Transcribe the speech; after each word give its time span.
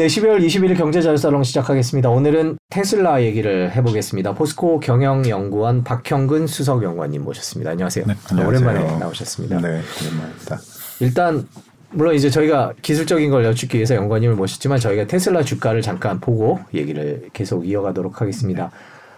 네, 0.00 0.06
12월 0.06 0.42
21일 0.42 0.78
경제자유살롱 0.78 1.42
시작하겠습니다. 1.42 2.08
오늘은 2.08 2.56
테슬라 2.70 3.22
얘기를 3.22 3.70
해보겠습니다. 3.70 4.32
포스코 4.32 4.80
경영연구원 4.80 5.84
박형근 5.84 6.46
수석연구원님 6.46 7.22
모셨습니다. 7.22 7.72
안녕하세요. 7.72 8.06
네, 8.06 8.14
안녕하세요. 8.30 8.48
오랜만에 8.48 8.98
나오셨습니다. 8.98 9.60
네, 9.60 9.82
오랜만입니다. 10.00 10.58
일단 11.00 11.46
물론 11.90 12.14
이제 12.14 12.30
저희가 12.30 12.72
기술적인 12.80 13.30
걸 13.30 13.44
여쭙기 13.44 13.76
위해서 13.76 13.94
연구원님을 13.94 14.36
모셨지만 14.36 14.80
저희가 14.80 15.06
테슬라 15.06 15.42
주가를 15.42 15.82
잠깐 15.82 16.18
보고 16.18 16.60
얘기를 16.72 17.28
계속 17.34 17.68
이어가도록 17.68 18.22
하겠습니다. 18.22 18.70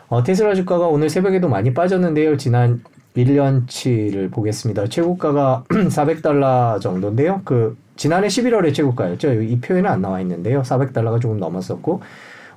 어, 0.08 0.24
테슬라 0.24 0.56
주가가 0.56 0.88
오늘 0.88 1.10
새벽에도 1.10 1.48
많이 1.48 1.72
빠졌는데요. 1.72 2.36
지난 2.38 2.82
1년치를 3.16 4.32
보겠습니다. 4.32 4.88
최고가가 4.88 5.62
400달러 5.70 6.80
정도인데요. 6.80 7.42
그 7.44 7.76
지난해 7.96 8.28
11월에 8.28 8.74
최고가였죠. 8.74 9.42
이 9.42 9.60
표에는 9.60 9.90
안 9.90 10.00
나와 10.02 10.20
있는데요. 10.20 10.62
400달러가 10.62 11.20
조금 11.20 11.38
넘었었고 11.38 12.00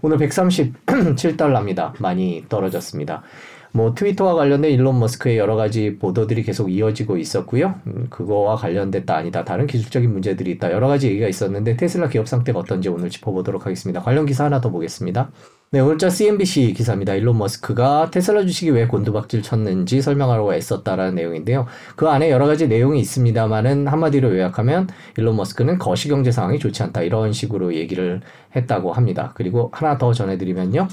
오늘 0.01 0.17
137달러입니다. 0.17 1.93
많이 2.01 2.45
떨어졌습니다. 2.49 3.23
뭐 3.71 3.93
트위터와 3.93 4.35
관련된 4.35 4.71
일론 4.71 4.99
머스크의 4.99 5.37
여러 5.37 5.57
가지 5.57 5.97
보도들이 5.97 6.43
계속 6.43 6.71
이어지고 6.71 7.17
있었고요. 7.17 7.75
음, 7.87 8.07
그거와 8.09 8.55
관련됐다 8.55 9.17
아니다 9.17 9.43
다른 9.43 9.67
기술적인 9.67 10.11
문제들이 10.13 10.51
있다 10.51 10.71
여러 10.71 10.87
가지 10.87 11.09
얘기가 11.09 11.27
있었는데 11.27 11.75
테슬라 11.75 12.07
기업 12.07 12.27
상태가 12.27 12.59
어떤지 12.59 12.87
오늘 12.87 13.09
짚어보도록 13.09 13.65
하겠습니다. 13.65 14.01
관련 14.01 14.25
기사 14.25 14.45
하나 14.45 14.61
더 14.61 14.69
보겠습니다. 14.69 15.29
네, 15.75 15.81
오늘자 15.81 16.09
CNBC 16.09 16.71
기사입니다. 16.71 17.15
일론 17.15 17.37
머스크가 17.37 18.09
테슬라 18.09 18.43
주식이 18.43 18.71
왜 18.71 18.87
곤두박질 18.87 19.41
쳤는지 19.41 20.01
설명하려고 20.01 20.53
애썼다라는 20.53 21.15
내용인데요. 21.15 21.65
그 21.97 22.07
안에 22.07 22.31
여러 22.31 22.47
가지 22.47 22.69
내용이 22.69 23.01
있습니다만은 23.01 23.87
한마디로 23.87 24.37
요약하면 24.37 24.87
일론 25.17 25.35
머스크는 25.35 25.77
거시 25.77 26.07
경제 26.07 26.31
상황이 26.31 26.59
좋지 26.59 26.81
않다 26.81 27.01
이런 27.01 27.33
식으로 27.33 27.75
얘기를 27.75 28.21
했다고 28.55 28.93
합니다. 28.93 29.33
그리고 29.35 29.69
하나 29.73 29.97
더 29.97 30.13
전해드리면요. 30.13 30.87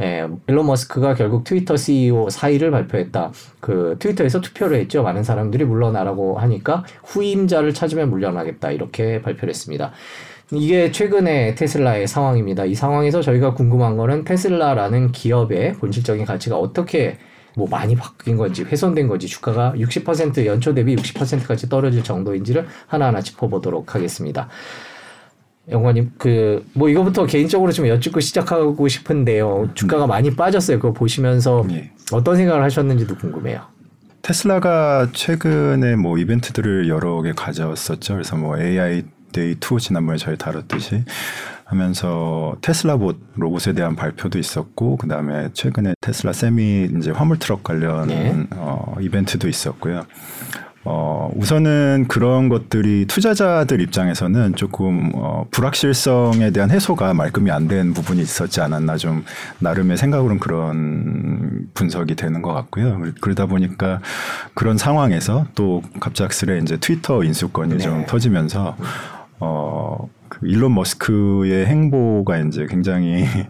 예, 0.00 0.26
일론 0.48 0.66
머스크가 0.66 1.14
결국 1.14 1.44
트위터 1.44 1.76
CEO 1.76 2.28
사의를 2.28 2.72
발표했다. 2.72 3.30
그 3.60 3.94
트위터에서 4.00 4.40
투표를 4.40 4.78
했죠. 4.78 5.04
많은 5.04 5.22
사람들이 5.22 5.64
물러나라고 5.64 6.36
하니까 6.38 6.84
후임자를 7.04 7.72
찾으면 7.72 8.10
물러나겠다. 8.10 8.72
이렇게 8.72 9.22
발표를 9.22 9.50
했습니다. 9.50 9.92
이게 10.52 10.92
최근의 10.92 11.56
테슬라의 11.56 12.06
상황입니다. 12.06 12.64
이 12.64 12.74
상황에서 12.74 13.20
저희가 13.20 13.54
궁금한 13.54 13.96
거는 13.96 14.24
테슬라라는 14.24 15.12
기업의 15.12 15.74
본질적인 15.74 16.24
가치가 16.24 16.56
어떻게 16.56 17.18
뭐 17.56 17.66
많이 17.68 17.96
바뀐 17.96 18.36
건지 18.36 18.62
훼손된 18.62 19.08
건지 19.08 19.26
주가가 19.26 19.72
60% 19.76 20.44
연초 20.44 20.74
대비 20.74 20.94
60%까지 20.94 21.68
떨어질 21.68 22.04
정도인지를 22.04 22.66
하나하나 22.86 23.20
짚어보도록 23.22 23.94
하겠습니다. 23.94 24.48
영관님 25.68 26.12
그 26.18 26.64
뭐 26.74 26.88
이거부터 26.88 27.26
개인적으로 27.26 27.72
좀 27.72 27.88
여쭙고 27.88 28.20
시작하고 28.20 28.86
싶은데요. 28.86 29.70
주가가 29.74 30.06
많이 30.06 30.36
빠졌어요. 30.36 30.78
그거 30.78 30.92
보시면서 30.92 31.64
네. 31.66 31.90
어떤 32.12 32.36
생각을 32.36 32.62
하셨는지도 32.62 33.16
궁금해요. 33.16 33.62
테슬라가 34.22 35.08
최근에 35.12 35.96
뭐 35.96 36.18
이벤트들을 36.18 36.88
여러 36.88 37.22
개 37.22 37.32
가져왔었죠. 37.32 38.14
그래서 38.14 38.36
뭐 38.36 38.58
AI 38.60 39.04
Day 39.36 39.52
2 39.52 39.78
지난번에 39.78 40.16
저희 40.16 40.38
다뤘듯이 40.38 41.04
하면서 41.64 42.56
테슬라 42.62 42.96
봇 42.96 43.18
로봇에 43.34 43.74
대한 43.74 43.94
발표도 43.96 44.38
있었고 44.38 44.96
그다음에 44.96 45.50
최근에 45.52 45.92
테슬라 46.00 46.32
세미 46.32 46.90
이제 46.98 47.10
화물 47.10 47.38
트럭 47.38 47.62
관련 47.62 48.08
네. 48.08 48.46
어, 48.52 48.94
이벤트도 49.00 49.46
있었고요. 49.48 50.06
어, 50.88 51.32
우선은 51.34 52.04
그런 52.06 52.48
것들이 52.48 53.06
투자자들 53.08 53.80
입장에서는 53.80 54.54
조금 54.54 55.10
어, 55.16 55.44
불확실성에 55.50 56.52
대한 56.52 56.70
해소가 56.70 57.12
말끔히 57.12 57.50
안 57.50 57.66
된 57.66 57.92
부분이 57.92 58.22
있었지 58.22 58.60
않았나 58.60 58.96
좀 58.96 59.24
나름의 59.58 59.96
생각으로는 59.96 60.38
그런 60.38 61.66
분석이 61.74 62.14
되는 62.14 62.40
것 62.40 62.52
같고요. 62.54 63.02
그러다 63.20 63.46
보니까 63.46 64.00
그런 64.54 64.78
상황에서 64.78 65.46
또 65.56 65.82
갑작스레 65.98 66.58
이제 66.58 66.76
트위터 66.76 67.24
인수권이 67.24 67.74
네. 67.74 67.78
좀 67.78 68.06
터지면서 68.06 68.76
어, 69.38 70.08
그 70.28 70.46
일론 70.46 70.74
머스크의 70.74 71.66
행보가 71.66 72.38
이제 72.38 72.66
굉장히 72.68 73.22
네. 73.24 73.48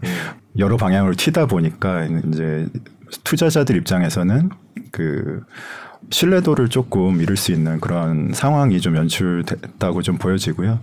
여러 0.57 0.77
방향으로 0.77 1.13
튀다 1.15 1.45
보니까 1.45 2.05
이제 2.05 2.67
투자자들 3.23 3.75
입장에서는 3.77 4.49
그 4.91 5.41
신뢰도를 6.09 6.69
조금 6.69 7.21
잃을 7.21 7.35
수 7.35 7.51
있는 7.51 7.79
그런 7.79 8.31
상황이 8.33 8.79
좀 8.79 8.95
연출됐다고 8.95 10.01
좀 10.01 10.17
보여지고요. 10.17 10.79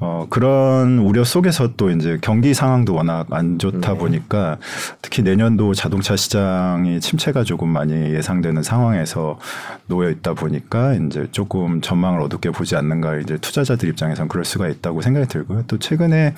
어, 0.00 0.26
그런 0.30 0.98
우려 0.98 1.24
속에서 1.24 1.70
또 1.76 1.90
이제 1.90 2.18
경기 2.20 2.54
상황도 2.54 2.94
워낙 2.94 3.26
안 3.30 3.58
좋다 3.58 3.92
네. 3.92 3.98
보니까 3.98 4.58
특히 5.02 5.22
내년도 5.22 5.74
자동차 5.74 6.14
시장이 6.14 7.00
침체가 7.00 7.42
조금 7.42 7.68
많이 7.68 7.92
예상되는 8.14 8.62
상황에서 8.62 9.38
놓여 9.86 10.10
있다 10.10 10.34
보니까 10.34 10.94
이제 10.94 11.26
조금 11.32 11.80
전망을 11.80 12.20
어둡게 12.22 12.50
보지 12.50 12.76
않는가 12.76 13.16
이제 13.16 13.38
투자자들 13.38 13.88
입장에선 13.88 14.28
그럴 14.28 14.44
수가 14.44 14.68
있다고 14.68 15.02
생각이 15.02 15.26
들고요. 15.26 15.64
또 15.66 15.78
최근에 15.78 16.34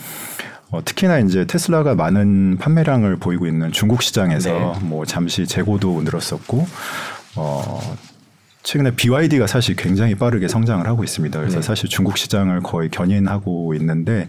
어, 0.71 0.83
특히나 0.85 1.19
이제 1.19 1.45
테슬라가 1.47 1.95
많은 1.95 2.57
판매량을 2.59 3.17
보이고 3.17 3.47
있는 3.47 3.73
중국 3.73 4.03
시장에서 4.03 4.51
네. 4.51 4.73
뭐 4.83 5.05
잠시 5.05 5.47
재고도 5.47 6.03
늘었었고 6.03 6.67
어, 7.37 7.81
최근에 8.63 8.95
BYD가 8.95 9.47
사실 9.47 9.75
굉장히 9.75 10.15
빠르게 10.15 10.47
성장을 10.47 10.87
하고 10.87 11.03
있습니다. 11.03 11.39
그래서 11.39 11.57
네. 11.57 11.63
사실 11.63 11.89
중국 11.89 12.19
시장을 12.19 12.61
거의 12.61 12.91
견인하고 12.91 13.75
있는데 13.75 14.29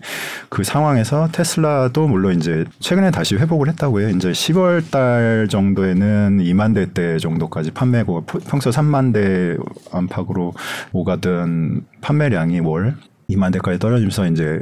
그 0.49 0.63
상황에서 0.63 1.29
테슬라도 1.31 2.07
물론 2.07 2.37
이제 2.37 2.65
최근에 2.79 3.11
다시 3.11 3.35
회복을 3.35 3.67
했다고 3.69 4.01
해요. 4.01 4.09
이제 4.09 4.31
10월 4.31 4.89
달 4.89 5.47
정도에는 5.49 6.39
2만 6.43 6.73
대대 6.73 7.17
정도까지 7.17 7.71
판매고 7.71 8.25
평소 8.25 8.69
3만 8.69 9.13
대 9.13 9.57
안팎으로 9.91 10.53
오가던 10.93 11.85
판매량이 12.01 12.61
월 12.61 12.95
2만 13.29 13.51
대까지 13.53 13.79
떨어지면서 13.79 14.27
이제 14.27 14.61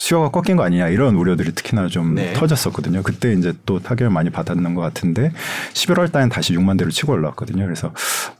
수요가 0.00 0.30
꺾인 0.30 0.56
거 0.56 0.64
아니냐 0.64 0.88
이런 0.88 1.14
우려들이 1.14 1.52
특히나 1.54 1.86
좀 1.88 2.14
네. 2.14 2.32
터졌었거든요. 2.32 3.02
그때 3.02 3.34
이제 3.34 3.52
또 3.66 3.78
타격을 3.78 4.10
많이 4.10 4.30
받았는 4.30 4.74
것 4.74 4.80
같은데 4.80 5.30
11월 5.74 6.10
달엔 6.10 6.30
다시 6.30 6.54
6만 6.54 6.78
대로 6.78 6.90
치고 6.90 7.12
올라왔거든요. 7.12 7.62
그래서 7.62 7.92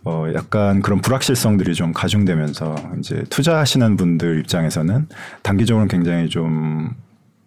어 0.05 0.27
약간 0.35 0.81
그런 0.81 1.03
불확실성들이 1.03 1.75
좀 1.75 1.93
가중되면서 1.93 2.75
이제 2.99 3.25
투자하시는 3.29 3.99
분들 3.99 4.41
입장에서는 4.41 5.07
단기적으로는 5.43 5.89
굉장히 5.89 6.31
좀 6.31 6.95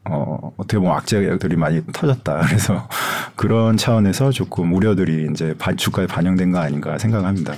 어, 0.06 0.52
어떻게 0.58 0.78
보면 0.78 0.96
악재들이 0.96 1.56
많이 1.56 1.82
터졌다. 1.92 2.42
그래서 2.46 2.88
그런 3.36 3.78
차원에서 3.78 4.30
조금 4.30 4.74
우려들이 4.74 5.28
이제 5.32 5.56
주가에 5.76 6.06
반영된 6.06 6.52
거 6.52 6.60
아닌가 6.60 7.00
생각합니다. 7.00 7.54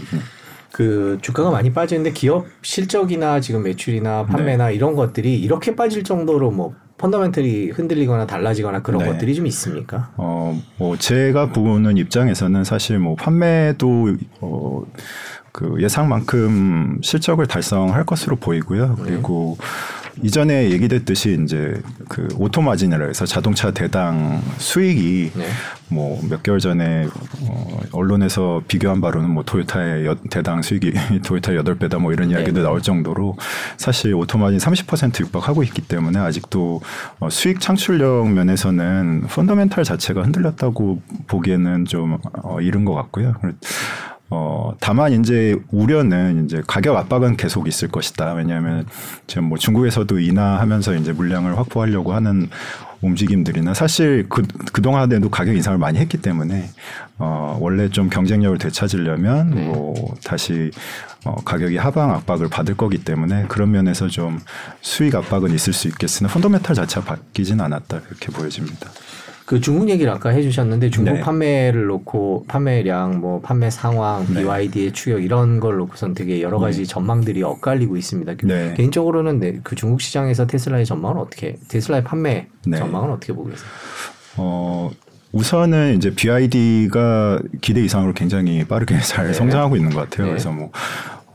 음. 0.75 0.85
그 0.85 1.17
주가가 1.21 1.51
많이 1.51 1.71
빠지는데 1.71 2.11
기업 2.11 2.47
실적이나 2.61 3.39
지금 3.39 3.63
매출이나 3.63 4.25
판매나 4.25 4.67
네. 4.67 4.75
이런 4.75 4.95
것들이 4.95 5.39
이렇게 5.39 5.73
빠질 5.73 6.03
정도로 6.03 6.51
뭐 6.51 6.73
펀더멘털이 6.97 7.69
흔들리거나 7.69 8.25
달라지거나 8.27 8.81
그런 8.81 8.99
네. 8.99 9.09
것들이 9.09 9.35
좀 9.35 9.47
있습니까? 9.47 10.11
어, 10.17 10.61
뭐 10.77 10.97
제가 10.97 11.53
보는 11.53 11.95
입장에서는 11.95 12.65
사실 12.65 12.99
뭐 12.99 13.15
판매도 13.15 14.15
어, 14.41 14.83
그 15.53 15.77
예상만큼 15.79 16.99
실적을 17.01 17.47
달성할 17.47 18.05
것으로 18.05 18.35
보이고요. 18.35 18.97
그리고 19.01 19.57
네. 19.57 19.65
이전에 20.23 20.71
얘기됐듯이 20.71 21.39
이제 21.43 21.81
그 22.07 22.27
auto 22.37 22.61
margin이라 22.61 23.07
해서 23.07 23.25
자동차 23.25 23.71
대당 23.71 24.41
수익이 24.57 25.31
네. 25.35 25.45
뭐몇 25.89 26.43
개월 26.43 26.59
전에 26.59 27.07
어 27.41 27.79
언론에서 27.91 28.61
비교한 28.67 29.01
바로는 29.01 29.29
뭐 29.29 29.43
토요타의 29.43 30.05
여, 30.05 30.15
대당 30.29 30.61
수익이 30.61 30.93
토요타 31.25 31.55
여덟 31.55 31.75
배다 31.75 31.99
뭐 31.99 32.13
이런 32.13 32.29
네. 32.29 32.35
이야기도 32.35 32.63
나올 32.63 32.81
정도로 32.81 33.37
사실 33.77 34.13
auto 34.13 34.37
margin 34.37 34.59
30% 34.59 35.19
육박하고 35.21 35.63
있기 35.63 35.81
때문에 35.81 36.19
아직도 36.19 36.81
어 37.19 37.29
수익 37.29 37.59
창출력 37.59 38.29
면에서는 38.29 39.27
펀더멘탈 39.29 39.83
자체가 39.83 40.23
흔들렸다고 40.23 41.01
보기에는 41.27 41.85
좀 41.85 42.17
어, 42.43 42.61
이른 42.61 42.85
것 42.85 42.93
같고요. 42.93 43.35
어, 44.29 44.73
다만 44.79 45.13
이제 45.13 45.55
우려는 45.71 46.45
이제 46.45 46.63
가격 46.65 46.97
압박은 46.97 47.37
계속 47.37 47.67
있을 47.67 47.89
것이다. 47.89 48.33
왜냐하면 48.33 48.85
지금 49.27 49.45
뭐 49.45 49.57
중국에서도 49.57 50.19
인하하면서 50.19 50.95
이제 50.95 51.11
물량을 51.11 51.57
확보하려고 51.57 52.13
하는 52.13 52.49
움직임들이나 53.01 53.73
사실 53.73 54.25
그, 54.27 54.41
그동안에도 54.73 55.29
가격 55.29 55.55
인상을 55.55 55.77
많이 55.77 55.99
했기 55.99 56.17
때문에 56.17 56.69
어, 57.19 57.57
원래 57.61 57.89
좀 57.89 58.09
경쟁력을 58.09 58.57
되찾으려면 58.57 59.51
네. 59.51 59.67
뭐 59.67 60.15
다시 60.23 60.71
어, 61.23 61.35
가격이 61.43 61.77
하방 61.77 62.11
압박을 62.11 62.49
받을 62.49 62.75
거기 62.75 62.97
때문에 62.97 63.45
그런 63.47 63.71
면에서 63.71 64.07
좀 64.07 64.39
수익 64.81 65.15
압박은 65.15 65.51
있을 65.53 65.73
수 65.73 65.87
있겠으나 65.87 66.29
펀더멘탈 66.29 66.75
자체가 66.75 67.05
바뀌진 67.05 67.61
않았다. 67.61 68.01
그렇게 68.01 68.31
보여집니다. 68.31 68.89
그 69.45 69.61
중국 69.61 69.89
얘기를 69.89 70.11
아까 70.11 70.29
해주셨는데 70.29 70.89
중국 70.89 71.13
네. 71.13 71.19
판매를 71.19 71.85
놓고 71.85 72.45
판매량, 72.47 73.19
뭐 73.19 73.41
판매 73.41 73.69
상황, 73.69 74.25
네. 74.25 74.41
BYD의 74.41 74.91
추격 74.91 75.23
이런 75.23 75.59
걸 75.59 75.77
놓고선 75.77 76.15
되게 76.15 76.41
여러 76.41 76.57
가지 76.57 76.87
전망들이 76.87 77.43
엇갈리고 77.43 77.95
있습니다. 77.95 78.33
네. 78.43 78.73
개인적으로는 78.75 79.39
네, 79.39 79.59
그 79.63 79.75
중국 79.75 80.01
시장에서 80.01 80.47
테슬라의 80.47 80.85
전망은 80.85 81.17
어떻게, 81.17 81.57
테슬라의 81.67 82.03
판매 82.03 82.47
네. 82.65 82.77
전망은 82.77 83.11
어떻게 83.11 83.33
보고 83.33 83.49
계세요? 83.49 83.67
어, 84.37 84.89
우선은 85.31 85.97
이제 85.97 86.15
BID가 86.15 87.39
기대 87.61 87.83
이상으로 87.83 88.13
굉장히 88.13 88.65
빠르게 88.65 88.99
잘 89.01 89.27
네. 89.27 89.33
성장하고 89.33 89.75
있는 89.75 89.91
것 89.91 89.99
같아요. 89.99 90.25
네. 90.25 90.31
그래서 90.31 90.51
뭐 90.51 90.71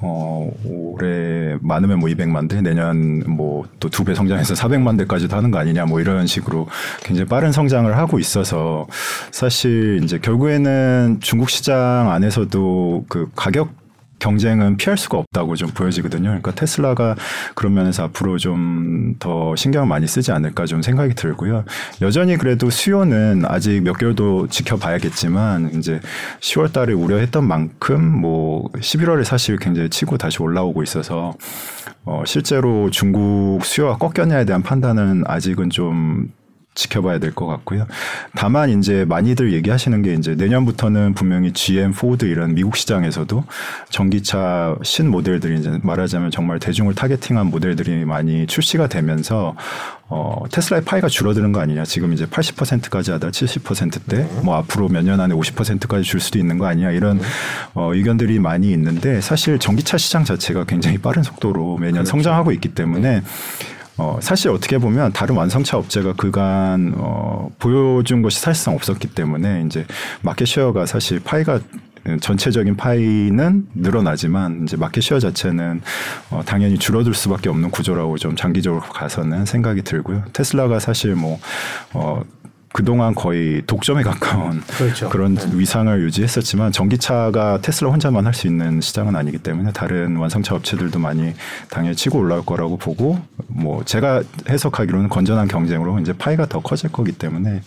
어, 0.02 0.50
올해 0.64 1.56
많으면 1.61 1.99
뭐 1.99 2.08
200만 2.08 2.49
대, 2.49 2.61
내년 2.62 3.23
뭐 3.26 3.64
또 3.81 3.88
두 3.91 4.05
배 4.05 4.14
성장해서 4.14 4.55
400만 4.55 4.97
대까지도 4.99 5.37
하는 5.37 5.50
거 5.50 5.58
아니냐 5.58 5.85
뭐 5.87 6.00
이런 6.00 6.26
식으로 6.26 6.69
굉장히 7.02 7.29
빠른 7.29 7.52
성장을 7.52 7.94
하고 7.97 8.19
있어서 8.19 8.87
사실 9.31 10.00
이제 10.02 10.19
결국에는 10.19 11.19
중국 11.20 11.50
시장 11.50 12.11
안에서도 12.11 13.05
그 13.08 13.29
가격 13.37 13.80
경쟁은 14.20 14.76
피할 14.76 14.96
수가 14.96 15.19
없다고 15.19 15.56
좀 15.56 15.70
보여지거든요. 15.70 16.28
그러니까 16.28 16.52
테슬라가 16.52 17.17
그런 17.55 17.75
면에서 17.75 18.05
앞으로 18.05 18.38
좀 18.38 19.00
더 19.19 19.55
신경을 19.56 19.88
많이 19.88 20.06
쓰지 20.06 20.32
않을까 20.32 20.67
좀 20.67 20.82
생각이 20.82 21.14
들고요. 21.14 21.64
여전히 22.00 22.37
그래도 22.37 22.70
수요는 22.70 23.44
아직 23.46 23.82
몇 23.82 23.99
개월도 23.99 24.49
지켜봐야겠지만 24.49 25.72
이제 25.75 26.00
10월 26.40 26.72
달에 26.72 26.93
우려했던 26.93 27.44
만큼 27.46 28.02
뭐 28.20 28.69
11월에 28.75 29.25
사실 29.25 29.56
굉장히 29.56 29.88
치고 29.90 30.19
다시 30.19 30.43
올라오고 30.43 30.82
있어서 30.82 31.34
어 32.05 32.22
실제로 32.26 32.90
중국 32.90 33.64
수요가 33.64 33.96
꺾였냐에 33.96 34.44
대한 34.44 34.62
판단은 34.62 35.25
아직은 35.26 35.70
좀 35.70 36.32
지켜봐야 36.75 37.19
될 37.19 37.32
것 37.32 37.46
같고요. 37.46 37.87
다만 38.34 38.70
이제 38.70 39.05
많이들 39.08 39.52
얘기하시는 39.52 40.02
게 40.02 40.14
이제 40.14 40.34
내년부터는 40.34 41.14
분명히 41.14 41.52
GM, 41.52 41.93
포드 41.93 42.25
이런 42.26 42.55
미국 42.55 42.76
시장에서도 42.76 43.44
전기차 43.90 44.76
신 44.82 45.11
모델들이 45.11 45.58
이제 45.58 45.78
말하자면 45.82 46.31
정말 46.31 46.58
대중을 46.58 46.94
targeting한 46.94 47.46
모델들이 47.46 48.05
많이 48.05 48.46
출시가 48.46 48.87
되면서 48.88 49.55
어, 50.12 50.43
테슬라의 50.50 50.84
파이가 50.84 51.08
줄어드는 51.08 51.52
거 51.52 51.61
아니냐. 51.61 51.84
지금 51.84 52.12
이제 52.12 52.26
80%까지 52.26 53.12
하다 53.12 53.28
70%대 53.31 54.28
뭐 54.43 54.56
앞으로 54.56 54.88
몇 54.88 55.05
년 55.05 55.20
안에 55.20 55.34
50%까지 55.34 56.02
줄 56.05 56.19
수도 56.20 56.38
있는 56.38 56.58
거 56.58 56.67
아니냐. 56.67 56.90
이런 56.90 57.20
어, 57.75 57.94
의견들이 57.94 58.38
많이 58.38 58.70
있는데 58.72 59.20
사실 59.20 59.58
전기차 59.58 59.99
시장 59.99 60.25
자체가 60.25 60.64
굉장히 60.64 60.99
빠른 60.99 61.22
속도로 61.22 61.78
매년 61.78 62.05
성장하고 62.05 62.52
있기 62.52 62.70
때문에 62.70 63.22
어, 64.00 64.19
사실 64.23 64.49
어떻게 64.49 64.79
보면 64.79 65.12
다른 65.12 65.37
완성차 65.37 65.76
업체가 65.76 66.14
그간 66.14 66.94
어, 66.97 67.50
보여준 67.58 68.23
것이 68.23 68.41
사실상 68.41 68.75
없었기 68.75 69.08
때문에 69.08 69.64
이제 69.67 69.85
마켓 70.23 70.47
쉐어가 70.47 70.87
사실 70.87 71.20
파이가 71.20 71.61
전체적인 72.23 72.76
파이는 72.76 73.67
늘어나지만 73.75 74.62
이제 74.62 74.79
market 74.78 75.02
share 75.02 75.19
자체는 75.19 75.82
어, 76.31 76.41
당연히 76.47 76.79
줄어들 76.79 77.12
수밖에 77.12 77.50
없는 77.50 77.70
구조라고 77.70 78.17
좀 78.17 78.37
장기적으로 78.37 78.81
가서는 78.81 79.44
생각이 79.44 79.82
들고요. 79.82 80.25
테슬라가 80.32 80.79
사실 80.79 81.14
뭐 81.14 81.38
어, 81.93 82.23
그동안 82.72 83.14
거의 83.14 83.62
독점에 83.67 84.02
가까운 84.02 84.61
그렇죠. 84.78 85.08
그런 85.08 85.34
네. 85.34 85.58
위상을 85.58 86.00
유지했었지만 86.02 86.70
전기차가 86.72 87.61
테슬라 87.61 87.90
혼자만 87.90 88.26
할 88.26 88.31
수 88.32 88.46
있는 88.46 88.81
시장은 88.81 89.17
아니기 89.17 89.38
때문에 89.38 89.72
다른 89.72 90.17
완성차 90.17 90.55
업체들도 90.55 90.99
많이 91.00 91.34
당연히 91.69 91.96
치고 91.96 92.19
올라올 92.19 92.44
거라고 92.46 92.76
보고 92.76 93.19
뭐 93.49 93.84
제가 93.84 94.22
해석하기로는 94.49 95.08
건전한 95.08 95.49
경쟁으로 95.49 95.99
이제 95.99 96.12
파이가 96.12 96.46
더 96.46 96.61
커질 96.61 96.93
거기 96.93 97.11
때문에 97.12 97.61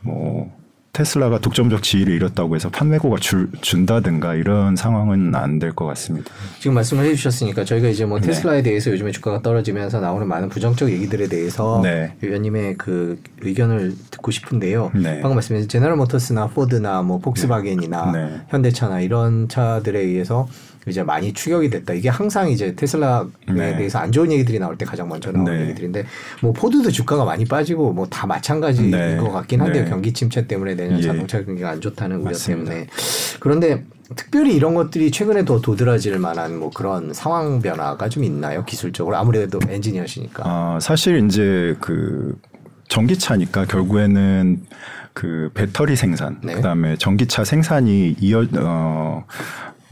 뭐 0.00 0.50
테슬라가 0.94 1.38
독점적 1.38 1.82
지위를 1.82 2.14
잃었다고 2.14 2.54
해서 2.54 2.70
판매고가 2.70 3.16
줄, 3.18 3.50
준다든가 3.60 4.34
이런 4.36 4.76
상황은 4.76 5.34
안 5.34 5.58
될 5.58 5.72
것 5.74 5.86
같습니다. 5.86 6.30
지금 6.60 6.74
말씀을 6.74 7.04
해주셨으니까 7.04 7.64
저희가 7.64 7.88
이제 7.88 8.04
뭐 8.04 8.20
네. 8.20 8.28
테슬라에 8.28 8.62
대해서 8.62 8.90
요즘에 8.92 9.10
주가가 9.10 9.42
떨어지면서 9.42 10.00
나오는 10.00 10.26
많은 10.26 10.48
부정적 10.48 10.90
얘기들에 10.90 11.26
대해서 11.28 11.80
네. 11.82 12.14
의원님의 12.22 12.76
그 12.78 13.20
의견을 13.42 13.94
듣고 14.12 14.30
싶은데요. 14.30 14.92
네. 14.94 15.20
방금 15.20 15.34
말씀하신 15.34 15.68
제너럴 15.68 15.96
모터스나 15.96 16.46
포드나 16.46 17.02
뭐 17.02 17.18
폭스바겐이나 17.18 18.12
네. 18.12 18.40
현대차나 18.48 19.00
이런 19.00 19.48
차들에 19.48 19.98
의해서 20.00 20.48
이제 20.86 21.02
많이 21.02 21.32
추격이 21.32 21.70
됐다. 21.70 21.92
이게 21.94 22.08
항상 22.08 22.48
이제 22.50 22.74
테슬라에 22.74 23.24
네. 23.48 23.76
대해서 23.76 23.98
안 23.98 24.12
좋은 24.12 24.30
얘기들이 24.32 24.58
나올 24.58 24.76
때 24.78 24.84
가장 24.84 25.08
먼저 25.08 25.30
나오는 25.32 25.52
네. 25.52 25.62
얘기들인데 25.64 26.04
뭐 26.42 26.52
포드도 26.52 26.90
주가가 26.90 27.24
많이 27.24 27.44
빠지고 27.44 27.92
뭐 27.92 28.04
다 28.14 28.26
마찬가지인 28.26 28.90
네. 28.90 29.16
것 29.16 29.32
같긴 29.32 29.60
한데요. 29.60 29.84
네. 29.84 29.90
경기 29.90 30.12
침체 30.12 30.46
때문에 30.46 30.74
내년 30.76 30.98
예. 30.98 31.02
자동차 31.02 31.42
경기가 31.44 31.70
안 31.70 31.80
좋다는 31.80 32.16
우려 32.16 32.26
맞습니다. 32.26 32.70
때문에 32.70 32.86
그런데 33.40 33.84
특별히 34.14 34.54
이런 34.54 34.74
것들이 34.74 35.10
최근에 35.10 35.44
더 35.44 35.60
도드라질 35.60 36.18
만한 36.18 36.58
뭐 36.58 36.70
그런 36.70 37.12
상황 37.12 37.60
변화가 37.60 38.08
좀 38.08 38.22
있나요? 38.22 38.64
기술적으로 38.64 39.16
아무래도 39.16 39.58
엔지니어시니까. 39.68 40.42
아, 40.46 40.78
사실 40.80 41.24
이제 41.24 41.74
그 41.80 42.38
전기차니까 42.88 43.64
결국에는 43.64 44.62
그 45.14 45.50
배터리 45.54 45.96
생산, 45.96 46.38
네. 46.42 46.54
그다음에 46.54 46.96
전기차 46.96 47.44
생산이 47.44 48.16
이어 48.20 48.44
어 48.58 49.24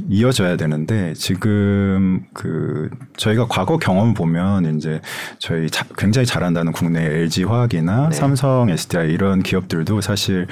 이어져야 0.08 0.56
되는데 0.56 1.14
지금 1.14 2.25
그 2.32 2.90
저희가 3.16 3.46
과거 3.49 3.78
경험 3.78 4.14
보면 4.14 4.76
이제 4.76 5.00
저희 5.38 5.69
자- 5.70 5.84
굉장히 5.96 6.26
잘한다는 6.26 6.72
국내 6.72 7.04
LG 7.04 7.44
화학이나 7.44 8.08
네. 8.10 8.14
삼성, 8.16 8.69
SDI 8.70 9.10
이런 9.12 9.43
기업들도 9.43 10.00
사실 10.00 10.46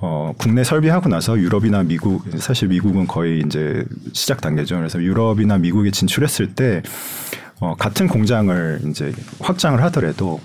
어, 0.00 0.32
국내 0.38 0.62
설비하고 0.62 1.08
나서 1.08 1.36
유럽이나 1.38 1.82
미국, 1.82 2.24
사실 2.38 2.68
미국은 2.68 3.08
거의 3.08 3.40
이제 3.44 3.84
시작 4.12 4.40
단계죠. 4.40 4.76
그래서 4.76 5.02
유럽이나 5.02 5.58
미국에 5.58 5.90
진출했을 5.90 6.54
때, 6.54 6.82
어, 7.58 7.74
같은 7.76 8.06
공장을 8.06 8.80
이제 8.86 9.12
확장을 9.40 9.82
하더라도, 9.82 10.40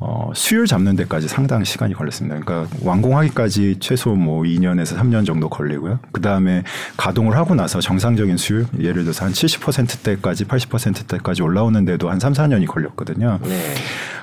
어, 0.00 0.30
수율 0.34 0.66
잡는 0.66 0.94
데까지 0.96 1.26
상당히 1.26 1.64
시간이 1.64 1.94
걸렸습니다. 1.94 2.38
그러니까 2.38 2.76
완공하기까지 2.82 3.76
최소 3.80 4.14
뭐 4.14 4.42
2년에서 4.44 4.96
3년 4.96 5.26
정도 5.26 5.48
걸리고요. 5.48 5.98
그 6.12 6.20
다음에 6.20 6.62
가동을 6.96 7.36
하고 7.36 7.54
나서 7.54 7.80
정상적인 7.80 8.36
수율, 8.36 8.66
예를 8.78 9.02
들어서 9.02 9.24
한 9.24 9.32
70%대까지, 9.32 10.44
80%대까지 10.44 11.42
올라오는데도 11.42 12.10
한 12.10 12.20
3, 12.20 12.32
4년이 12.32 12.66
걸렸거든요. 12.66 13.40
네. 13.42 13.74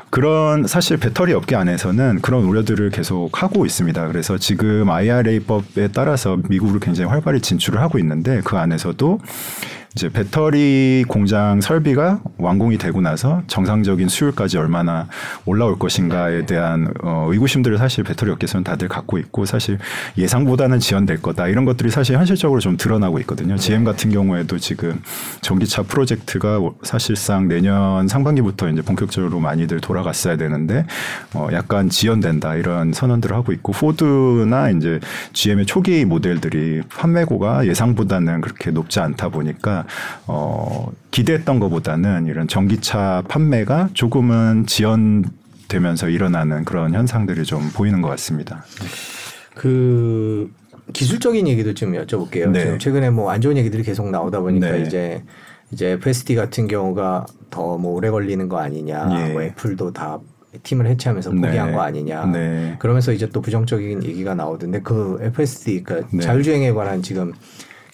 그런 0.09 0.65
사실 0.65 0.95
배터리 0.95 1.33
업계 1.33 1.57
안에서는 1.57 2.21
그런 2.21 2.45
우려들을 2.45 2.89
계속 2.91 3.43
하고 3.43 3.65
있습니다. 3.65 4.07
그래서 4.07 4.37
지금 4.37 4.89
IRA법에 4.89 5.89
따라서 5.89 6.37
미국으로 6.47 6.79
굉장히 6.79 7.09
활발히 7.09 7.41
진출을 7.41 7.81
하고 7.81 7.99
있는데 7.99 8.39
그 8.45 8.55
안에서도 8.55 9.19
이제 9.95 10.09
배터리 10.09 11.05
공장 11.07 11.61
설비가 11.61 12.19
완공이 12.37 12.77
되고 12.77 12.99
나서 12.99 13.43
정상적인 13.47 14.09
수율까지 14.09 14.57
얼마나 14.57 15.07
올라올 15.45 15.79
것인가에 15.79 16.45
대한 16.45 16.93
어, 17.01 17.29
의구심들을 17.31 17.77
사실 17.77 18.03
배터리 18.03 18.29
업계에서는 18.31 18.65
다들 18.65 18.89
갖고 18.89 19.17
있고 19.19 19.45
사실 19.45 19.77
예상보다는 20.17 20.79
지연될 20.79 21.21
거다 21.21 21.47
이런 21.47 21.63
것들이 21.63 21.91
사실 21.91 22.17
현실적으로 22.17 22.59
좀 22.59 22.75
드러나고 22.75 23.19
있거든요. 23.19 23.55
GM 23.55 23.85
같은 23.85 24.11
경우에도 24.11 24.57
지금 24.57 25.01
전기차 25.39 25.83
프로젝트가 25.83 26.59
사실상 26.83 27.47
내년 27.47 28.09
상반기부터 28.09 28.67
이제 28.67 28.81
본격적으로 28.81 29.39
많이들 29.39 29.79
돌아갔어야 29.79 30.35
되는데 30.35 30.85
어, 31.33 31.47
약간 31.53 31.87
지연된다 31.87 32.55
이런 32.55 32.91
선언들을 32.91 33.33
하고 33.33 33.53
있고 33.53 33.71
포드나 33.71 34.71
이제 34.71 34.99
GM의 35.31 35.65
초기 35.65 36.03
모델들이 36.03 36.81
판매고가 36.89 37.65
예상보다는 37.65 38.41
그렇게 38.41 38.71
높지 38.71 38.99
않다 38.99 39.29
보니까 39.29 39.84
어, 40.27 40.91
기대했던 41.11 41.59
것보다는 41.59 42.27
이런 42.27 42.47
전기차 42.47 43.23
판매가 43.27 43.89
조금은 43.93 44.65
지연되면서 44.65 46.09
일어나는 46.09 46.65
그런 46.65 46.93
현상들이 46.93 47.43
좀 47.43 47.69
보이는 47.73 48.01
것 48.01 48.09
같습니다. 48.09 48.63
그 49.55 50.51
기술적인 50.93 51.47
얘기도 51.47 51.73
좀 51.73 51.93
여쭤볼게요. 51.93 52.49
네. 52.51 52.59
지금 52.61 52.79
최근에 52.79 53.09
뭐 53.09 53.31
안 53.31 53.41
좋은 53.41 53.57
얘기들이 53.57 53.83
계속 53.83 54.09
나오다 54.09 54.39
보니까 54.41 54.71
네. 54.71 54.81
이제 54.81 55.23
이제 55.71 55.91
FSD 55.91 56.35
같은 56.35 56.67
경우가 56.67 57.25
더 57.49 57.77
뭐 57.77 57.93
오래 57.93 58.09
걸리는 58.09 58.47
거 58.49 58.57
아니냐, 58.59 59.09
예. 59.29 59.33
뭐 59.33 59.41
애플도 59.41 59.93
다 59.93 60.19
팀을 60.63 60.85
해체하면서 60.87 61.31
포기한 61.31 61.67
네. 61.69 61.73
거 61.73 61.81
아니냐. 61.81 62.25
네. 62.27 62.75
그러면서 62.79 63.11
이제 63.11 63.27
또 63.29 63.41
부정적인 63.41 64.03
얘기가 64.03 64.35
나오던데 64.35 64.81
그 64.81 65.17
FSD 65.21 65.83
그러니까 65.83 66.09
네. 66.11 66.21
자율주행에 66.21 66.71
관한 66.71 67.01
지금 67.01 67.33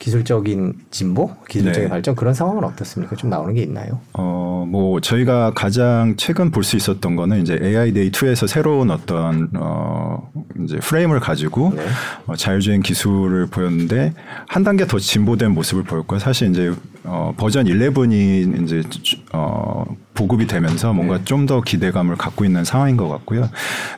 기술적인 0.02 0.74
진보, 0.90 1.30
기술적인 1.48 1.84
네. 1.84 1.90
발전 1.90 2.16
그런 2.16 2.34
상황은 2.34 2.64
어떻습니까? 2.64 3.16
좀 3.16 3.30
나오는 3.30 3.54
게 3.54 3.62
있나요? 3.62 4.00
어, 4.14 4.66
뭐, 4.68 5.00
저희가 5.00 5.52
가장 5.54 6.16
최근 6.18 6.50
볼 6.50 6.64
수 6.64 6.76
있었던 6.76 7.16
거는 7.16 7.42
이제 7.44 7.58
AI 7.62 7.92
Day 7.92 8.10
2에서 8.12 8.48
새로운 8.48 8.90
어떤, 8.90 9.50
어, 9.56 10.32
이제 10.64 10.78
프레임을 10.78 11.20
가지고 11.20 11.74
네. 11.76 11.86
어, 12.26 12.36
자율주행 12.36 12.82
기술을 12.82 13.46
보였는데 13.48 14.14
한 14.48 14.64
단계 14.64 14.86
더 14.88 14.98
진보된 14.98 15.52
모습을 15.52 15.84
보였고요. 15.84 16.18
사실 16.20 16.50
이제 16.50 16.74
어, 17.04 17.34
버전 17.38 17.66
11이 17.68 18.64
이제 18.64 18.82
주- 18.90 19.18
어, 19.34 19.86
보급이 20.14 20.46
되면서 20.46 20.94
뭔가 20.94 21.18
네. 21.18 21.26
좀더 21.26 21.62
기대감을 21.62 22.16
갖고 22.16 22.44
있는 22.46 22.64
상황인 22.64 22.98
것 22.98 23.08
같고요. 23.08 23.50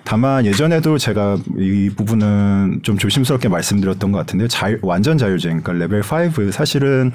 다만 0.03 0.45
예전에도 0.45 0.97
제가 0.97 1.37
이 1.57 1.89
부분은 1.95 2.81
좀 2.83 2.97
조심스럽게 2.97 3.49
말씀드렸던 3.49 4.11
것 4.11 4.19
같은데 4.19 4.47
자유, 4.47 4.77
완전 4.81 5.17
자율주행, 5.17 5.61
그러니까 5.61 5.85
레벨 5.85 6.01
5 6.01 6.51
사실은 6.51 7.11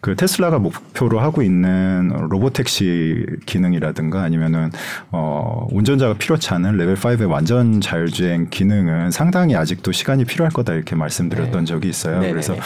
그 0.00 0.16
테슬라가 0.16 0.58
목표로 0.58 1.20
하고 1.20 1.42
있는 1.42 2.08
로보택시 2.30 3.26
기능이라든가 3.44 4.22
아니면은 4.22 4.70
어, 5.10 5.66
운전자가 5.70 6.14
필요치 6.14 6.54
않은 6.54 6.76
레벨 6.76 6.94
5의 6.94 7.28
완전 7.28 7.80
자율주행 7.80 8.48
기능은 8.50 9.10
상당히 9.10 9.54
아직도 9.54 9.92
시간이 9.92 10.24
필요할 10.24 10.52
거다 10.52 10.72
이렇게 10.72 10.96
말씀드렸던 10.96 11.60
네. 11.60 11.64
적이 11.66 11.88
있어요. 11.88 12.14
네네네. 12.14 12.32
그래서 12.32 12.56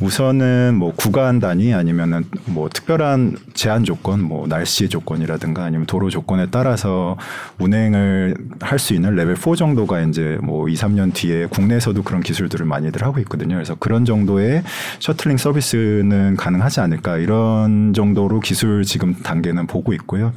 우선은 0.00 0.76
뭐 0.76 0.92
구간 0.94 1.40
단위 1.40 1.74
아니면은 1.74 2.24
뭐 2.46 2.68
특별한 2.68 3.36
제한 3.54 3.82
조건, 3.84 4.22
뭐 4.22 4.46
날씨 4.46 4.88
조건이라든가 4.88 5.64
아니면 5.64 5.86
도로 5.86 6.08
조건에 6.08 6.46
따라서 6.50 7.16
운행을 7.58 8.36
할 8.60 8.78
수 8.78 8.94
있는 8.94 9.16
레벨 9.16 9.34
4 9.34 9.56
정도가 9.56 10.02
이제 10.02 10.38
뭐 10.40 10.68
2, 10.68 10.74
3년 10.74 11.12
뒤에 11.12 11.46
국내에서도 11.46 12.00
그런 12.04 12.20
기술들을 12.22 12.64
많이들 12.64 13.02
하고 13.02 13.18
있거든요. 13.20 13.56
그래서 13.56 13.74
그런 13.74 14.04
정도의 14.04 14.62
shuttling 15.00 15.36
서비스는 15.36 16.36
가능하지 16.36 16.78
않을까 16.80 17.16
이런 17.16 17.92
정도로 17.92 18.38
기술 18.38 18.84
지금 18.84 19.14
단계는 19.14 19.66
보고 19.66 19.92
있고요. 19.94 20.32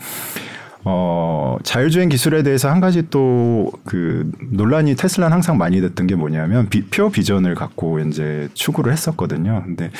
어, 0.83 1.57
자율주행 1.63 2.09
기술에 2.09 2.43
대해서 2.43 2.69
한 2.69 2.79
가지 2.79 3.09
또 3.09 3.71
그 3.85 4.29
논란이 4.51 4.95
테슬라는 4.95 5.33
항상 5.33 5.57
많이 5.57 5.81
됐던 5.81 6.07
게 6.07 6.15
뭐냐면 6.15 6.69
비, 6.69 6.85
퓨어 6.85 7.09
비전을 7.09 7.55
갖고 7.55 7.99
이제 7.99 8.49
추구를 8.53 8.91
했었거든요. 8.93 9.63
근데 9.65 9.91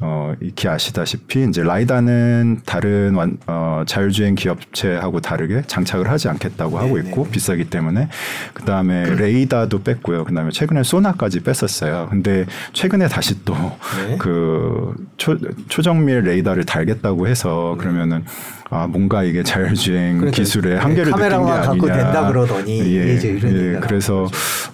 어, 0.00 0.34
익히 0.40 0.68
아시다시피 0.68 1.44
이제 1.48 1.62
라이다는 1.62 2.60
다른 2.66 3.14
완, 3.14 3.38
어, 3.46 3.84
자율주행 3.86 4.34
기업체하고 4.34 5.20
다르게 5.20 5.62
장착을 5.66 6.10
하지 6.10 6.28
않겠다고 6.28 6.78
하고 6.78 6.96
네네. 6.96 7.08
있고 7.08 7.24
비싸기 7.24 7.70
때문에 7.70 8.08
그 8.54 8.64
다음에 8.64 9.14
레이다도 9.14 9.82
뺐고요. 9.82 10.24
그 10.24 10.34
다음에 10.34 10.50
최근에 10.50 10.82
소나까지 10.82 11.40
뺐었어요. 11.40 12.08
근데 12.10 12.44
최근에 12.72 13.08
다시 13.08 13.44
또 13.44 13.54
네. 13.54 14.16
그 14.18 14.94
초, 15.16 15.36
초정밀 15.68 16.22
레이더를 16.22 16.64
달겠다고 16.64 17.28
해서 17.28 17.76
그러면은 17.78 18.24
아 18.70 18.86
뭔가 18.86 19.22
이게 19.22 19.42
자율주행 19.42 20.18
그러니까 20.18 20.36
기술의 20.36 20.74
네, 20.74 20.78
한계를 20.78 21.04
느낀 21.12 21.16
게 21.16 21.22
카메라만 21.30 21.52
아니냐. 21.52 21.66
갖고 21.66 21.86
된다 21.86 22.26
그러더니 22.28 22.80
예, 22.96 23.14
이제 23.14 23.28
이런 23.28 23.56
예, 23.76 23.80
그래서 23.80 24.28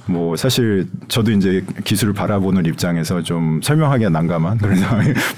뭐 0.07 0.35
사실 0.37 0.87
저도 1.07 1.31
이제 1.31 1.65
기술을 1.85 2.13
바라보는 2.13 2.67
입장에서 2.67 3.23
좀 3.23 3.61
설명하기가 3.63 4.11
난감한 4.11 4.59
그래서 4.59 4.85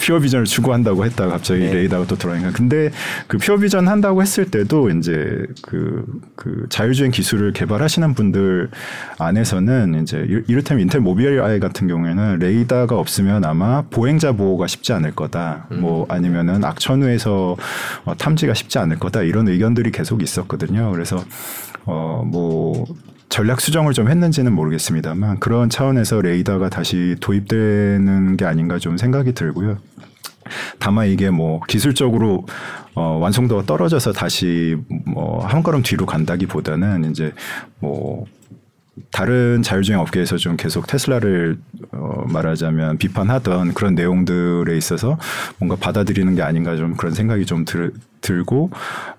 퓨어 0.01 0.19
비전을 0.25 0.47
추구한다고 0.47 1.05
했다가 1.05 1.33
갑자기 1.33 1.61
네. 1.67 1.75
레이더가 1.75 2.07
또 2.07 2.17
들어가니까 2.17 2.53
근데 2.53 2.91
그 3.27 3.37
퓨어 3.37 3.59
비전 3.59 3.89
한다고 3.89 4.23
했을 4.23 4.47
때도 4.51 4.89
이제 4.91 5.45
그, 5.63 6.05
그 6.35 6.67
자율주행 6.71 7.11
기술을 7.11 7.53
개발하시는 7.53 8.15
분들 8.15 8.71
안에서는 9.19 10.03
이제 10.03 10.25
이- 10.29 10.43
이를테면 10.49 10.83
인텔 10.83 11.01
모빌 11.03 11.41
아이 11.43 11.61
같은 11.61 11.87
경우에는 11.89 12.39
레이더가 12.39 12.97
없으면 12.97 13.45
아마 13.45 13.83
보행자 13.91 14.33
보호가 14.33 14.67
쉽지 14.67 14.93
않을 14.95 15.13
거다. 15.13 15.67
음. 15.73 15.81
뭐 15.81 16.07
아니면은 16.09 16.65
악천후에서 16.65 17.57
어, 18.05 18.15
탐지 18.17 18.46
가 18.47 18.55
쉽지 18.55 18.79
않을 18.79 18.99
거다. 18.99 19.23
이런 19.23 19.49
의견들이 19.49 19.91
계속 19.93 20.23
있었거든요. 20.23 20.91
그래서 20.93 21.23
어뭐 21.85 22.85
전략 23.29 23.61
수정을 23.61 23.93
좀 23.93 24.09
했는지는 24.09 24.53
모르겠습니다만 24.53 25.41
그런 25.41 25.69
차원에서 25.69 26.21
레이더가 26.23 26.69
다시 26.71 27.17
도입되는 27.21 28.37
게 28.37 28.45
아닌가 28.45 28.79
좀 28.79 28.97
생각이 28.97 29.33
들고요. 29.33 29.79
다만 30.79 31.09
이게 31.09 31.29
뭐 31.31 31.61
기술적으로 31.67 32.47
어 32.95 33.19
완성도가 33.21 33.65
떨어져서 33.65 34.13
다시 34.13 34.77
뭐 35.05 35.45
한 35.45 35.63
걸음 35.63 35.83
뒤로 35.83 36.07
간다기보다는 36.07 37.11
이제 37.11 37.33
뭐 37.81 38.25
다른 39.13 39.61
자율주행 39.63 40.01
업계에서 40.01 40.37
좀 40.39 40.57
계속 40.57 40.87
테슬라를 40.87 41.59
어 41.93 42.25
말하자면 42.29 42.99
비판하던 42.99 43.75
그런 43.75 43.95
내용들에 43.95 44.77
있어서 44.77 45.19
뭔가 45.59 45.77
받아들이는 45.77 46.35
게 46.37 46.43
아닌가 46.43 46.77
좀 46.77 46.97
그런 46.97 47.13
생각이 47.13 47.45
좀 47.45 47.65
들, 47.65 47.93
들고 48.27 48.71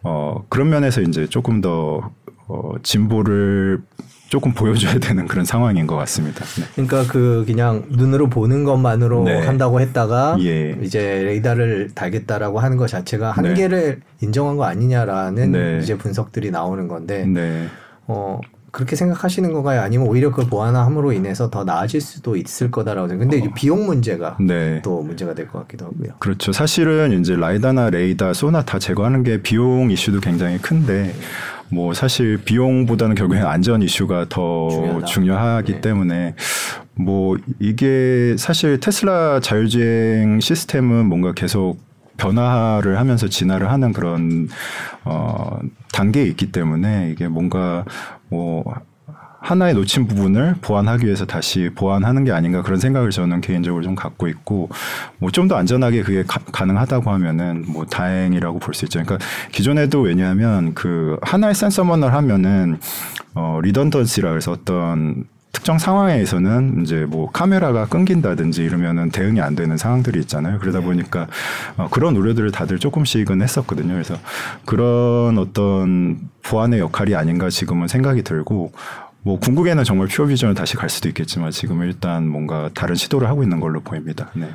어 0.03 0.43
그런 0.49 0.69
면에서 0.69 1.01
이제 1.01 1.27
조금 1.27 1.61
더 1.61 2.11
어, 2.47 2.73
진보를 2.83 3.81
조금 4.29 4.53
보여줘야 4.53 4.95
되는 4.99 5.27
그런 5.27 5.45
상황인 5.45 5.87
것 5.87 5.95
같습니다. 5.95 6.43
네. 6.45 6.63
그러니까 6.75 7.11
그 7.11 7.43
그냥 7.47 7.85
눈으로 7.89 8.29
보는 8.29 8.63
것만으로 8.65 9.23
네. 9.23 9.45
한다고 9.45 9.79
했다가 9.79 10.37
예. 10.41 10.77
이제 10.81 11.23
레이더를 11.23 11.91
달겠다라고 11.95 12.59
하는 12.59 12.77
것 12.77 12.87
자체가 12.87 13.33
네. 13.41 13.47
한계를 13.47 14.01
인정한 14.21 14.57
거 14.57 14.65
아니냐라는 14.65 15.51
네. 15.51 15.79
이제 15.81 15.97
분석들이 15.97 16.51
나오는 16.51 16.87
건데 16.87 17.25
네. 17.25 17.67
어 18.07 18.39
그렇게 18.71 18.95
생각하시는 18.95 19.53
건가요? 19.53 19.81
아니면 19.81 20.07
오히려 20.07 20.29
그걸 20.29 20.49
보완함으로 20.49 21.13
인해서 21.13 21.49
더 21.49 21.63
나아질 21.63 22.01
수도 22.01 22.35
있을 22.35 22.69
거다라고 22.69 23.07
생각. 23.07 23.23
근데 23.25 23.37
이제 23.37 23.49
비용 23.55 23.85
문제가 23.85 24.29
어. 24.29 24.37
네. 24.39 24.81
또 24.83 25.01
문제가 25.01 25.33
될 25.33 25.47
것 25.47 25.59
같기도 25.59 25.85
하고요. 25.85 26.13
그렇죠. 26.19 26.51
사실은 26.51 27.19
이제 27.19 27.35
라이다나 27.35 27.89
레이다, 27.89 28.33
소나 28.33 28.63
다 28.63 28.77
제거하는 28.79 29.23
게 29.23 29.41
비용 29.41 29.89
이슈도 29.89 30.19
굉장히 30.19 30.57
큰데 30.57 31.13
뭐 31.69 31.93
사실 31.93 32.37
비용보다는 32.43 33.15
결국엔 33.15 33.45
안전 33.45 33.81
이슈가 33.81 34.27
더 34.29 34.69
중요하다. 34.69 35.05
중요하기 35.05 35.71
네. 35.73 35.81
때문에 35.81 36.35
뭐 36.95 37.37
이게 37.59 38.35
사실 38.37 38.79
테슬라 38.79 39.39
자율주행 39.41 40.39
시스템은 40.39 41.05
뭔가 41.07 41.33
계속 41.33 41.77
변화를 42.17 42.99
하면서 42.99 43.27
진화를 43.27 43.71
하는 43.71 43.93
그런 43.93 44.47
어 45.05 45.59
단계에 45.93 46.23
있기 46.25 46.51
때문에 46.51 47.09
이게 47.11 47.27
뭔가 47.27 47.85
뭐 48.29 48.63
하나의 49.39 49.75
놓친 49.75 50.07
부분을 50.07 50.55
보완하기 50.61 51.05
위해서 51.05 51.25
다시 51.25 51.69
보완하는 51.73 52.25
게 52.25 52.31
아닌가 52.31 52.63
그런 52.63 52.79
생각을 52.79 53.11
저는 53.11 53.39
개인적으로 53.41 53.81
좀 53.83 53.95
갖고 53.95 54.27
있고 54.27 54.69
뭐 55.19 55.29
좀 55.31 55.47
더 55.47 55.55
안전하게 55.55 56.01
그게 56.03 56.23
가, 56.23 56.65
능하다고 56.65 57.09
하면은 57.11 57.63
뭐 57.67 57.85
다행이라고 57.85 58.59
볼 58.59 58.73
수 58.73 58.85
있죠. 58.85 59.01
그러니까 59.01 59.25
기존에도 59.51 60.01
왜냐하면 60.01 60.73
그 60.73 61.17
하나의 61.21 61.53
센서만을 61.55 62.13
하면은 62.13 62.79
어 63.35 63.59
리던던시라 63.61 64.29
그래서 64.31 64.51
어떤 64.51 65.23
특정 65.57 65.79
상황에서는 65.79 66.83
이제 66.83 67.05
뭐 67.09 67.31
카메라가 67.31 67.87
끊긴다든지 67.87 68.63
이러면은 68.63 69.09
대응이 69.09 69.41
안 69.41 69.55
되는 69.55 69.75
상황들이 69.75 70.19
있잖아요. 70.19 70.59
그러다 70.59 70.81
보니까 70.81 71.27
어, 71.77 71.87
그런 71.89 72.15
우려들을 72.15 72.51
다들 72.51 72.77
조금씩은 72.77 73.41
했었거든요. 73.41 73.93
그래서 73.93 74.15
그런 74.65 75.39
어떤 75.39 76.29
보안의 76.43 76.79
역할이 76.79 77.15
아닌가 77.15 77.49
지금은 77.49 77.87
생각이 77.87 78.21
들고 78.21 78.71
뭐 79.23 79.39
궁극에는 79.39 79.83
정말 79.83 80.07
퓨어 80.07 80.27
비전을 80.27 80.53
다시 80.53 80.77
갈 80.77 80.89
수도 80.89 81.09
있겠지만 81.09 81.49
지금은 81.49 81.87
일단 81.87 82.27
뭔가 82.27 82.69
다른 82.75 82.93
시도를 82.93 83.27
하고 83.27 83.41
있는 83.41 83.59
걸로 83.59 83.81
보입니다. 83.81 84.29
네. 84.35 84.49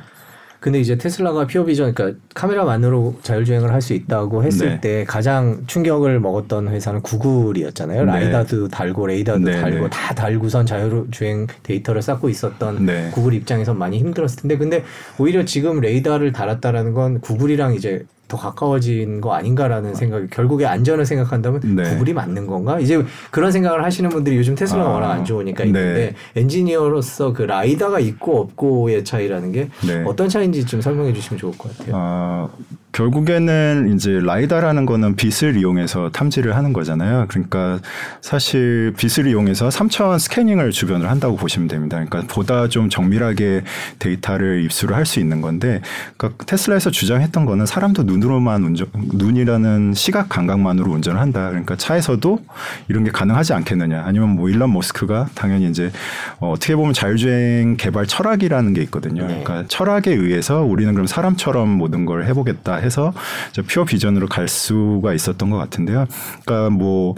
근데 0.63 0.79
이제 0.79 0.97
테슬라가 0.97 1.45
pure 1.45 1.65
vision, 1.65 1.93
그러니까 1.93 2.17
카메라만으로 2.35 3.15
자율주행을 3.21 3.73
할 3.73 3.81
수 3.81 3.93
있다고 3.93 4.45
했을 4.45 4.69
네. 4.69 4.79
때 4.79 5.03
가장 5.03 5.61
충격을 5.67 6.21
먹었던 6.21 6.69
회사는 6.69 7.01
구글이었잖아요. 7.01 8.05
네. 8.05 8.11
라이다도 8.13 8.69
달고 8.69 9.07
레이더도 9.07 9.39
네, 9.39 9.59
달고 9.59 9.77
네. 9.83 9.89
다 9.89 10.15
달고선 10.15 10.65
자율주행 10.65 11.47
데이터를 11.63 12.01
쌓고 12.01 12.29
있었던 12.29 12.85
네. 12.85 13.09
구글 13.13 13.33
입장에서 13.33 13.73
많이 13.73 13.99
힘들었을 13.99 14.43
텐데, 14.43 14.57
근데 14.57 14.85
오히려 15.17 15.43
지금 15.43 15.81
레이더를 15.81 16.31
달았다라는 16.31 16.93
건 16.93 17.19
구글이랑 17.19 17.75
이제 17.75 18.05
더 18.27 18.37
가까워진 18.37 19.21
거 19.21 19.33
아닌가라는 19.33 19.95
생각이 19.95 20.27
결국에 20.29 20.65
안전을 20.65 21.05
생각한다면 21.05 21.61
네. 21.75 21.83
구글이 21.83 22.13
맞는 22.13 22.47
건가? 22.47 22.79
이제 22.79 23.03
그런 23.31 23.51
생각을 23.51 23.83
하시는 23.83 24.09
분들이 24.09 24.37
요즘 24.37 24.55
테슬라가 24.55 24.89
아, 24.89 24.93
워낙 24.93 25.11
안 25.11 25.25
좋으니까 25.25 25.63
네. 25.63 25.69
있는데 25.69 26.15
엔지니어로서 26.35 27.33
그 27.33 27.43
lidar가 27.43 27.99
있고 27.99 28.39
없고의 28.41 29.03
차이라는 29.03 29.51
게 29.51 29.69
네. 29.85 30.03
어떤 30.05 30.29
차이인지 30.29 30.65
좀 30.65 30.81
설명해 30.81 31.13
주시면 31.13 31.39
좋을 31.39 31.57
것 31.57 31.77
같아요. 31.77 31.95
어, 31.95 32.49
결국에는 32.93 33.91
이제 33.93 34.19
라이다라는 34.23 34.85
거는 34.85 35.15
빛을 35.15 35.57
이용해서 35.57 36.11
탐지를 36.11 36.55
하는 36.55 36.73
거잖아요. 36.73 37.25
그러니까 37.27 37.79
사실 38.21 38.93
빛을 38.97 39.27
이용해서 39.27 39.69
3차원 39.69 40.19
스캐닝을 40.19 40.71
주변을 40.71 41.09
한다고 41.09 41.35
보시면 41.35 41.67
됩니다. 41.67 42.03
그러니까 42.03 42.33
보다 42.33 42.67
좀 42.69 42.89
정밀하게 42.89 43.63
데이터를 43.99 44.63
입수를 44.63 44.95
할 44.95 45.03
수 45.03 45.19
있는 45.19 45.41
건데 45.41 45.81
그러니까 46.15 46.45
테슬라에서 46.45 46.89
주장했던 46.89 47.45
거는 47.45 47.65
사람도 47.65 48.03
눈으로만 48.03 48.63
운전 48.63 48.87
눈이라는 48.93 49.93
시각 49.93 50.29
감각만으로 50.29 50.89
운전을 50.91 51.19
한다. 51.19 51.49
그러니까 51.49 51.75
차에서도 51.75 52.39
이런 52.87 53.03
게 53.03 53.11
가능하지 53.11 53.51
않겠느냐. 53.53 54.03
아니면 54.05 54.29
뭐 54.29 54.49
일론 54.49 54.71
머스크가 54.71 55.27
당연히 55.35 55.67
이제 55.69 55.91
어, 56.39 56.51
어떻게 56.51 56.77
보면 56.77 56.93
자율주행 56.93 57.75
개발 57.77 58.07
철학이라는 58.07 58.73
게 58.73 58.81
있거든요. 58.83 59.23
네. 59.27 59.41
그러니까 59.43 59.65
철학에 59.67 60.11
의해서 60.13 60.61
우리는 60.61 60.93
그럼 60.93 61.05
사람처럼 61.05 61.67
모든 61.67 62.05
걸 62.05 62.25
해보겠다 62.25 62.82
해서 62.83 63.13
이제 63.51 63.61
pure 63.61 63.85
vision으로 63.85 64.27
갈 64.27 64.47
수가 64.47 65.13
있었던 65.13 65.49
것 65.49 65.57
같은데요. 65.57 66.05
그러니까 66.45 66.69
뭐 66.69 67.15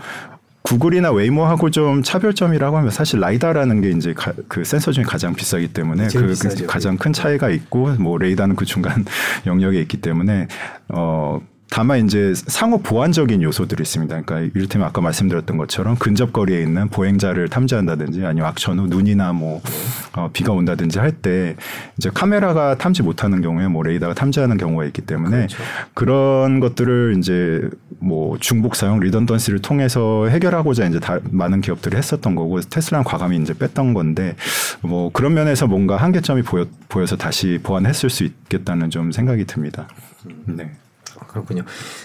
구글이나 0.65 1.11
웨이모하고 1.11 1.69
좀 1.69 2.01
차별점이라고 2.01 2.75
하면 2.77 2.89
사실 2.89 3.19
lidar라는 3.19 3.81
게 3.81 3.91
이제 3.91 4.13
가, 4.13 4.33
그 4.47 4.63
센서 4.63 4.91
중에 4.91 5.03
가장 5.03 5.35
비싸기 5.35 5.69
때문에 5.69 6.07
그, 6.07 6.27
비싸죠. 6.27 6.65
그 6.65 6.65
가장 6.65 6.97
큰 6.97 7.13
차이가 7.13 7.49
있고 7.49 7.89
뭐 7.99 8.17
레이다는 8.17 8.55
그 8.55 8.65
중간 8.65 9.05
영역에 9.45 9.79
있기 9.81 9.97
때문에 9.97 10.47
어 10.89 11.39
다만 11.69 12.05
이제 12.05 12.33
상호 12.35 12.77
보완적인 12.77 13.41
요소들이 13.41 13.81
있습니다. 13.81 14.21
그러니까 14.21 14.51
이를테면 14.55 14.87
아까 14.87 15.01
말씀드렸던 15.01 15.57
것처럼 15.57 15.95
근접거리에 15.97 16.61
있는 16.61 16.89
보행자를 16.89 17.49
탐지한다든지 17.49 18.23
아니면 18.25 18.47
악천 18.49 18.79
후 18.79 18.87
눈이나 18.87 19.33
뭐 19.33 19.61
어, 20.13 20.29
비가 20.31 20.53
온다든지 20.53 20.99
할 20.99 21.15
때 21.21 21.55
이제 21.97 22.11
카메라가 22.13 22.77
탐지 22.77 23.01
못하는 23.01 23.41
경우에 23.41 23.67
뭐 23.67 23.81
레이더가 23.83 24.13
탐지하는 24.13 24.57
경우가 24.57 24.85
있기 24.85 25.01
때문에 25.01 25.47
그렇죠. 25.47 25.57
그런 25.93 26.59
것들을 26.59 27.15
이제 27.17 27.67
뭐 27.99 28.37
중복 28.39 28.75
사용 28.75 28.99
리던던시를 28.99 29.59
통해서 29.61 30.27
해결하고자 30.27 30.85
이제 30.87 30.99
다 30.99 31.19
많은 31.31 31.61
기업들이 31.61 31.95
했었던 31.97 32.35
거고 32.35 32.59
테슬라는 32.61 33.03
과감히 33.05 33.37
이제 33.37 33.53
뺐던 33.53 33.93
건데 33.93 34.35
뭐 34.81 35.09
그런 35.11 35.33
면에서 35.33 35.67
뭔가 35.67 35.95
한계점이 35.97 36.43
보여, 36.43 36.65
보여서 36.89 37.15
다시 37.15 37.59
보완했을 37.63 38.09
수 38.09 38.23
있겠다는 38.25 38.89
좀 38.89 39.11
생각이 39.11 39.45
듭니다. 39.45 39.87
네. 40.45 40.69
그렇군요. 41.35 41.63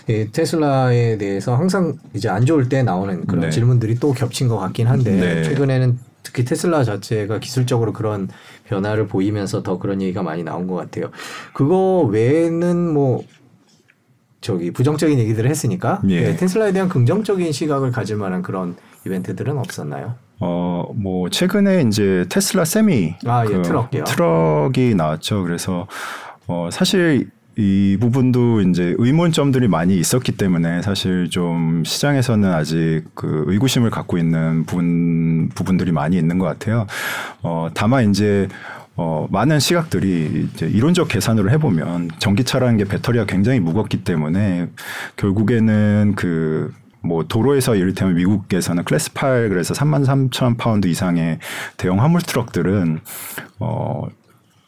예, 0.08 0.28
테슬라에 0.30 1.16
대해서 1.16 1.54
항상 1.54 1.94
이제 2.14 2.28
안 2.28 2.44
좋을 2.44 2.68
때 2.68 2.82
나오는 2.82 3.25
그런 3.26 3.42
네. 3.42 3.50
질문들이 3.50 3.94
또 4.00 4.12
겹친 4.12 4.49
것 4.49 4.58
같긴 4.58 4.88
한데 4.88 5.12
네. 5.12 5.42
최근에는 5.44 5.99
특히 6.25 6.44
테슬라 6.44 6.82
자체가 6.82 7.38
기술적으로 7.38 7.92
그런 7.92 8.28
변화를 8.64 9.06
보이면서 9.06 9.62
더 9.62 9.78
그런 9.78 10.02
얘기가 10.02 10.22
많이 10.22 10.42
나온 10.42 10.66
것 10.66 10.75
같아요. 10.75 11.10
그거 11.54 12.08
외에는 12.10 12.92
뭐 12.92 13.22
저기 14.40 14.72
부정적인 14.72 15.18
얘기들을 15.18 15.49
했으니까 15.49 16.02
예. 16.08 16.22
네, 16.22 16.37
테슬라에 16.37 16.72
대한 16.72 16.88
긍정적인 16.88 17.52
시각을 17.52 17.92
가질 17.92 18.16
만한 18.16 18.42
그런 18.42 18.75
이벤트들은 19.06 19.56
없었나요? 19.58 20.14
어, 20.40 20.90
뭐 20.94 21.28
최근에 21.30 21.82
이제 21.82 22.25
테슬라 22.28 22.64
세미 22.64 23.14
아, 23.26 23.44
예, 23.44 23.52
그 23.52 23.62
트럭이요. 23.62 24.04
트럭이 24.04 24.94
나왔죠. 24.96 25.44
그래서 25.44 25.87
어, 26.46 26.68
사실 26.72 27.30
이 27.57 27.97
부분도 28.00 28.62
이제 28.62 28.95
의문점들이 28.99 29.69
많이 29.69 29.97
있었기 29.99 30.33
때문에 30.33 30.83
사실 30.83 31.28
좀 31.30 31.83
시장에서는 31.85 32.52
아직 32.52 33.02
그 33.14 33.45
의구심을 33.47 33.90
갖고 33.90 34.19
있는 34.19 34.64
부분 34.64 35.49
부분들이 35.54 35.92
많이 35.92 36.16
있는 36.16 36.38
것 36.38 36.47
같아요. 36.47 36.87
어 37.42 37.69
다만 37.75 38.11
이제 38.11 38.49
어, 38.97 39.26
많은 39.30 39.61
시각들이 39.61 40.49
이제 40.54 40.66
이론적 40.66 41.09
계산으로 41.09 41.50
해보면 41.50 42.11
전기차라는 42.19 42.76
게 42.76 42.85
배터리가 42.85 43.25
굉장히 43.25 43.61
무겁기 43.61 44.04
때문에 44.04 44.69
결국에는 45.16 46.14
그 46.16 46.73
뭐 47.02 47.25
도로에서 47.25 47.75
이를테면 47.76 48.14
미국에서는 48.16 48.85
클래스 48.85 49.12
8 49.14 49.49
그래서 49.49 49.75
3만 49.75 50.04
3천 50.04 50.59
파운드 50.59 50.87
이상의 50.87 51.38
대형 51.76 52.00
화물 52.00 52.21
트럭들은 52.21 53.00
어 53.59 54.07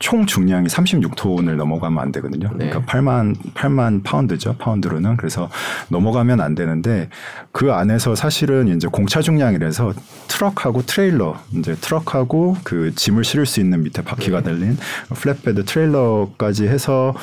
총 0.03 0.27
중량이 0.27 0.67
36톤을 0.67 1.55
넘어가면 1.55 2.03
안 2.03 2.11
되거든요. 2.11 2.51
네. 2.57 2.69
그러니까 2.69 2.93
8만 2.93 3.37
8만 3.55 4.03
파운드죠. 4.03 4.57
파운드로는 4.59 5.17
그래서 5.17 5.49
넘어가면 5.91 6.41
안 6.41 6.57
되는데 6.57 7.09
그 7.53 7.73
안에서 7.73 8.17
사실은 8.17 8.67
이제 8.67 8.89
공차 8.89 9.23
중량이라서 9.23 9.95
트럭하고 10.27 10.83
트레일러 10.83 11.39
이제 11.53 11.77
트럭하고 11.77 12.57
그 12.65 12.93
짐을 12.97 13.23
실을 13.23 13.47
수 13.47 13.61
있는 13.61 13.85
밑에 13.85 14.03
바퀴가 14.03 14.39
네. 14.39 14.45
달린 14.45 14.77
flatbed 15.15 15.67
트레일러까지 15.67 16.67
해서 16.67 17.15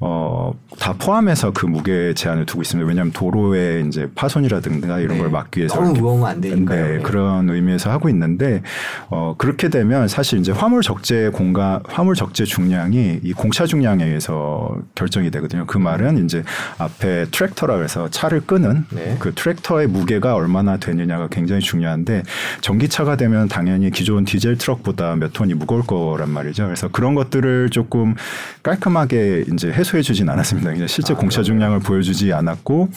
어, 0.00 0.52
다 0.78 0.94
포함해서 0.96 1.50
그 1.52 1.66
무게 1.66 2.14
제한을 2.14 2.46
두고 2.46 2.62
있습니다. 2.62 2.86
왜냐하면 2.86 3.12
도로에 3.12 3.84
이제 3.86 4.08
파손이라든가 4.14 5.00
이런 5.00 5.16
네. 5.16 5.22
걸 5.22 5.30
막기 5.30 5.58
위해서 5.58 5.74
너무 5.74 5.92
무거우면 5.92 6.26
안 6.26 6.40
되니까요. 6.40 6.86
네, 6.86 6.96
네, 6.96 7.02
그런 7.02 7.50
의미에서 7.50 7.90
하고 7.90 8.08
있는데 8.08 8.62
어, 9.08 9.34
그렇게 9.36 9.68
되면 9.68 10.06
사실 10.06 10.38
이제 10.38 10.52
화물 10.52 10.82
적재 10.82 11.30
공간, 11.30 11.80
화물 11.88 12.14
적재 12.14 12.44
중량이 12.44 13.20
이 13.24 13.32
공차 13.32 13.66
중량에 13.66 14.04
의해서 14.04 14.76
결정이 14.94 15.30
되거든요. 15.32 15.64
그 15.66 15.78
말은 15.78 16.24
이제 16.24 16.44
앞에 16.78 17.26
트랙터라 17.32 17.80
해서 17.80 18.08
차를 18.08 18.42
끄는 18.42 18.84
네. 18.90 19.16
그 19.18 19.32
트랙터의 19.34 19.88
무게가 19.88 20.34
얼마나 20.34 20.76
되느냐가 20.76 21.26
굉장히 21.28 21.60
중요한데 21.60 22.22
전기차가 22.60 23.16
되면 23.16 23.48
당연히 23.48 23.90
기존 23.90 24.24
디젤 24.24 24.58
트럭보다 24.58 25.16
몇 25.16 25.32
톤이 25.32 25.54
무거울 25.54 25.82
거란 25.82 26.30
말이죠. 26.30 26.64
그래서 26.64 26.88
그런 26.88 27.14
것들을 27.14 27.70
조금 27.70 28.14
깔끔하게 28.62 29.46
이제 29.52 29.72
해소 29.72 29.87
해소해 29.88 30.02
주진 30.02 30.28
않았습니다. 30.28 30.72
그냥 30.72 30.86
실제 30.86 31.14
아, 31.14 31.16
공차 31.16 31.42
중량을 31.42 31.80
보여주지 31.80 32.32
않았고 32.32 32.90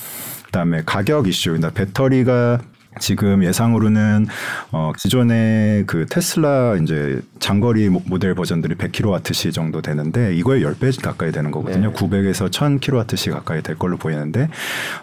그다음에 0.46 0.84
가격 0.86 1.28
이슈, 1.28 1.52
그러니까 1.52 1.72
배터리가 1.72 2.60
지금 3.00 3.44
예상으로는 3.44 4.28
어 4.72 4.92
기존의 4.98 5.86
그 5.88 6.06
테슬라 6.08 6.78
이제 6.82 7.22
장거리 7.40 7.90
모델 7.90 8.36
버전들이 8.36 8.76
100kWh 8.76 9.54
정도 9.54 9.82
되는데 9.82 10.36
이거의 10.36 10.64
10배 10.64 11.02
가까이 11.02 11.32
되는 11.32 11.52
거거든요. 11.52 11.92
네. 11.92 11.94
900에서 11.94 12.50
1000kWh 12.50 13.32
가까이 13.32 13.62
될 13.62 13.78
걸로 13.78 13.98
보이는데 13.98 14.50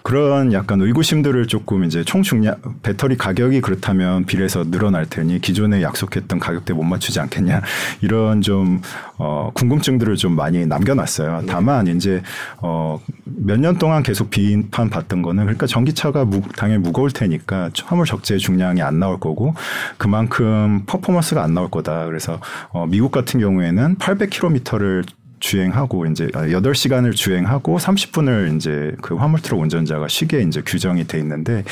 그런 0.03 0.53
약간 0.53 0.81
의구심들을 0.81 1.47
조금 1.47 1.85
이제 1.85 2.05
총 2.05 2.23
중량 2.23 2.57
배터리 2.83 3.17
가격이 3.17 3.61
그렇다면 3.61 4.25
비례해서 4.27 4.65
늘어날 4.71 5.07
테니 5.07 5.41
기존에 5.41 5.83
약속했던 5.83 6.39
가격대 6.39 6.75
못 6.75 6.83
맞추지 6.85 7.21
않겠냐 7.21 7.63
이런 8.01 8.41
좀 8.43 8.81
어, 9.17 9.51
궁금증들을 9.55 10.17
좀 10.17 10.37
많이 10.37 10.67
남겨놨어요. 10.67 11.41
네. 11.41 11.47
다만 11.49 11.87
이제 11.87 12.23
어, 12.59 13.01
몇 13.25 13.59
년 13.59 13.77
동안 13.77 14.03
계속 14.05 14.31
비판 14.31 14.89
받던 14.89 15.21
거는 15.23 15.43
그러니까 15.45 15.67
전기차가 15.67 16.25
무, 16.25 16.43
당연히 16.57 16.81
무거울 16.81 17.11
테니까 17.11 17.71
화물 17.87 18.07
적재 18.07 18.37
중량이 18.39 18.83
안 18.83 18.99
나올 18.99 19.19
거고 19.21 19.55
그만큼 19.97 20.83
퍼포먼스가 20.87 21.43
안 21.43 21.55
나올 21.55 21.71
거다. 21.71 22.07
그래서 22.07 22.41
어, 22.71 22.87
미국 22.87 23.13
같은 23.13 23.41
경우에는 23.41 23.97
800km를 23.97 25.05
주행하고 25.41 26.07
이제 26.07 26.27
8시간을 26.27 27.09
아, 27.09 27.13
주행하고 27.13 27.79
30분을 27.79 28.57
이제 28.57 28.95
그 29.03 29.15
화물 29.17 29.41
트럭 29.41 29.61
운전자가 29.61 30.09
쉬게 30.09 30.43
이제 30.43 30.63
규정이 30.65 31.07
돼 31.07 31.19
있는데 31.19 31.65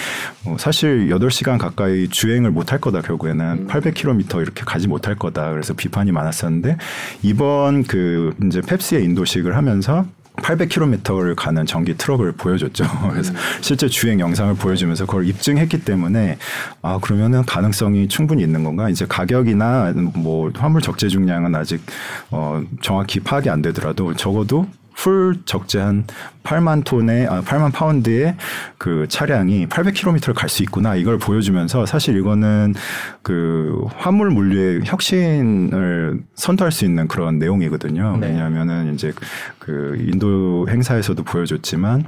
어 0.44 0.56
사실 0.58 1.08
8시간 1.08 1.58
가까이 1.58 2.08
주행을 2.08 2.50
못할 2.50 2.80
거다 2.80 3.02
결국에는 3.02 3.66
800km 3.66 4.42
이렇게 4.42 4.62
가지 4.64 4.88
못할 4.88 5.16
거다. 5.16 5.50
그래서 5.50 5.74
비판이 5.74 6.12
많았었는데 6.12 6.76
이번 7.22 7.84
그 7.84 8.34
이제 8.44 8.60
펩시의 8.60 9.04
인도식을 9.04 9.56
하면서 9.56 10.06
800km를 10.36 11.34
가는 11.34 11.66
전기 11.66 11.96
트럭을 11.96 12.32
보여줬죠. 12.32 12.84
그래서 13.10 13.32
음. 13.32 13.36
실제 13.60 13.88
주행 13.88 14.20
영상을 14.20 14.54
보여주면서 14.54 15.06
그걸 15.06 15.26
입증했기 15.26 15.84
때문에 15.84 16.38
아 16.82 16.98
그러면은 17.00 17.44
가능성이 17.44 18.08
충분히 18.08 18.42
있는 18.42 18.64
건가? 18.64 18.88
이제 18.88 19.06
가격이나 19.06 19.92
뭐 20.14 20.50
화물 20.54 20.80
적재 20.80 21.08
중량은 21.08 21.54
아직 21.54 21.80
어 22.30 22.62
정확히 22.80 23.20
파악이 23.20 23.50
안 23.50 23.62
되더라도 23.62 24.14
적어도 24.14 24.66
full 24.94 25.36
적재한 25.44 26.06
8만 26.46 26.84
톤의 26.84 27.26
아 27.26 27.42
8만 27.42 27.72
파운드의 27.72 28.36
그 28.78 29.06
차량이 29.08 29.66
800km를 29.66 30.32
갈 30.34 30.46
수 30.46 30.62
있구나 30.62 30.94
이걸 30.94 31.18
보여주면서 31.18 31.86
사실 31.86 32.16
이거는 32.16 32.74
그 33.22 33.84
화물 33.96 34.30
물류의 34.30 34.82
혁신을 34.84 36.20
선도할 36.36 36.70
수 36.70 36.84
있는 36.84 37.08
그런 37.08 37.40
내용이거든요. 37.40 38.18
네. 38.20 38.28
왜냐하면은 38.28 38.94
이제 38.94 39.12
그 39.58 39.96
인도 39.98 40.68
행사에서도 40.68 41.20
보여줬지만 41.24 42.04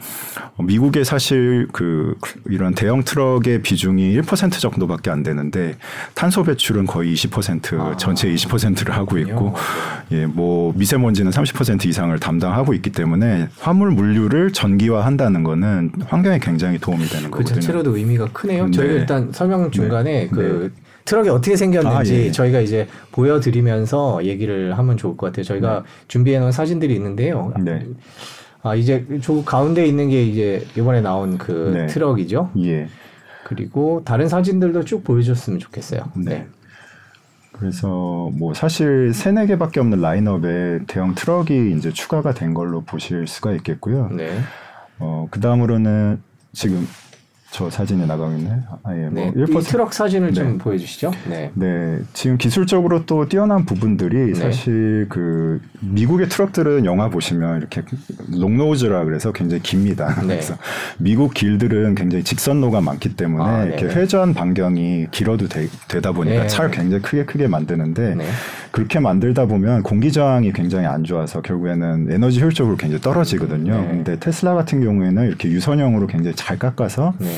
미국의 0.59 1.05
사실 1.05 1.67
그 1.73 2.15
이런 2.47 2.75
대형 2.75 3.03
트럭의 3.03 3.63
비중이 3.63 4.17
1% 4.21 4.61
정도밖에 4.61 5.11
안 5.11 5.25
되는데 5.25 5.77
탄소 6.15 6.45
배출은 6.45 6.87
거의 6.87 7.13
20% 7.15 7.81
아. 7.81 7.97
전체 7.97 8.29
20%를 8.33 8.95
하고 8.95 9.19
있고 9.19 9.57
예, 10.13 10.27
뭐 10.27 10.73
미세먼지는 10.77 11.33
30% 11.33 11.87
이상을 11.87 12.17
담당하고 12.21 12.73
있기 12.75 12.91
때문에 12.91 13.49
화물 13.59 13.91
물류 13.91 14.28
를 14.29 14.53
전기화한다는 14.53 15.43
거는 15.43 15.91
환경에 16.07 16.39
굉장히 16.39 16.79
도움이 16.79 17.07
되는 17.07 17.31
그 17.31 17.39
거거든요. 17.39 17.55
그 17.55 17.61
자체로도 17.61 17.97
의미가 17.97 18.27
크네요. 18.33 18.67
네. 18.67 18.71
저희 18.73 18.89
일단 18.89 19.33
설명 19.33 19.71
중간에 19.71 20.25
네. 20.25 20.29
그 20.29 20.71
네. 20.75 20.83
트럭이 21.07 21.31
어떻게 21.31 21.57
생겼는지 21.57 22.13
아, 22.13 22.17
예. 22.17 22.31
저희가 22.31 22.61
이제 22.61 22.87
보여드리면서 23.13 24.25
얘기를 24.27 24.77
하면 24.77 24.99
좋을 24.99 25.17
것 25.17 25.27
같아요. 25.29 25.45
저희가 25.45 25.75
네. 25.77 25.83
준비해 26.09 26.39
놓은 26.41 26.53
사진들이 26.53 26.95
있는데요. 26.95 27.55
네. 27.59 27.87
아 28.63 28.75
이제 28.75 29.07
저 29.23 29.43
가운데 29.45 29.87
있는 29.87 30.11
게 30.11 30.23
이제 30.23 30.67
이번에 30.77 31.01
나온 31.01 31.39
그 31.39 31.71
네. 31.75 31.87
트럭이죠. 31.87 32.51
예. 32.65 32.89
그리고 33.45 34.03
다른 34.05 34.29
사진들도 34.29 34.85
쭉 34.85 35.03
보여줬으면 35.05 35.59
좋겠어요. 35.59 36.03
네. 36.17 36.47
네. 37.59 37.61
그래서 37.61 38.31
뭐 38.35 38.55
사실 38.55 39.13
세네 39.13 39.47
개밖에 39.47 39.81
없는 39.81 40.01
라인업에 40.01 40.81
대형 40.87 41.15
트럭이 41.15 41.73
이제 41.77 41.93
추가가 41.93 42.33
된 42.33 42.55
걸로 42.55 42.83
보실 42.83 43.27
수가 43.27 43.53
있겠고요. 43.53 44.09
네. 44.13 44.39
어, 44.99 45.27
그 45.31 45.41
다음으로는 45.41 46.23
지금 46.53 46.87
저 47.51 47.71
사진이 47.71 48.07
나가고 48.07 48.37
있네. 48.37 48.51
아, 48.83 48.95
예, 48.95 49.09
뭐 49.09 49.25
네. 49.25 49.33
1%... 49.33 49.61
이 49.61 49.65
트럭 49.65 49.95
사진을 49.95 50.35
좀 50.35 50.53
네. 50.53 50.59
보여주시죠. 50.59 51.13
네. 51.29 51.51
네. 51.55 51.99
지금 52.13 52.37
기술적으로 52.37 53.07
또 53.07 53.27
뛰어난 53.27 53.65
부분들이 53.65 54.33
네. 54.33 54.35
사실 54.35 55.07
그 55.09 55.61
미국의 55.81 56.29
트럭들은 56.29 56.85
영화 56.85 57.09
보시면 57.09 57.59
이렇게 57.59 57.83
long 58.31 58.60
nose라 58.60 59.05
그래서 59.05 59.33
굉장히 59.33 59.63
깁니다. 59.63 60.15
네. 60.21 60.27
그래서 60.37 60.57
미국 60.99 61.33
길들은 61.33 61.95
굉장히 61.95 62.23
직선로가 62.23 62.83
많기 62.83 63.17
때문에 63.17 63.45
아, 63.45 63.65
이렇게 63.65 63.87
회전 63.87 64.35
반경이 64.35 65.07
길어도 65.11 65.49
되, 65.49 65.69
다 66.03 66.13
보니까 66.13 66.43
네. 66.43 66.47
차를 66.49 66.71
굉장히 66.71 67.03
크게 67.03 67.25
크게 67.25 67.49
만드는데 67.49 68.15
네. 68.15 68.27
그렇게 68.71 69.01
만들다 69.01 69.47
보면 69.47 69.83
공기 69.83 70.13
저항이 70.13 70.53
굉장히 70.53 70.85
안 70.85 71.03
좋아서 71.03 71.41
결국에는 71.41 72.09
에너지 72.11 72.41
효율적으로 72.41 72.77
굉장히 72.77 73.01
떨어지거든요. 73.01 73.73
네. 73.73 73.89
근데 73.89 74.19
테슬라 74.19 74.55
같은 74.55 74.83
경우에는 74.83 75.27
이렇게 75.27 75.49
유선형으로 75.49 76.07
굉장히 76.07 76.37
잘 76.37 76.59
깎아서 76.59 77.15
네. 77.19 77.38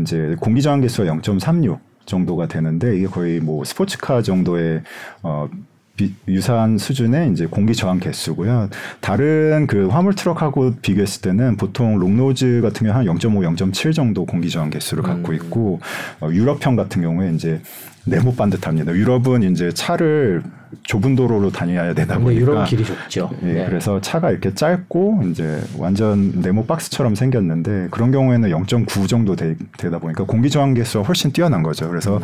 이제 0.00 0.36
공기 0.40 0.62
저항 0.62 0.80
개수가 0.80 1.10
0.36 1.12 1.78
정도가 2.06 2.46
되는데 2.48 2.96
이게 2.96 3.06
거의 3.06 3.40
뭐 3.40 3.64
스포츠카 3.64 4.22
정도의 4.22 4.82
어 5.22 5.48
비, 5.96 6.14
유사한 6.28 6.78
수준의 6.78 7.32
이제 7.32 7.46
공기 7.46 7.74
저항 7.74 7.98
개수고요. 7.98 8.68
다른 9.00 9.66
그 9.66 9.88
화물 9.88 10.14
트럭하고 10.14 10.74
비교했을 10.82 11.22
때는 11.22 11.56
보통 11.56 11.98
롱노즈 11.98 12.60
같은 12.62 12.86
경우 12.86 12.96
한 12.96 13.06
0.5, 13.06 13.56
0.7 13.56 13.94
정도 13.94 14.26
공기 14.26 14.50
저항 14.50 14.70
개수를 14.70 15.02
갖고 15.02 15.30
음. 15.30 15.34
있고 15.34 15.80
어, 16.20 16.28
유럽형 16.30 16.76
같은 16.76 17.02
경우에 17.02 17.32
이제 17.34 17.62
네모 18.04 18.36
반듯합니다. 18.36 18.92
유럽은 18.92 19.42
이제 19.42 19.72
차를 19.72 20.42
좁은 20.84 21.16
도로로 21.16 21.50
다녀야 21.50 21.94
되다 21.94 22.18
보니까 22.18 22.40
유럽 22.40 22.64
길이 22.64 22.84
좁죠. 22.84 23.30
예, 23.42 23.46
네. 23.46 23.66
그래서 23.66 24.00
차가 24.00 24.30
이렇게 24.30 24.54
짧고 24.54 25.22
이제 25.30 25.60
완전 25.78 26.32
네모 26.40 26.66
박스처럼 26.66 27.14
생겼는데 27.14 27.88
그런 27.90 28.10
경우에는 28.10 28.50
0.9 28.50 29.08
정도 29.08 29.36
되, 29.36 29.56
다 29.78 29.98
보니까 29.98 30.24
공기 30.24 30.50
저항 30.50 30.74
개수가 30.74 31.04
훨씬 31.06 31.32
뛰어난 31.32 31.62
거죠. 31.62 31.88
그래서 31.88 32.16
음. 32.18 32.22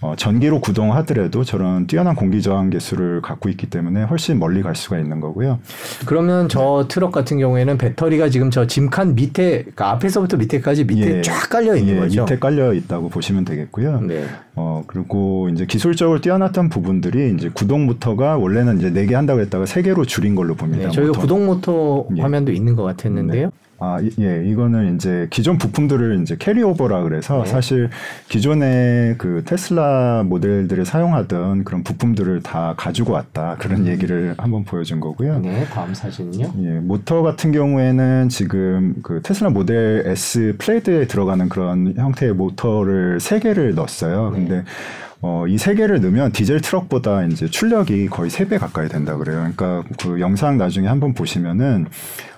어, 0.00 0.14
전기로 0.16 0.60
구동하더라도 0.60 1.44
저런 1.44 1.86
뛰어난 1.86 2.14
공기 2.14 2.42
저항 2.42 2.70
개수를 2.70 3.20
갖고 3.20 3.48
있기 3.48 3.68
때문에 3.68 4.04
훨씬 4.04 4.38
멀리 4.38 4.62
갈 4.62 4.74
수가 4.74 4.98
있는 4.98 5.20
거고요. 5.20 5.58
그러면 6.06 6.48
저 6.48 6.86
트럭 6.88 7.12
같은 7.12 7.38
경우에는 7.38 7.78
배터리가 7.78 8.28
지금 8.30 8.50
저 8.50 8.66
짐칸 8.66 9.14
밑에 9.14 9.58
그러니까 9.60 9.90
앞에서부터 9.90 10.36
밑에까지 10.38 10.84
밑에 10.84 11.18
예, 11.18 11.22
쫙 11.22 11.48
깔려 11.48 11.76
있는 11.76 11.96
예, 11.96 12.00
거죠. 12.00 12.22
밑에 12.22 12.38
깔려 12.38 12.72
있다고 12.72 13.08
보시면 13.08 13.44
되겠고요. 13.44 14.00
네. 14.00 14.24
어 14.54 14.84
그리고 14.86 15.48
이제 15.50 15.66
기술적으로 15.66 16.20
뛰어났던 16.20 16.68
부분들이 16.68 17.34
이제 17.34 17.50
구동 17.52 17.81
모터가 17.86 18.36
원래는 18.38 18.78
이제 18.78 18.90
네 18.90 19.06
개 19.06 19.14
한다고 19.14 19.40
했다가 19.40 19.66
세 19.66 19.82
개로 19.82 20.04
줄인 20.04 20.34
걸로 20.34 20.54
봅니다. 20.54 20.86
네, 20.86 20.90
저희가 20.90 21.08
모터. 21.08 21.20
구동 21.20 21.46
모터 21.46 22.06
예. 22.16 22.22
화면도 22.22 22.52
있는 22.52 22.76
것 22.76 22.82
같았는데요. 22.84 23.46
네. 23.46 23.52
아, 23.84 23.98
예, 24.20 24.44
이거는 24.46 24.94
이제 24.94 25.26
기존 25.30 25.58
부품들을 25.58 26.22
이제 26.22 26.36
carry 26.38 26.67
over라 26.67 27.02
그래서 27.02 27.42
네. 27.42 27.50
사실 27.50 27.90
기존의 28.28 29.16
그 29.18 29.42
테슬라 29.44 30.22
모델들을 30.24 30.84
사용하던 30.86 31.64
그런 31.64 31.82
부품들을 31.82 32.42
다 32.42 32.74
가지고 32.76 33.14
왔다. 33.14 33.56
그런 33.58 33.80
음. 33.80 33.86
얘기를 33.88 34.34
한번 34.38 34.62
보여준 34.64 35.00
거고요. 35.00 35.40
네, 35.40 35.64
다음 35.72 35.92
사진은요. 35.94 36.52
예, 36.62 36.68
모터 36.78 37.22
같은 37.22 37.50
경우에는 37.50 38.28
지금 38.28 38.94
그 39.02 39.20
테슬라 39.20 39.50
모델 39.50 40.04
S 40.06 40.54
Plaid에 40.58 41.08
들어가는 41.08 41.48
그런 41.48 41.92
형태의 41.96 42.34
모터를 42.34 43.18
세 43.18 43.40
개를 43.40 43.74
넣었어요. 43.74 44.30
네. 44.30 44.36
근데 44.38 44.64
어, 45.24 45.44
이 45.46 45.56
세 45.56 45.74
개를 45.74 46.00
넣으면 46.00 46.32
디젤 46.32 46.60
트럭보다 46.62 47.24
이제 47.26 47.46
출력이 47.46 48.08
거의 48.08 48.28
세 48.30 48.44
배 48.46 48.58
가까이 48.58 48.88
된다 48.88 49.16
그래요. 49.16 49.38
그러니까 49.38 49.84
그 50.00 50.18
영상 50.20 50.58
나중에 50.58 50.88
한번 50.88 51.14
보시면은 51.14 51.86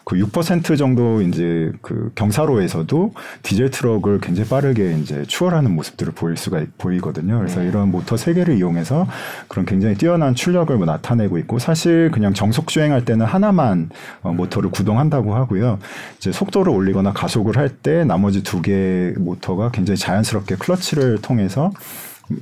그 0.05 0.17
6% 0.17 0.77
정도 0.77 1.23
이제 1.23 1.73
그 1.81 2.13
경사로에서도 2.15 3.15
디젤 3.43 3.71
트럭을 3.71 4.21
굉장히 4.21 4.51
빠르게 4.51 4.99
이제 5.01 5.25
추월하는 5.27 5.71
모습들을 5.75 6.13
보일 6.13 6.37
수가 6.37 6.63
보이거든요. 6.77 7.39
그래서 7.39 7.61
네. 7.61 7.69
이런 7.69 7.91
모터 7.91 8.19
세 8.19 8.35
개를 8.35 8.59
이용해서 8.59 9.07
그런 9.49 9.65
굉장히 9.65 9.95
뛰어난 9.95 10.35
출력을 10.35 10.77
뭐 10.77 10.85
나타내고 10.85 11.39
있고 11.39 11.59
사실 11.59 12.11
그냥 12.13 12.35
정속 12.35 12.69
주행할 12.69 13.07
때는 13.07 13.25
하나만 13.25 13.89
어, 14.21 14.35
모터를 14.35 14.71
구동한다고 14.71 15.35
하고요. 15.35 15.79
이제 16.19 16.33
속도를 16.33 16.71
올리거나 16.71 17.15
가속을 17.15 17.57
할 17.57 17.71
때 17.83 18.05
나머지 18.05 18.43
두 18.43 18.61
개의 18.61 19.15
모터가 19.17 19.71
굉장히 19.71 19.97
자연스럽게 19.97 20.57
클러치를 20.57 21.23
통해서 21.23 21.73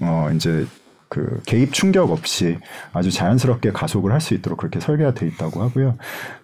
어 0.01 0.31
이제 0.35 0.67
그 1.09 1.41
개입 1.45 1.73
충격 1.75 2.11
없이 2.11 2.57
아주 2.95 3.11
자연스럽게 3.11 3.73
가속을 3.73 4.13
할 4.13 4.21
수 4.23 4.33
있도록 4.35 4.59
그렇게 4.61 4.81
설계가 4.81 5.13
돼 5.15 5.27
있다고 5.27 5.61
하고요. 5.63 5.97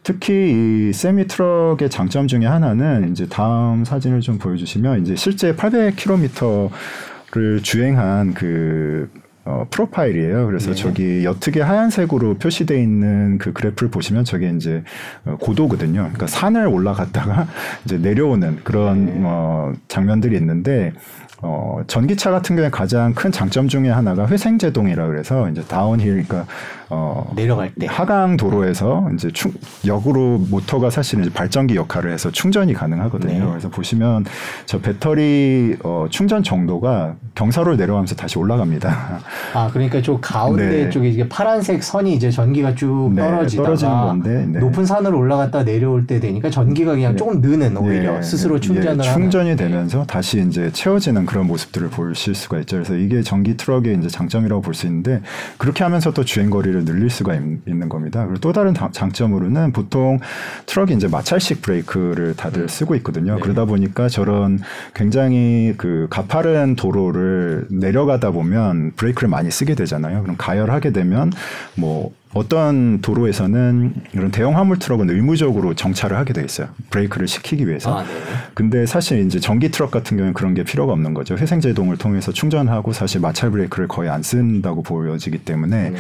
특히 0.02 0.88
이 0.88 0.92
세미 0.92 1.26
트럭의 1.28 1.88
장점 1.90 2.26
중에 2.28 2.44
하나는 2.44 3.10
이제 3.12 3.26
다음 3.28 3.84
사진을 3.84 4.20
좀 4.20 4.36
보여주시면 4.38 5.02
이제 5.02 5.14
실제 5.16 5.54
800km를 5.54 7.62
주행한 7.62 8.34
그 8.34 9.08
어, 9.44 9.66
프로파일이에요. 9.70 10.46
그래서 10.46 10.70
네. 10.70 10.74
저기 10.74 11.24
옅게 11.24 11.62
하얀색으로 11.62 12.34
표시되어 12.34 12.76
있는 12.76 13.38
그 13.38 13.54
그래프를 13.54 13.90
보시면 13.90 14.24
저게 14.26 14.50
이제 14.50 14.82
어, 15.24 15.36
고도거든요. 15.40 16.00
그러니까 16.00 16.26
산을 16.26 16.66
올라갔다가 16.66 17.48
이제 17.86 17.96
내려오는 17.96 18.58
그런 18.62 19.06
네. 19.06 19.20
어, 19.24 19.72
장면들이 19.88 20.36
있는데 20.36 20.92
어, 21.40 21.80
전기차 21.86 22.30
같은 22.30 22.56
경우에 22.56 22.70
가장 22.70 23.14
큰 23.14 23.30
장점 23.30 23.68
중에 23.68 23.88
하나가 23.90 24.26
회생제동이라 24.26 25.06
그래서 25.06 25.48
이제 25.48 25.62
다운힐, 25.62 26.24
그러니까 26.26 26.46
어, 26.90 27.32
내려갈 27.36 27.72
때 27.74 27.86
하강 27.86 28.36
도로에서 28.36 29.08
이제 29.14 29.30
충, 29.32 29.52
역으로 29.86 30.38
모터가 30.38 30.88
사실은 30.90 31.24
이제 31.24 31.32
발전기 31.32 31.76
역할을 31.76 32.12
해서 32.12 32.30
충전이 32.30 32.72
가능하거든요. 32.72 33.44
네. 33.44 33.50
그래서 33.50 33.68
보시면 33.68 34.24
저 34.64 34.80
배터리 34.80 35.76
어, 35.84 36.06
충전 36.08 36.42
정도가 36.42 37.16
경사로 37.34 37.76
내려가면서 37.76 38.14
다시 38.14 38.38
올라갑니다. 38.38 39.20
아 39.54 39.70
그러니까 39.72 40.00
저 40.02 40.18
가운데 40.18 40.84
네. 40.84 40.90
쪽에 40.90 41.10
이게 41.10 41.28
파란색 41.28 41.82
선이 41.82 42.14
이제 42.14 42.30
전기가 42.30 42.74
쭉 42.74 43.12
네, 43.14 43.22
떨어지다가 43.22 44.06
건데, 44.06 44.46
네. 44.46 44.58
높은 44.58 44.86
산을 44.86 45.14
올라갔다 45.14 45.64
내려올 45.64 46.06
때 46.06 46.20
되니까 46.20 46.48
전기가 46.50 46.92
그냥 46.92 47.12
네. 47.12 47.16
조금 47.16 47.40
느는 47.40 47.76
오히려 47.76 48.14
네. 48.14 48.22
스스로 48.22 48.58
충전을 48.58 49.04
충전이 49.04 49.56
되면서 49.56 50.04
다시 50.06 50.40
이제 50.40 50.70
채워지는 50.72 51.26
그런 51.26 51.46
모습들을 51.46 51.90
보실 51.90 52.34
수가 52.34 52.60
있죠. 52.60 52.76
그래서 52.76 52.94
이게 52.96 53.22
전기 53.22 53.56
트럭의 53.56 53.98
이제 53.98 54.08
장점이라고 54.08 54.62
볼 54.62 54.78
수 54.78 54.86
있는데 54.86 55.20
그렇게 55.56 55.82
하면서 55.82 56.12
또 56.12 56.24
주행 56.24 56.50
거리를 56.50 56.77
늘릴 56.84 57.10
수가 57.10 57.34
있, 57.34 57.40
는 57.66 57.88
겁니다. 57.88 58.24
그리고 58.24 58.40
또 58.40 58.52
다른 58.52 58.74
장점으로는 58.74 59.72
보통 59.72 60.18
트럭이 60.66 60.94
이제 60.94 61.08
마찰식 61.08 61.62
브레이크를 61.62 62.34
다들 62.36 62.62
음. 62.62 62.68
쓰고 62.68 62.94
있거든요. 62.96 63.36
네. 63.36 63.40
그러다 63.40 63.64
보니까 63.64 64.08
저런 64.08 64.58
굉장히 64.94 65.74
그 65.76 66.06
가파른 66.10 66.76
도로를 66.76 67.66
내려가다 67.70 68.30
보면 68.30 68.92
브레이크를 68.96 69.28
많이 69.28 69.50
쓰게 69.50 69.74
되잖아요. 69.74 70.22
그럼 70.22 70.36
가열하게 70.36 70.92
되면 70.92 71.32
뭐 71.74 72.12
어떤 72.34 73.00
도로에서는 73.00 73.94
이런 74.12 74.30
대형 74.30 74.56
화물 74.56 74.78
트럭은 74.78 75.08
의무적으로 75.08 75.74
정차를 75.74 76.16
하게 76.16 76.34
돼 76.34 76.44
있어요. 76.44 76.68
브레이크를 76.90 77.26
식히기 77.26 77.66
위해서. 77.66 77.98
아, 77.98 78.02
네. 78.02 78.08
근데 78.54 78.84
사실 78.84 79.24
이제 79.24 79.40
전기 79.40 79.70
트럭 79.70 79.90
같은 79.90 80.16
경우는 80.16 80.34
그런 80.34 80.52
게 80.52 80.62
필요가 80.62 80.92
없는 80.92 81.14
거죠. 81.14 81.36
회생 81.36 81.60
제동을 81.60 81.96
통해서 81.96 82.30
충전하고 82.30 82.92
사실 82.92 83.20
마찰 83.20 83.50
브레이크를 83.50 83.88
거의 83.88 84.10
안 84.10 84.22
쓴다고 84.22 84.82
보여지기 84.82 85.38
때문에 85.38 85.90
네. 85.90 85.96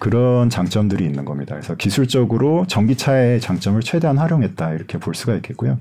그런 0.00 0.50
장점들이 0.50 1.04
있는 1.04 1.24
겁니다. 1.24 1.54
그래서 1.54 1.74
기술적으로 1.76 2.64
전기차의 2.66 3.40
장점을 3.40 3.80
최대한 3.82 4.18
활용했다 4.18 4.72
이렇게 4.72 4.98
볼 4.98 5.14
수가 5.14 5.34
있겠고요. 5.36 5.78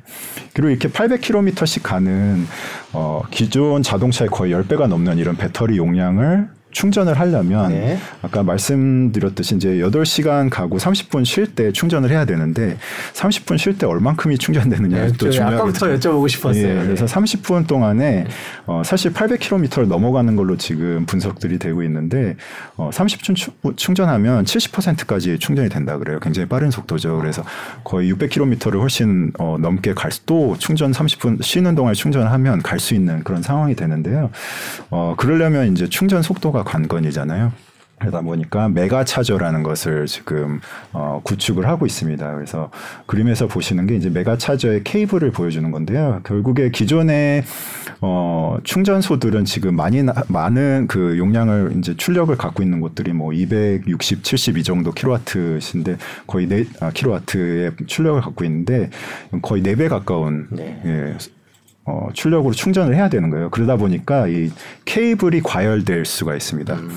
그리고 0.53 0.69
이렇게 0.69 0.89
800km씩 0.89 1.81
가는 1.81 2.45
어 2.93 3.23
기존 3.31 3.81
자동차의 3.81 4.29
거의 4.29 4.53
10배가 4.53 4.87
넘는 4.87 5.17
이런 5.17 5.35
배터리 5.37 5.77
용량을 5.77 6.49
충전을 6.77 7.19
하려면 7.19 7.69
네. 7.69 7.97
아까 8.21 8.43
말씀드렸듯이 8.43 9.55
이제 9.55 9.69
8시간 9.77 10.47
가고 10.51 10.77
30분 10.77 11.25
쉴 11.25 11.55
때 11.55 11.71
충전을 11.71 12.11
해야 12.11 12.25
되는데 12.25 12.77
30분 13.13 13.57
쉴 13.57 13.79
때 13.79 13.87
얼만큼이 13.87 14.37
충전되느냐 14.37 15.07
네, 15.07 15.07
또 15.17 15.31
중요하겠죠. 15.31 15.43
아까부터 15.43 15.87
여쭤보고 15.87 16.29
싶었어요. 16.29 16.67
예, 16.67 16.83
그래서 16.83 17.05
30분 17.05 17.65
동안에 17.65 18.27
어, 18.67 18.83
사실 18.85 19.11
800km를 19.11 19.87
넘어가는 19.87 20.35
걸로 20.35 20.55
지금 20.57 21.07
분석들이 21.07 21.57
되고 21.57 21.81
있는데 21.81 22.35
어, 22.75 22.91
30분 22.93 23.75
충전하면 23.75 24.45
70%까지 24.45 25.39
충전이 25.39 25.69
된다 25.69 25.97
그래요. 25.97 26.19
굉장히 26.19 26.47
빠른 26.47 26.69
속도죠. 26.69 27.17
그래서 27.17 27.43
거의 27.83 28.13
600km를 28.13 28.79
훨씬 28.79 29.31
어, 29.39 29.57
넘게 29.59 29.95
갈또 29.95 30.55
충전 30.59 30.91
30분 30.91 31.41
쉬는 31.41 31.73
동안 31.73 31.95
충전하면 31.95 32.61
갈 32.61 32.77
수 32.77 32.93
있는 32.93 33.23
그런 33.23 33.41
상황이 33.41 33.73
되는데요. 33.75 34.29
어, 34.91 35.15
그러려면 35.17 35.71
이제 35.71 35.89
충전 35.89 36.21
속도가 36.21 36.63
관건이잖아요. 36.67 37.53
그러다 37.99 38.21
보니까 38.21 38.69
메가 38.69 39.03
차저라는 39.03 39.63
것을 39.63 40.05
지금 40.05 40.59
어, 40.93 41.19
구축을 41.23 41.67
하고 41.67 41.87
있습니다. 41.87 42.35
그래서 42.35 42.69
그림에서 43.07 43.47
보시는 43.47 43.87
게 43.87 43.95
이제 43.95 44.09
메가 44.09 44.37
차저의 44.37 44.83
케이블을 44.83 45.31
보여주는 45.31 45.69
건데요. 45.71 46.21
결국에 46.23 46.69
기존의 46.69 47.43
어, 48.01 48.57
충전소들은 48.63 49.45
지금 49.45 49.75
많이 49.75 50.03
나, 50.03 50.13
많은 50.27 50.85
그 50.87 51.17
용량을 51.17 51.73
이제 51.79 51.95
출력을 51.97 52.35
갖고 52.37 52.61
있는 52.61 52.81
곳들이 52.81 53.13
뭐 53.13 53.33
260, 53.33 54.23
70 54.23 54.57
이 54.57 54.63
정도 54.63 54.91
킬로와트신데 54.91 55.97
거의 56.27 56.47
4 56.47 56.85
아, 56.85 56.91
킬로와트의 56.91 57.71
출력을 57.87 58.21
갖고 58.21 58.45
있는데 58.45 58.91
거의 59.41 59.63
4배 59.63 59.89
가까운 59.89 60.47
네. 60.51 60.79
예, 60.85 61.17
어, 61.87 62.09
출력으로 62.13 62.53
충전을 62.53 62.95
해야 62.95 63.07
되는 63.07 63.29
거예요. 63.29 63.49
그러다 63.49 63.77
보니까 63.77 64.27
이 64.27 64.51
케이블이 64.83 65.41
과열될 65.41 66.03
수가 66.03 66.35
있습니다. 66.35 66.73
음. 66.75 66.89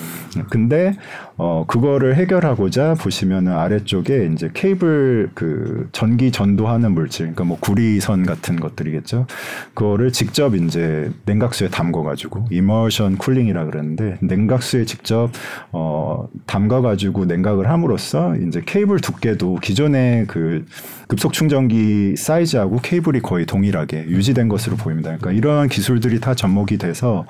근데 0.51 0.97
어, 1.43 1.65
그거를 1.67 2.17
해결하고자 2.17 2.97
보시면은 3.01 3.55
아래쪽에 3.55 4.29
이제 4.31 4.51
케이블 4.53 5.31
그 5.33 5.89
전기 5.91 6.31
전도하는 6.31 6.93
물질, 6.93 7.21
그러니까 7.21 7.45
뭐 7.45 7.57
구리선 7.59 8.27
같은 8.27 8.61
것들이겠죠. 8.61 9.27
그거를 9.73 10.13
직접 10.13 10.55
이제 10.55 11.11
냉각수에 11.25 11.69
담궈가지고 11.69 12.49
이머션 12.51 13.17
쿨링이라 13.17 13.65
그러는데 13.65 14.19
냉각수에 14.21 14.85
직접 14.85 15.31
어, 15.73 16.29
담가가지고 16.45 17.25
냉각을 17.25 17.71
함으로써 17.71 18.37
이제 18.37 18.61
케이블 18.67 19.01
두께도 19.01 19.61
기존의 19.63 20.27
그 20.27 20.67
급속 21.09 21.33
충전기 21.33 22.17
사이즈하고 22.17 22.81
케이블이 22.83 23.21
거의 23.23 23.47
동일하게 23.47 24.09
유지된 24.09 24.49
것으로 24.49 24.77
보입니다. 24.77 25.17
그러니까 25.17 25.33
이런 25.33 25.71
기술들이 25.71 26.21
다 26.21 26.35
접목이 26.35 26.77
돼서 26.77 27.25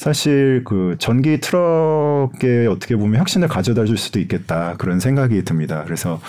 사실 0.00 0.62
그 0.64 0.96
전기 0.98 1.40
트럭에 1.40 2.66
어떻게 2.70 2.96
보면 2.96 3.20
혁신을 3.20 3.48
가져다 3.48 3.84
줄 3.84 3.98
수도 3.98 4.18
있겠다 4.18 4.76
그런 4.78 4.98
생각이 4.98 5.44
듭니다. 5.44 5.82
그래서 5.84 6.22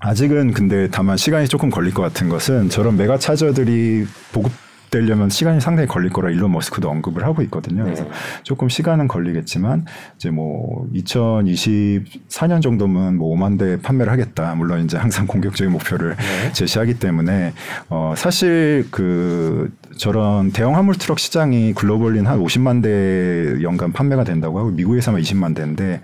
아직은 0.00 0.52
근데 0.52 0.90
다만 0.90 1.16
시간이 1.16 1.48
조금 1.48 1.70
걸릴 1.70 1.94
것 1.94 2.02
같은 2.02 2.28
것은 2.28 2.68
저런 2.68 2.98
메가 2.98 3.16
차저들이 3.16 4.04
보급 4.32 4.52
되려면 4.90 5.28
시간이 5.28 5.60
상당히 5.60 5.88
걸릴 5.88 6.10
거라 6.10 6.30
일론 6.30 6.52
머스크도 6.52 6.88
언급을 6.88 7.24
하고 7.24 7.42
있거든요. 7.42 7.84
그래서 7.84 8.04
네. 8.04 8.10
조금 8.42 8.68
시간은 8.68 9.08
걸리겠지만 9.08 9.84
이제 10.16 10.30
뭐 10.30 10.86
2024년 10.94 12.62
정도면 12.62 13.16
뭐 13.16 13.34
5만 13.36 13.58
대 13.58 13.80
판매를 13.80 14.12
하겠다. 14.12 14.54
물론 14.54 14.84
이제 14.84 14.96
항상 14.96 15.26
공격적인 15.26 15.72
목표를 15.72 16.16
네. 16.16 16.52
제시하기 16.52 16.98
때문에 16.98 17.52
어 17.88 18.14
사실 18.16 18.86
그 18.90 19.72
저런 19.96 20.52
대형 20.52 20.76
화물 20.76 20.96
트럭 20.96 21.18
시장이 21.18 21.72
글로벌린 21.74 22.26
한 22.26 22.42
50만 22.42 22.82
대 22.82 23.62
연간 23.62 23.92
판매가 23.92 24.24
된다고 24.24 24.58
하고 24.58 24.70
미국에서만 24.70 25.20
20만 25.20 25.54
대인데 25.54 26.00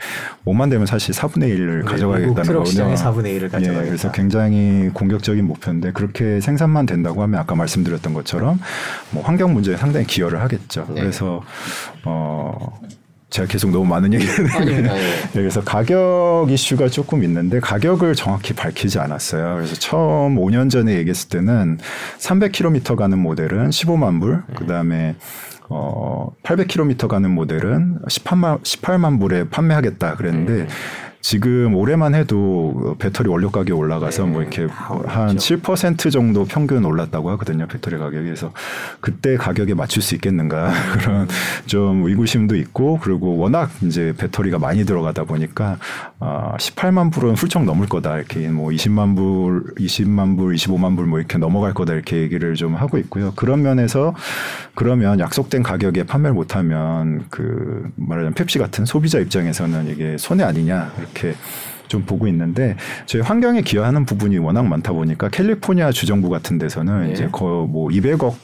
5만 0.47 0.71
대면 0.71 0.87
사실 0.87 1.15
4분의 1.15 1.57
1을 1.57 1.79
네, 1.79 1.83
가져가겠다는 1.83 2.55
거거든요. 2.55 2.95
4분의 2.95 3.39
1을 3.39 3.51
가져가겠다. 3.51 3.83
예, 3.83 3.87
그래서 3.87 4.11
굉장히 4.13 4.91
공격적인 4.93 5.45
목표인데 5.47 5.93
그렇게 5.93 6.41
생산만 6.41 6.87
된다고 6.87 7.23
하면 7.23 7.39
아까 7.41 7.55
말씀드렸던 7.55 8.15
것처럼 8.15 8.59
뭐 9.11 9.23
환경 9.23 9.53
문제에 9.53 9.77
상당히 9.77 10.07
기여를 10.07 10.41
하겠죠. 10.41 10.87
네. 10.89 11.01
그래서 11.01 11.43
어 12.05 12.81
제가 13.33 13.49
계속 13.49 13.71
너무 13.71 13.87
많은 13.87 14.13
얘기를 14.13 14.55
아닙니다. 14.55 14.97
예. 14.97 15.03
그래서 15.33 15.63
가격 15.63 16.49
이슈가 16.51 16.89
조금 16.89 17.25
있는데 17.25 17.61
가격을 17.61 18.15
정확히 18.15 18.53
밝히지 18.53 18.99
않았어요. 18.99 19.55
그래서 19.55 19.75
처음 19.77 20.37
5년 20.37 20.71
전에 20.71 20.97
얘기했을 20.97 21.31
때는 21.31 21.79
300km 22.19 22.95
가는 22.95 23.19
모델은 23.19 23.71
15만 23.71 24.21
불, 24.21 24.43
네. 24.49 24.55
그다음에 24.55 25.17
어 25.71 26.29
800km 26.43 27.09
가는 27.09 27.31
모델은 27.31 28.01
18만 28.07 28.63
18만 28.63 29.19
불에 29.19 29.49
판매하겠다 29.49 30.17
그랬는데 30.17 30.53
네. 30.53 30.69
지금 31.33 31.77
올해만 31.77 32.17
해도 32.17 32.97
배터리 32.99 33.29
원료 33.29 33.51
가격이 33.51 33.73
올라가서 33.73 34.27
뭐 34.27 34.27
네, 34.27 34.33
뭐 34.33 34.43
이렇게 34.43 34.67
한 35.07 35.37
7% 35.37 36.11
정도 36.11 36.45
평균 36.45 36.85
올랐다고 36.85 37.31
하거든요. 37.31 37.67
배터리 37.69 37.97
가격이. 37.97 38.25
그래서 38.25 38.53
그때 39.01 39.37
가격에 39.37 39.75
맞출 39.75 40.03
수 40.03 40.17
있겠는가 40.17 40.73
그런 40.99 41.29
좀 41.67 42.05
의구심도 42.07 42.57
있고 42.57 42.99
그리고 43.01 43.37
워낙 43.39 43.71
이제 43.83 44.13
배터리가 44.19 44.59
많이 44.59 44.85
들어가다 44.85 45.23
보니까 45.25 45.79
아 46.19 46.57
18만 46.59 47.13
불은 47.13 47.37
훌쩍 47.37 47.65
넘을 47.65 47.87
거다. 47.89 48.17
이렇게 48.19 48.49
뭐 48.49 48.71
20만 48.71 49.15
불, 49.17 49.63
20만 49.77 50.37
불, 50.37 50.55
25만 50.57 50.97
불 50.97 51.07
뭐 51.07 51.19
이렇게 51.21 51.39
넘어갈 51.39 51.73
거다. 51.73 51.95
이렇게 51.95 52.17
얘기를 52.19 52.55
좀 52.55 52.75
하고 52.75 52.99
있고요. 52.99 53.33
그런 53.37 53.63
면에서 53.63 54.15
그러면 54.75 55.21
약속된 55.21 55.63
가격에 55.63 56.05
판매를 56.05 56.35
못하면 56.35 57.27
그 57.31 57.91
말하자면 57.97 58.35
펩시 58.35 58.59
같은 58.59 58.85
소비자 58.87 59.19
입장에서는 59.21 59.89
이게 59.89 60.17
손해 60.19 60.43
아니냐. 60.45 60.91
이렇게 61.13 61.35
좀 61.89 62.05
보고 62.05 62.27
있는데 62.27 62.77
저희 63.07 63.23
환경에 63.23 63.61
기여하는 63.61 64.07
부분이 64.07 64.39
워낙 64.39 64.67
많다 64.67 64.93
보니까 64.93 65.29
캘리포니아 65.29 65.91
주정부 65.93 66.31
같은 66.31 66.59
데서는 66.59 67.09
네. 67.09 67.13
이제 67.13 67.29
거의 67.31 67.67
뭐 67.69 67.89
200억 67.89 68.35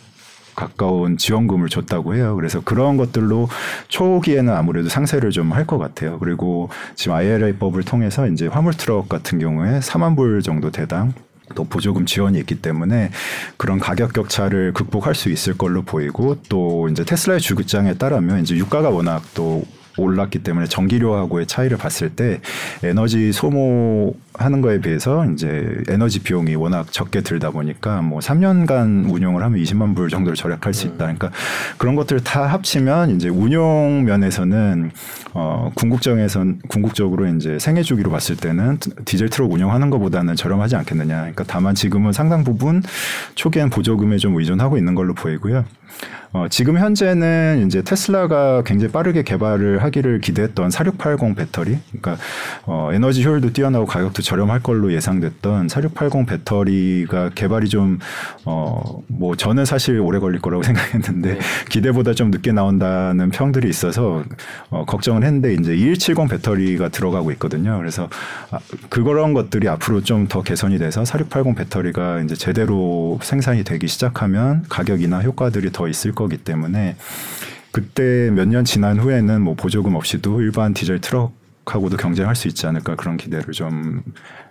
가까운 0.54 1.16
지원금을 1.16 1.68
줬다고 1.68 2.16
해요. 2.16 2.34
그래서 2.34 2.60
그런 2.60 2.96
것들로 2.96 3.48
초기에는 3.88 4.52
아무래도 4.52 4.88
상세를 4.88 5.30
좀 5.30 5.52
할 5.52 5.64
것 5.66 5.78
같아요. 5.78 6.18
그리고 6.18 6.68
지금 6.96 7.14
IRA법을 7.14 7.84
통해서 7.84 8.26
이제 8.26 8.48
화물 8.48 8.74
트럭 8.74 9.08
같은 9.08 9.38
경우에 9.38 9.78
4만 9.78 10.16
불 10.16 10.42
정도 10.42 10.70
대당 10.70 11.12
또 11.54 11.64
보조금 11.64 12.04
지원이 12.06 12.38
있기 12.40 12.56
때문에 12.56 13.10
그런 13.56 13.78
가격 13.78 14.12
격차를 14.12 14.72
극복할 14.74 15.14
수 15.14 15.30
있을 15.30 15.56
걸로 15.56 15.82
보이고 15.82 16.36
또 16.48 16.88
이제 16.90 17.04
테슬라의 17.04 17.40
주구장에 17.40 17.94
따르면 17.94 18.40
이제 18.40 18.56
유가가 18.56 18.90
워낙 18.90 19.22
또 19.34 19.62
올랐기 20.02 20.40
때문에 20.40 20.66
전기료하고의 20.66 21.46
차이를 21.46 21.76
봤을 21.76 22.10
때 22.10 22.40
에너지 22.82 23.32
소모하는 23.32 24.60
거에 24.62 24.80
비해서 24.80 25.24
이제 25.26 25.82
에너지 25.88 26.20
비용이 26.20 26.54
워낙 26.54 26.92
적게 26.92 27.20
들다 27.20 27.50
보니까 27.50 28.02
뭐 28.02 28.20
3년간 28.20 29.12
운용을 29.12 29.42
하면 29.42 29.60
20만 29.60 29.94
불 29.94 30.08
정도를 30.08 30.36
절약할 30.36 30.74
수 30.74 30.86
있다. 30.86 30.98
그러니까 30.98 31.30
그런 31.76 31.94
것들을 31.96 32.22
다 32.24 32.46
합치면 32.46 33.16
이제 33.16 33.28
운용 33.28 34.04
면에서는 34.04 34.90
어 35.34 35.70
궁극적에선 35.74 36.60
궁극적으로 36.68 37.26
이제 37.26 37.58
생애 37.58 37.82
주기로 37.82 38.10
봤을 38.10 38.36
때는 38.36 38.78
디젤 39.04 39.28
트럭 39.28 39.52
운영하는 39.52 39.90
것보다는 39.90 40.36
저렴하지 40.36 40.76
않겠느냐. 40.76 41.16
그러니까 41.16 41.44
다만 41.46 41.74
지금은 41.74 42.12
상당 42.12 42.44
부분 42.44 42.82
초기엔 43.34 43.70
보조금에 43.70 44.18
좀 44.18 44.38
의존하고 44.38 44.78
있는 44.78 44.94
걸로 44.94 45.14
보이고요. 45.14 45.64
어, 46.32 46.46
지금 46.50 46.78
현재는 46.78 47.64
이제 47.66 47.82
테슬라가 47.82 48.62
굉장히 48.62 48.92
빠르게 48.92 49.22
개발을 49.22 49.82
하기를 49.82 50.20
기대했던 50.20 50.70
4680 50.70 51.34
배터리, 51.34 51.78
그러니까 51.90 52.22
어, 52.66 52.90
에너지 52.92 53.24
효율도 53.24 53.52
뛰어나고 53.52 53.86
가격도 53.86 54.22
저렴할 54.22 54.62
걸로 54.62 54.92
예상됐던 54.92 55.68
4680 55.68 56.26
배터리가 56.26 57.30
개발이 57.34 57.68
좀 57.68 57.98
어, 58.44 59.02
뭐 59.08 59.36
저는 59.36 59.64
사실 59.64 59.98
오래 60.00 60.18
걸릴 60.18 60.40
거라고 60.40 60.62
생각했는데 60.64 61.34
네. 61.34 61.40
기대보다 61.70 62.12
좀 62.12 62.30
늦게 62.30 62.52
나온다는 62.52 63.30
평들이 63.30 63.68
있어서 63.68 64.22
어, 64.68 64.84
걱정을 64.84 65.24
했는데 65.24 65.54
이제 65.54 65.74
2170 65.74 66.28
배터리가 66.28 66.90
들어가고 66.90 67.32
있거든요. 67.32 67.78
그래서 67.78 68.08
아, 68.50 68.58
그런 68.90 69.32
것들이 69.32 69.68
앞으로 69.68 70.02
좀 70.02 70.28
더 70.28 70.42
개선이 70.42 70.78
돼서 70.78 71.04
4680 71.04 71.56
배터리가 71.56 72.20
이제 72.20 72.34
제대로 72.34 73.18
생산이 73.22 73.64
되기 73.64 73.88
시작하면 73.88 74.64
가격이나 74.68 75.20
효과들이 75.22 75.72
더 75.72 75.87
있을 75.88 76.12
거기 76.12 76.36
때문에 76.38 76.96
그때 77.72 78.30
몇 78.32 78.46
년 78.48 78.64
지난 78.64 78.98
후에는 78.98 79.40
뭐 79.42 79.54
보조금 79.54 79.94
없이도 79.94 80.40
일반 80.40 80.72
디젤 80.74 81.00
트럭 81.00 81.32
하고도 81.66 81.98
경쟁할 81.98 82.34
수 82.34 82.48
있지 82.48 82.66
않을까 82.66 82.96
그런 82.96 83.18
기대를 83.18 83.52
좀 83.52 84.02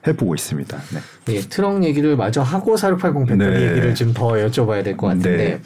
해보고 0.05 0.35
있습니다. 0.35 0.77
네. 0.93 1.33
네 1.33 1.39
트럭 1.41 1.83
얘기를 1.83 2.15
마저 2.15 2.43
하고 2.43 2.77
4680 2.77 3.27
배터리 3.27 3.57
네. 3.57 3.71
얘기를 3.71 3.95
좀 3.95 4.13
더 4.13 4.27
여쭤봐야 4.33 4.83
될 4.83 4.95
것 4.95 5.07
같은데 5.07 5.35
네. 5.37 5.61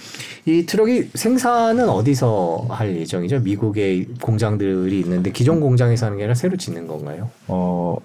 이 0.45 0.65
트럭이 0.65 1.10
생산은 1.13 1.89
어디서 1.89 2.67
할 2.69 2.95
예정이죠? 2.95 3.41
미국의 3.41 4.07
공장들이 4.21 5.01
있는데 5.01 5.31
기존 5.31 5.60
공장에서 5.60 6.05
하는 6.05 6.17
게 6.17 6.23
아니라 6.23 6.36
새로 6.36 6.55
짓는 6.55 6.88
건가요? 6.88 7.29
어, 7.47 7.97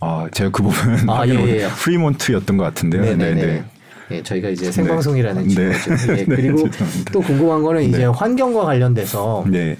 아 0.00 0.26
제가 0.32 0.50
그 0.50 0.64
부분 0.64 1.08
아, 1.08 1.24
예, 1.28 1.34
예. 1.34 1.68
프리몬트였던 1.68 2.56
것 2.56 2.64
같은데요. 2.64 3.02
네, 3.02 3.14
네. 3.14 3.34
네. 3.34 3.64
예, 4.10 4.22
저희가 4.22 4.48
이제 4.48 4.66
네. 4.66 4.72
생방송이라는 4.72 5.48
네. 5.48 5.72
죠 5.72 5.92
예, 6.12 6.16
네, 6.16 6.24
그리고 6.24 6.68
또 7.12 7.20
궁금한 7.20 7.62
거는 7.62 7.82
이제 7.82 7.98
네. 7.98 8.04
환경과 8.06 8.64
관련돼서 8.64 9.44
네. 9.48 9.76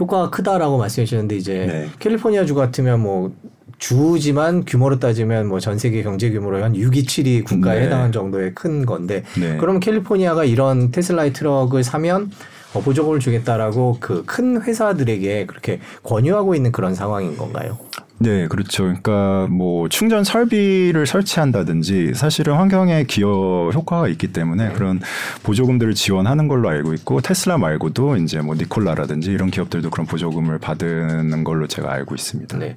효과가 0.00 0.30
크다라고 0.30 0.78
말씀해 0.78 1.06
주셨는데 1.06 1.36
이제 1.36 1.88
캘리포니아 1.98 2.44
주 2.44 2.54
같으면 2.54 3.00
뭐 3.00 3.32
주지만 3.78 4.64
규모로 4.64 4.98
따지면 4.98 5.46
뭐 5.48 5.60
전 5.60 5.78
세계 5.78 6.02
경제 6.02 6.30
규모로 6.30 6.62
한 6.62 6.72
6위, 6.74 7.04
7위 7.04 7.44
국가에 7.44 7.80
네. 7.80 7.86
해당하는 7.86 8.12
정도의 8.12 8.54
큰 8.54 8.86
건데 8.86 9.22
네. 9.38 9.56
그러면 9.58 9.80
캘리포니아가 9.80 10.44
이런 10.44 10.90
테슬라의 10.92 11.32
트럭을 11.32 11.82
사면 11.84 12.30
어, 12.74 12.80
보조금을 12.80 13.18
주겠다라고 13.18 13.96
그 13.98 14.24
큰 14.26 14.60
회사들에게 14.62 15.46
그렇게 15.46 15.80
권유하고 16.04 16.54
있는 16.54 16.70
그런 16.70 16.94
상황인 16.94 17.36
건가요? 17.36 17.78
네, 18.20 18.48
그렇죠. 18.48 18.84
그러니까 18.84 19.46
뭐 19.48 19.88
충전 19.88 20.24
설비를 20.24 21.06
설치한다든지 21.06 22.14
사실은 22.14 22.54
환경에 22.54 23.04
기여 23.04 23.70
효과가 23.72 24.08
있기 24.08 24.32
때문에 24.32 24.68
네. 24.68 24.74
그런 24.74 25.00
보조금들을 25.44 25.94
지원하는 25.94 26.48
걸로 26.48 26.68
알고 26.68 26.94
있고 26.94 27.20
테슬라 27.20 27.58
말고도 27.58 28.16
이제 28.16 28.40
뭐 28.40 28.56
니콜라라든지 28.56 29.30
이런 29.30 29.50
기업들도 29.50 29.90
그런 29.90 30.06
보조금을 30.06 30.58
받는 30.58 31.44
걸로 31.44 31.68
제가 31.68 31.92
알고 31.92 32.14
있습니다. 32.14 32.58
네. 32.58 32.76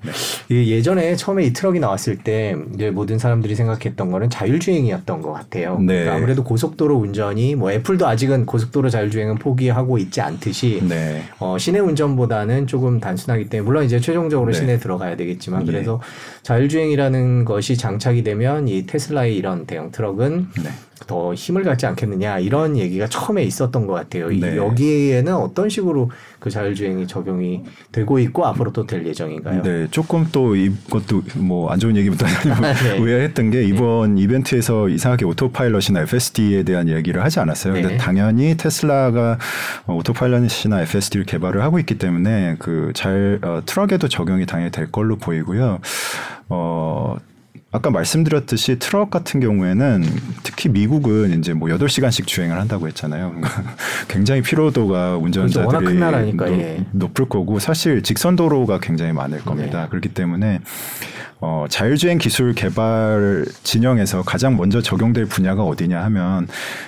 네. 0.50 0.68
예전에 0.68 1.16
처음에 1.16 1.44
이 1.46 1.54
트럭이 1.54 1.80
나왔을 1.80 2.18
때 2.18 2.56
이제 2.76 2.92
모든 2.92 3.18
사람들이 3.18 3.56
생각했던 3.56 4.12
거는 4.12 4.30
자율주행이었던 4.30 5.22
것 5.22 5.34
같아요. 5.34 5.80
네. 5.80 5.86
그러니까 5.86 6.16
아무래도 6.16 6.44
고속도로 6.44 6.96
운전이 6.96 7.56
뭐 7.56 7.72
애플도 7.72 8.08
아직은 8.08 8.46
고속도로 8.46 8.90
자율주행은 8.90 9.36
포기하고 9.36 9.98
있지 9.98 10.22
않듯이 10.22 10.82
네. 10.88 11.24
어, 11.40 11.58
시내 11.58 11.80
운전보다는 11.80 12.68
조금 12.68 13.00
단순하기 13.00 13.50
때문에 13.50 13.66
물론 13.66 13.86
이제 13.86 14.00
최종적으로 14.00 14.52
네. 14.52 14.60
시내에 14.60 14.78
들어가야 14.78 15.16
되겠 15.16 15.31
되겠지만 15.32 15.62
예. 15.64 15.66
그래서 15.66 16.02
자율주행이라는 16.44 17.46
것이 17.46 17.78
장착이 17.78 18.24
되면 18.24 18.68
이 18.68 18.86
테슬라의 18.86 19.36
이런 19.36 19.66
대형 19.66 19.92
트럭은 19.92 20.48
네. 20.64 20.70
더 21.08 21.34
힘을 21.34 21.64
갖지 21.64 21.86
않겠느냐 21.86 22.40
이런 22.40 22.78
얘기가 22.78 23.08
처음에 23.08 23.44
있었던 23.44 23.88
것 23.88 23.94
같아요. 23.94 24.30
네. 24.30 24.58
여기에는 24.58 25.34
어떤 25.36 25.70
식으로 25.70 26.12
그 26.40 26.50
자율주행이 26.50 27.08
적용이 27.08 27.64
되고 27.92 28.20
있고 28.20 28.46
앞으로 28.46 28.72
또 28.72 28.86
될 28.86 29.06
예정인가요? 29.06 29.62
네, 29.62 29.88
조금 29.92 30.28
또 30.32 30.56
이것도 30.56 31.22
뭐 31.36 31.72
안 31.72 31.80
좋은 31.80 31.96
얘기부터 31.96 32.26
네. 32.84 32.98
의아했던 33.00 33.52
게 33.52 33.64
이번 33.64 34.18
이벤트에서 34.18 34.90
이상하게 34.90 35.26
Autopilot이나 35.26 36.02
FSD에 36.02 36.64
대한 36.64 36.90
얘기를 36.90 37.24
하지 37.24 37.40
않았어요. 37.40 37.74
네. 37.74 37.82
근데 37.82 37.98
당연히 37.98 38.58
테슬라가 38.58 39.38
어, 39.86 39.96
Autopilot이나 39.96 40.82
FSD를 40.82 41.26
개발을 41.26 41.62
하고 41.64 41.80
있기 41.80 41.98
때문에 41.98 42.56
그잘 42.60 43.40
어, 43.44 43.62
트럭에도 43.66 44.08
적용이 44.08 44.46
당연히 44.46 44.72
될 44.72 44.92
걸로 44.92 45.16
보이고요. 45.18 45.80
어 46.50 47.16
아까 47.74 47.90
말씀드렸듯이 47.90 48.80
트럭 48.80 49.10
같은 49.10 49.40
경우에는 49.40 50.04
특히 50.44 50.70
미국은 50.70 51.40
이제 51.40 51.54
뭐 51.54 51.70
8시간씩 51.70 52.28
주행을 52.28 52.60
한다고 52.60 52.88
했잖아요. 52.88 53.34
굉장히 54.10 54.42
피로도가 54.42 55.16
운전자들이 55.18 55.68
그렇죠. 55.96 56.34
높, 56.34 56.60
예. 56.60 56.86
높을 56.92 57.30
거고 57.30 57.60
사실 57.60 58.04
직선 58.04 58.36
도로가 58.36 58.80
굉장히 58.82 59.14
많을 59.14 59.38
네. 59.38 59.44
겁니다. 59.44 59.88
그렇기 59.90 60.10
때문에 60.10 60.60
어, 61.44 61.66
자율주행 61.68 62.20
기술 62.20 62.54
개발 62.54 63.46
진영에서 63.64 64.22
가장 64.22 64.58
먼저 64.58 64.80
적용될 64.80 65.26
분야가 65.26 65.64
어디냐 65.64 66.00
하면 66.04 66.48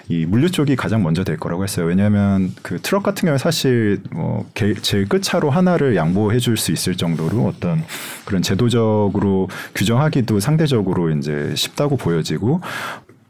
이 0.10 0.28
물류 0.28 0.52
쪽이 0.52 0.76
가장 0.76 1.02
먼저 1.02 1.24
될 1.24 1.38
거라고 1.38 1.64
했어요. 1.64 1.88
왜냐하면 1.88 2.52
그 2.62 2.80
트럭 2.80 3.02
같은 3.02 3.26
경우에 3.26 3.40
사실 3.40 4.02
뭐 4.12 4.48
게- 4.54 4.76
제일 4.76 5.10
끝차로 5.10 5.50
하나를 5.50 5.96
양보해 5.96 6.38
줄 6.38 6.56
수 6.56 6.72
있을 6.72 6.96
정도로 6.96 7.48
어떤 7.48 7.84
그런 8.26 8.44
제도적으로 8.44 9.50
규정하기도 9.74 10.40
상대적으로 10.40 11.10
이제 11.10 11.52
쉽다고 11.56 11.98
보여지고 11.98 12.62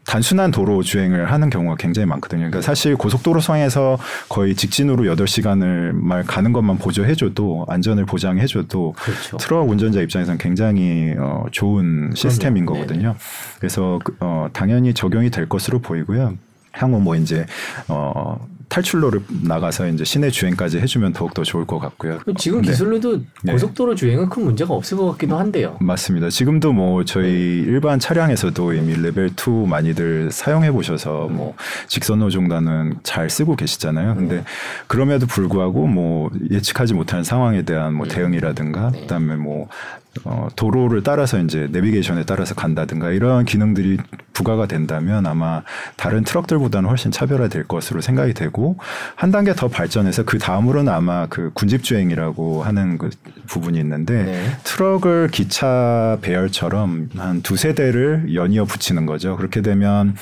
단순한 0.06 0.52
도로 0.52 0.84
주행을 0.84 1.32
하는 1.32 1.50
경우가 1.50 1.76
굉장히 1.78 2.06
많거든요. 2.08 2.42
그러니까 2.42 2.62
사실 2.62 2.96
고속도로상에서 2.96 3.98
거의 4.30 4.56
직진으로 4.56 5.04
8시간을 5.16 5.94
말 5.94 6.24
가는 6.24 6.52
것만 6.52 6.78
보조해줘도 6.78 7.66
안전을 7.70 8.06
보장해줘도 8.06 8.94
그렇죠. 8.98 9.38
트럭 9.38 9.70
운전자 9.70 10.02
입장에서는 10.02 10.38
굉장히 10.38 11.16
어, 11.18 11.46
좋은 11.52 12.12
시스템인 12.16 12.66
그럼요. 12.66 12.82
거거든요. 12.82 13.16
그래서 13.60 14.00
그, 14.04 14.16
어, 14.20 14.48
당연히 14.52 14.94
적용이 14.94 15.30
될 15.30 15.48
것으로 15.48 15.80
보이고요. 15.80 16.36
향후 16.74 17.00
뭐 17.00 17.16
이제 17.16 17.46
어, 17.88 18.48
탈출로를 18.73 19.21
나가서 19.43 19.88
이제 19.89 20.03
시내 20.03 20.31
주행까지 20.31 20.79
해주면 20.79 21.13
더욱 21.13 21.36
더 21.36 21.43
좋을 21.43 21.65
것 21.67 21.77
같고요. 21.77 22.19
지금 22.39 22.63
네. 22.63 22.69
기술로도 22.69 23.21
네. 23.43 23.51
고속도로 23.51 23.93
주행은 23.93 24.29
큰 24.29 24.45
문제가 24.45 24.73
없을 24.73 24.97
것 24.97 25.12
같기도 25.12 25.38
한데요. 25.38 25.77
맞습니다. 25.79 26.31
지금도 26.31 26.73
뭐 26.73 27.05
저희 27.05 27.27
네. 27.27 27.71
일반 27.71 27.99
차량에서도 27.99 28.73
이미 28.73 28.95
레벨 28.95 29.29
2 29.29 29.67
많이들 29.67 30.31
사용해 30.31 30.71
보셔서 30.71 31.27
뭐 31.27 31.53
직선호 31.88 32.31
종단은 32.31 32.95
잘 33.03 33.29
쓰고 33.29 33.55
계시잖아요. 33.55 34.15
근데 34.15 34.38
네. 34.38 34.43
그럼에도 34.88 35.27
불구하고 35.27 35.86
뭐 35.86 36.31
예측하지 36.49 36.95
못한 36.95 37.23
상황에 37.23 37.62
대한 37.62 37.93
뭐 37.93 38.07
대응이라든가 38.07 38.89
네. 38.89 39.01
그다음에 39.01 39.36
뭐 39.36 39.67
어, 40.26 40.47
도로를 40.56 41.04
따라서 41.04 41.39
이제 41.39 41.67
내비게이션에 41.71 42.23
따라서 42.26 42.54
간다든가 42.56 43.12
이런 43.12 43.45
기능들이 43.45 43.97
부과가 44.34 44.67
된다면 44.67 45.26
아마 45.26 45.63
다른 45.95 46.23
트럭들보다는 46.23 46.89
훨씬 46.89 47.12
차별화될 47.12 47.67
것으로 47.67 48.02
생각이 48.02 48.34
되고 48.34 48.78
한 49.15 49.32
단계 49.32 49.54
더 49.54 49.67
발전해서 49.67 50.23
그 50.23 50.38
다음으로는 50.38 50.91
아마 50.91 51.28
그 51.28 51.52
군집주행이라고 51.54 52.63
하는 52.63 52.97
그 52.97 53.10
부분이 53.47 53.80
있는데 53.80 54.23
네. 54.23 54.45
트럭을 54.63 55.30
기차 55.32 56.17
배열처럼 56.21 57.10
한 57.17 57.41
두세 57.41 57.73
대를 57.73 58.34
연이어 58.34 58.65
붙이는 58.65 59.06
거죠. 59.06 59.36
그렇게 59.36 59.62
되면 59.62 60.15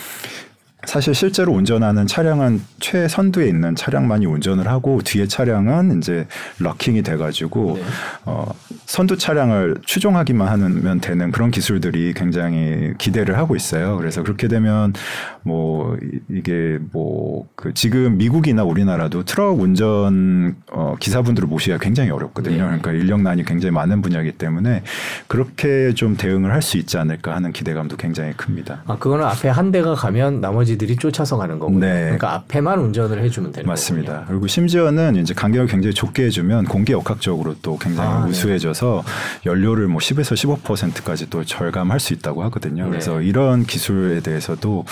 사실 0.85 1.13
실제로 1.13 1.53
운전하는 1.53 2.07
차량은 2.07 2.61
최선두에 2.79 3.47
있는 3.47 3.75
차량만이 3.75 4.25
운전을 4.25 4.67
하고 4.67 5.01
뒤에 5.03 5.27
차량은 5.27 5.99
이제 5.99 6.27
럭킹이 6.59 7.03
돼가지고 7.03 7.75
네. 7.77 7.83
어, 8.25 8.51
선두 8.87 9.17
차량을 9.17 9.77
추종하기만 9.85 10.47
하면 10.47 10.99
되는 10.99 11.31
그런 11.31 11.51
기술들이 11.51 12.13
굉장히 12.13 12.93
기대를 12.97 13.37
하고 13.37 13.55
있어요. 13.55 13.95
그래서 13.97 14.23
그렇게 14.23 14.47
되면 14.47 14.93
뭐 15.43 15.95
이- 16.01 16.19
이게 16.37 16.77
뭐 16.91 17.31
그 17.55 17.73
지금 17.73 18.17
미국이나 18.17 18.63
우리나라도 18.63 19.23
트럭 19.23 19.59
운전 19.59 20.55
어, 20.71 20.95
기사분들을 20.99 21.47
모시기가 21.47 21.77
굉장히 21.77 22.09
어렵거든요. 22.09 22.55
네. 22.57 22.63
그러니까 22.79 22.91
인력난이 22.91 23.45
굉장히 23.45 23.71
많은 23.71 24.01
분야이기 24.01 24.31
때문에 24.33 24.83
그렇게 25.27 25.93
좀 25.93 26.15
대응을 26.17 26.51
할 26.53 26.61
수 26.61 26.77
있지 26.77 26.97
않을까 26.99 27.35
하는 27.35 27.51
기대감도 27.51 27.97
굉장히 27.97 28.33
큽니다. 28.33 28.83
아 28.85 28.95
그거는 28.97 29.25
앞에 29.25 29.49
한 29.49 29.71
대가 29.71 29.95
가면 29.95 30.41
나머지들이 30.41 30.95
쫓아서 30.97 31.37
가는 31.37 31.57
거군요. 31.59 31.79
네. 31.79 32.01
그러니까 32.03 32.33
앞에만 32.35 32.79
운전을 32.79 33.23
해주면 33.23 33.51
되는 33.51 33.67
맞습니다. 33.67 34.11
거군요. 34.13 34.27
그리고 34.27 34.47
심지어는 34.47 35.15
이제 35.15 35.33
간격을 35.33 35.67
굉장히 35.67 35.93
좁게 35.95 36.25
해주면 36.25 36.65
공기 36.65 36.93
역학적으로 36.93 37.55
또 37.63 37.77
굉장히 37.79 38.09
아, 38.09 38.23
네. 38.25 38.29
우수해져서 38.31 39.03
연료를 39.47 39.87
뭐 39.87 39.97
10에서 39.99 40.35
15%까지 40.63 41.29
또 41.31 41.43
절감할 41.43 41.99
수 41.99 42.13
있다고 42.13 42.43
하거든요. 42.43 42.83
네. 42.85 42.89
그래서 42.91 43.21
이런 43.21 43.63
기술에 43.65 44.19
대해서도 44.21 44.85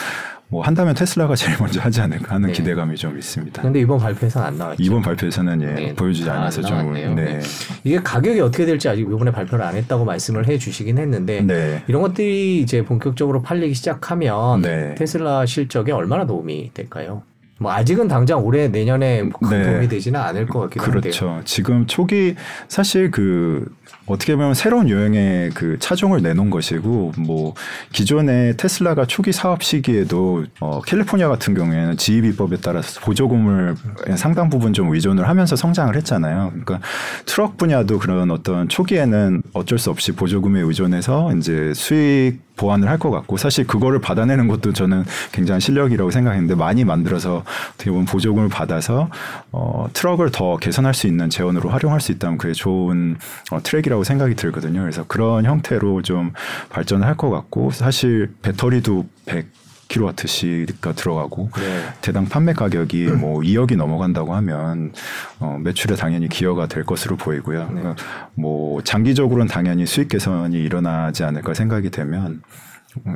뭐 0.52 0.64
한다면 0.64 0.96
테슬라가 0.96 1.36
제일 1.36 1.58
먼저 1.60 1.80
하지 1.80 2.02
않을까 2.02 2.36
하는 2.36 2.48
네. 2.48 2.54
기대감이 2.54 2.96
좀 2.96 3.18
있습니다. 3.18 3.62
근데 3.62 3.80
이번 3.82 4.00
발표에서는 4.00 4.48
안 4.48 4.58
나왔죠. 4.58 4.82
이번 4.84 5.04
발표에서는 5.04 5.62
예, 5.62 5.66
네. 5.66 5.94
보여주지 5.94 6.28
아, 6.28 6.38
않아서 6.38 6.62
안 6.62 6.86
좀. 6.86 6.94
네. 6.94 7.08
네. 7.14 7.40
이게 7.84 8.00
가격이 8.02 8.42
어떻게 8.42 8.66
될지 8.66 8.90
아직 8.90 9.02
이번에 9.02 9.32
발표를 9.32 9.64
안 9.64 9.76
했다고 9.76 10.06
말씀을 10.06 10.48
해 10.48 10.58
주시긴 10.58 10.98
했는데 10.98 11.42
네. 11.42 11.84
이런 11.88 12.02
것들이 12.02 12.62
이제 12.62 12.84
본격적으로 12.84 13.44
팔리기 13.44 13.76
시작하면 13.76 14.62
네. 14.64 14.96
테슬라 14.96 15.46
실적에 15.46 15.92
얼마나 15.92 16.26
도움이 16.26 16.72
될까요? 16.74 17.22
뭐 17.60 17.74
아직은 17.74 18.08
당장 18.08 18.44
올해 18.44 18.70
내년에 18.70 19.30
큰 19.30 19.50
네. 19.50 19.64
도움이 19.64 19.88
되지는 19.90 20.20
않을 20.20 20.48
것 20.48 20.62
같기도 20.62 20.84
한데요. 20.86 21.02
그렇죠. 21.02 21.42
지금 21.44 21.86
초기 21.88 22.36
사실 22.70 23.12
그 23.12 23.68
어떻게 24.06 24.36
보면 24.36 24.54
새로운 24.54 24.90
유형의 24.90 25.52
그 25.52 25.78
차종을 25.78 26.22
내놓은 26.22 26.50
것이고 26.50 27.12
뭐 27.18 27.54
기존의 27.92 28.58
테슬라가 28.58 29.06
초기 29.06 29.32
사업 29.32 29.62
시기에도 29.62 30.46
어 30.62 30.82
캘리포니아 30.82 31.28
같은 31.28 31.54
경우에는 31.54 31.98
지입입법에 31.98 32.58
따라서 32.62 33.02
보조금을 33.02 33.76
상당 34.16 34.50
부분 34.50 34.74
좀 34.74 34.94
의존을 34.94 35.28
하면서 35.28 35.56
성장을 35.56 35.96
했잖아요. 35.98 36.52
그러니까 36.52 36.80
트럭 37.26 37.58
분야도 37.58 38.00
그런 38.00 38.32
어떤 38.32 38.70
초기에는 38.70 39.44
어쩔 39.54 39.78
수 39.78 39.90
없이 39.90 40.14
보조금에 40.14 40.62
의존해서 40.62 41.36
이제 41.36 41.74
수익 41.76 42.49
보완을 42.60 42.88
할 42.88 43.00
것 43.00 43.12
같고 43.12 43.38
사실 43.38 43.66
그거를 43.66 44.02
받아내는 44.02 44.50
것도 44.50 44.74
저는 44.74 45.06
굉장히 45.32 45.62
실력이라고 45.62 46.12
생각했는데 46.12 46.56
많이 46.56 46.84
만들어서 46.84 47.46
어떻게 47.76 47.90
보면 47.92 48.06
보조금을 48.06 48.50
받아서 48.50 49.10
어, 49.54 49.88
트럭을 49.94 50.32
더 50.32 50.58
개선할 50.58 50.94
수 50.94 51.08
있는 51.08 51.30
재원으로 51.30 51.70
활용할 51.70 52.02
수 52.02 52.12
있다면 52.12 52.38
그게 52.38 52.54
좋은 52.54 53.16
어, 53.52 53.60
트랙이라고 53.64 54.04
생각이 54.04 54.36
들거든요. 54.36 54.82
그래서 54.82 55.06
그런 55.08 55.46
형태로 55.46 56.02
좀 56.02 56.34
발전을 56.70 57.08
할 57.08 57.16
것 57.16 57.30
같고 57.30 57.72
사실 57.72 58.34
배터리도 58.42 59.06
100 59.26 59.48
킬로와트시가 59.90 60.94
들어가고 60.94 61.50
네. 61.58 61.84
대당 62.02 62.26
판매 62.26 62.54
가격이 62.54 63.08
뭐 63.20 63.42
2억이 63.42 63.76
넘어간다고 63.76 64.34
하면 64.36 64.94
어, 65.40 65.58
매출에 65.62 65.96
당연히 65.96 66.30
기여가 66.30 66.68
될 66.68 66.86
것으로 66.86 67.18
보이고요. 67.18 67.70
네. 67.74 67.82
그러니까 67.82 67.96
뭐 68.36 68.82
장기적으로는 68.82 69.48
당연히 69.48 69.86
수익 69.86 70.08
개선이 70.08 70.56
일어나지 70.58 71.24
않을까 71.24 71.54
생각이 71.54 71.90
되면 71.90 72.42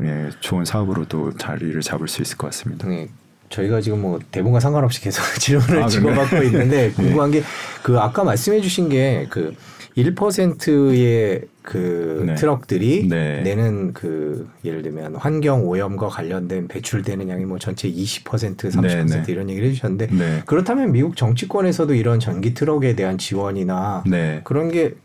예, 0.04 0.30
좋은 0.40 0.66
사업으로도 0.66 1.38
자리를 1.38 1.80
잡을 1.82 2.08
수 2.08 2.22
있을 2.22 2.38
것 2.38 2.48
같습니다. 2.48 2.88
네. 2.88 3.08
저희가 3.50 3.82
지금 3.82 4.02
뭐 4.02 4.20
대본과 4.32 4.60
상관없이 4.60 5.00
계속 5.02 5.24
질문을 5.40 5.84
아, 5.84 5.88
그런가요? 5.88 6.44
있는데 6.44 6.92
궁금한 6.98 7.32
게 7.32 7.44
그 7.84 8.00
아까 8.00 8.24
말씀해 8.24 8.62
주신 8.62 8.88
게그 8.88 9.54
1%의 9.97 11.41
그 11.62 12.23
네. 12.25 12.36
트럭들이 12.36 13.08
네. 13.08 13.41
내는 13.41 13.93
그 13.93 14.49
예를 14.65 14.82
들면 14.82 15.15
환경 15.15 15.65
오염과 15.65 16.08
관련된 16.10 16.67
배출되는 16.67 17.29
양이 17.29 17.45
뭐 17.45 17.60
전체 17.60 17.89
20% 17.89 18.23
30% 18.23 18.82
네, 18.82 19.06
네. 19.06 19.23
이런 19.27 19.49
얘기를 19.49 19.69
해주셨는데 19.69 20.08
네. 20.08 20.41
그렇다면 20.45 20.91
미국 20.91 21.15
정치권에서도 21.15 21.93
이런 21.93 22.19
전기 22.19 22.53
트럭에 22.53 22.95
대한 22.95 23.17
지원이나 23.17 24.03
네. 24.08 24.41
그런 24.43 24.71
게 24.71 24.95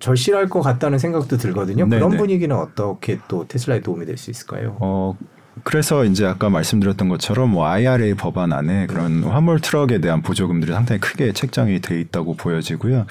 절실할 0.00 0.48
것 0.48 0.60
같다는 0.60 0.98
생각도 0.98 1.38
들거든요. 1.38 1.86
네, 1.86 1.96
그런 1.96 2.10
네. 2.10 2.16
분위기는 2.18 2.54
어떻게 2.54 3.18
또 3.26 3.46
테슬라에 3.48 3.80
도움이 3.80 4.06
될 4.06 4.18
수 4.18 4.30
있을까요? 4.30 4.76
어 4.80 5.16
그래서 5.62 6.04
이제 6.04 6.26
아까 6.26 6.50
말씀드렸던 6.50 7.08
것처럼 7.08 7.50
뭐 7.50 7.66
IRA 7.66 8.14
법안 8.14 8.52
안에 8.52 8.86
그런 8.86 9.22
화물 9.22 9.60
트럭에 9.60 10.00
대한 10.00 10.20
보조금들이 10.20 10.72
상당히 10.72 11.00
크게 11.00 11.32
책정이 11.32 11.80
돼 11.80 12.00
있다고 12.00 12.34
보여지고요. 12.34 13.06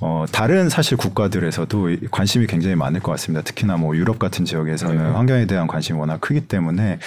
어, 0.00 0.26
다른 0.30 0.68
사실 0.68 0.96
국가들에서도 0.98 1.88
관심이 2.10 2.46
굉장히 2.46 2.76
많을 2.76 3.00
것 3.00 3.12
같습니다. 3.12 3.42
특히나 3.42 3.76
뭐 3.76 3.96
유럽 3.96 4.18
같은 4.18 4.44
지역에서는 4.44 4.96
네. 4.96 5.10
환경에 5.10 5.46
대한 5.46 5.66
관심이 5.66 5.98
워낙 5.98 6.20
크기 6.20 6.42
때문에 6.42 6.98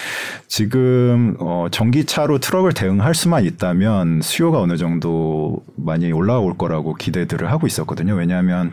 지금 0.48 1.36
어, 1.38 1.68
전기차로 1.70 2.38
트럭을 2.38 2.72
대응할 2.72 3.14
수만 3.14 3.44
있다면 3.44 4.22
수요가 4.22 4.60
어느 4.60 4.76
정도 4.76 5.62
많이 5.76 6.10
올라올 6.10 6.58
거라고 6.58 6.94
기대들을 6.94 7.50
하고 7.50 7.66
있었거든요. 7.68 8.14
왜냐하면 8.14 8.72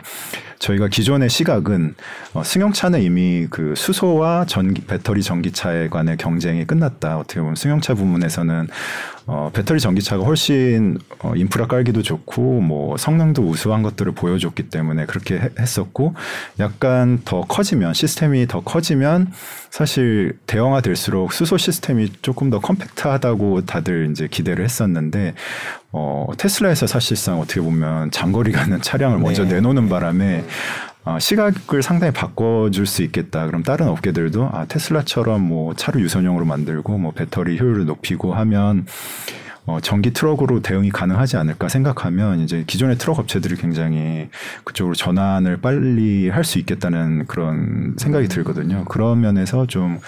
저희가 0.58 0.88
기존의 0.88 1.28
시각은 1.28 1.94
어, 2.34 2.42
승용차는 2.42 3.02
이미 3.02 3.46
그 3.48 3.74
수소와 3.76 4.46
전기 4.46 4.82
배터리 4.82 5.22
전기차에 5.22 5.88
관해 5.88 6.16
경쟁이 6.16 6.64
끝났다. 6.64 7.18
어떻게 7.18 7.40
보면 7.40 7.54
승용차 7.54 7.94
부문에서는 7.94 8.66
어, 9.30 9.50
배터리 9.52 9.78
전기차가 9.78 10.24
훨씬 10.24 10.96
어, 11.18 11.34
인프라 11.36 11.66
깔기도 11.66 12.00
좋고 12.02 12.62
뭐 12.62 12.96
성능도 12.96 13.42
우수한 13.42 13.82
것들을 13.82 14.12
보여줬기 14.12 14.70
때문에 14.70 15.04
그렇게 15.04 15.38
해, 15.38 15.50
했었고 15.58 16.14
약간 16.60 17.20
더 17.26 17.42
커지면 17.42 17.92
시스템이 17.92 18.46
더 18.46 18.62
커지면 18.62 19.30
사실 19.70 20.38
대형화 20.46 20.80
될수록 20.80 21.34
수소 21.34 21.58
시스템이 21.58 22.10
조금 22.22 22.48
더 22.48 22.58
컴팩트하다고 22.58 23.66
다들 23.66 24.08
이제 24.10 24.28
기대를 24.28 24.64
했었는데 24.64 25.34
어, 25.92 26.28
테슬라에서 26.38 26.86
사실상 26.86 27.38
어떻게 27.38 27.60
보면 27.60 28.10
장거리 28.10 28.50
가는 28.50 28.80
차량을 28.80 29.18
먼저 29.18 29.44
네. 29.44 29.56
내놓는 29.56 29.90
바람에 29.90 30.42
어, 31.08 31.18
시각을 31.18 31.82
상당히 31.82 32.12
바꿔줄 32.12 32.84
수 32.84 33.02
있겠다. 33.02 33.46
그럼 33.46 33.62
다른 33.62 33.88
업계들도 33.88 34.50
아, 34.52 34.66
테슬라처럼 34.66 35.40
뭐 35.40 35.72
차를 35.74 36.02
유선용으로 36.02 36.44
만들고 36.44 36.98
뭐 36.98 37.12
배터리 37.12 37.58
효율을 37.58 37.86
높이고 37.86 38.34
하면 38.34 38.84
어, 39.68 39.80
전기 39.80 40.14
트럭으로 40.14 40.62
대응이 40.62 40.88
가능하지 40.88 41.36
않을까 41.36 41.68
생각하면 41.68 42.40
이제 42.40 42.64
기존의 42.66 42.96
트럭 42.96 43.18
업체들이 43.18 43.56
굉장히 43.56 44.30
그쪽으로 44.64 44.94
전환을 44.94 45.58
빨리 45.60 46.30
할 46.30 46.42
수 46.48 46.58
있겠다는 46.58 47.26
그런 47.26 47.94
생각이 47.98 48.24
음. 48.24 48.28
들거든요. 48.30 48.84
그런 48.86 49.20
면에서 49.20 49.66
좀 49.66 49.98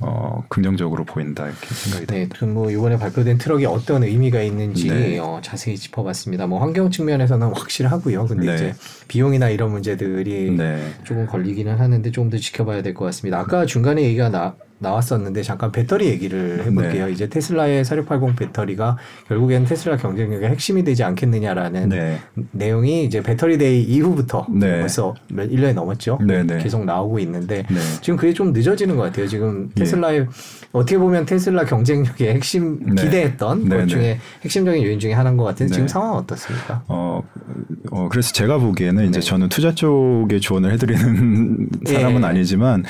어, 0.00 0.42
긍정적으로 0.48 1.04
보인다 1.04 1.46
이렇게 1.46 1.66
생각이 1.72 2.06
네, 2.06 2.26
듭니다. 2.28 2.38
네, 2.46 2.46
뭐 2.52 2.68
이번에 2.72 2.98
발표된 2.98 3.38
트럭이 3.38 3.66
어떤 3.66 4.02
의미가 4.02 4.42
있는지 4.42 4.88
네. 4.88 5.18
어, 5.20 5.38
자세히 5.44 5.76
짚어봤습니다. 5.76 6.48
뭐 6.48 6.60
환경 6.60 6.90
측면에서는 6.90 7.46
확실하고요. 7.54 8.26
근데 8.26 8.46
네. 8.46 8.54
이제 8.56 8.74
비용이나 9.06 9.48
이런 9.50 9.70
문제들이 9.70 10.50
네. 10.56 10.92
조금 11.04 11.26
걸리기는 11.28 11.78
하는데 11.78 12.10
조금 12.10 12.30
더 12.30 12.36
지켜봐야 12.36 12.82
될 12.82 12.94
것 12.94 13.04
같습니다. 13.04 13.38
아까 13.38 13.64
중간에 13.64 14.02
얘기가 14.02 14.30
나, 14.30 14.56
나왔었는데 14.84 15.42
잠깐 15.42 15.72
배터리 15.72 16.06
얘기를 16.06 16.64
해볼게요. 16.64 17.06
네. 17.06 17.12
이제 17.12 17.28
테슬라의 17.28 17.84
4680 17.84 18.36
배터리가 18.36 18.96
결국엔 19.26 19.64
테슬라 19.64 19.96
경쟁력의 19.96 20.48
핵심이 20.48 20.84
되지 20.84 21.02
않겠느냐라는 21.02 21.88
네. 21.88 22.18
내용이 22.52 23.04
이제 23.04 23.20
Battery 23.22 23.58
Day 23.58 23.82
이후부터 23.82 24.46
네. 24.50 24.80
벌써 24.80 25.14
몇 25.28 25.50
1년이 25.50 25.74
넘었죠. 25.74 26.18
네, 26.24 26.44
네. 26.44 26.58
계속 26.58 26.84
나오고 26.84 27.18
있는데 27.20 27.64
네. 27.68 27.76
지금 28.00 28.16
그게 28.16 28.32
좀 28.32 28.52
늦어지는 28.52 28.96
것 28.96 29.02
같아요. 29.02 29.26
지금 29.26 29.70
예. 29.76 29.80
테슬라의 29.80 30.20
예. 30.20 30.26
어떻게 30.74 30.98
보면 30.98 31.24
테슬라 31.24 31.64
경쟁력의 31.64 32.34
핵심 32.34 32.94
기대했던 32.94 33.68
것 33.68 33.86
중에 33.86 34.18
핵심적인 34.42 34.82
요인 34.84 34.98
중에 34.98 35.12
하나인 35.12 35.36
것 35.36 35.44
같은데 35.44 35.72
지금 35.72 35.88
상황 35.88 36.12
어떻습니까? 36.14 36.82
어, 36.88 37.22
어 37.90 38.08
그래서 38.10 38.32
제가 38.32 38.58
보기에는 38.58 39.08
이제 39.08 39.20
저는 39.20 39.48
투자 39.48 39.74
쪽에 39.74 40.38
조언을 40.40 40.72
해드리는 40.72 41.68
사람은 41.86 42.22
예. 42.22 42.26
아니지만 42.26 42.84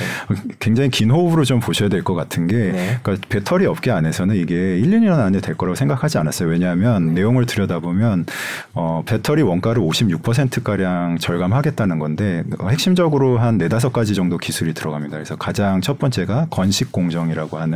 굉장히 0.58 0.90
긴 0.90 1.10
호흡으로 1.10 1.44
좀 1.44 1.60
보셔. 1.60 1.84
보셔야 1.84 1.88
될 1.88 2.04
것 2.04 2.14
같은 2.14 2.46
게 2.46 2.56
네. 2.72 2.98
그러니까 3.02 3.26
배터리 3.28 3.66
업계 3.66 3.90
안에서는 3.90 4.36
이게 4.36 4.78
1, 4.78 4.90
2년 4.90 5.18
안에 5.18 5.40
될 5.40 5.56
거라고 5.56 5.74
생각하지 5.74 6.18
않았어요. 6.18 6.48
왜냐하면 6.48 7.08
네. 7.08 7.12
내용을 7.14 7.46
들여다보면 7.46 8.26
어, 8.74 9.02
배터리 9.04 9.42
원가를 9.42 9.82
56%가량 9.82 11.18
절감하겠다는 11.18 11.98
건데 11.98 12.44
핵심적으로 12.68 13.38
한 13.38 13.58
네다섯 13.58 13.92
가지 13.92 14.14
정도 14.14 14.38
기술이 14.38 14.74
들어갑니다. 14.74 15.16
그래서 15.16 15.36
가장 15.36 15.80
첫 15.80 15.98
번째가 15.98 16.46
건식 16.50 16.92
공정이라고 16.92 17.58
하는 17.58 17.73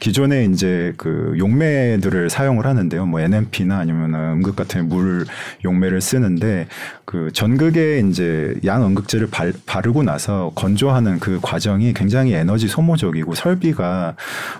기존에 0.00 0.44
이제 0.44 0.92
그 0.96 1.34
용매들을 1.38 2.28
사용을 2.28 2.66
하는데요. 2.66 3.06
뭐 3.06 3.20
NMP나 3.20 3.78
아니면 3.78 4.14
음극 4.14 4.54
같은 4.56 4.88
물 4.88 5.24
용매를 5.64 6.00
쓰는데 6.00 6.66
그 7.04 7.30
전극에 7.32 8.00
이제 8.00 8.54
양 8.66 8.84
음극제를 8.84 9.28
바르고 9.66 10.02
나서 10.02 10.52
건조하는 10.54 11.20
그 11.20 11.38
과정이 11.40 11.94
굉장히 11.94 12.34
에너지 12.34 12.68
소모적이고 12.68 13.34
설비가 13.34 14.16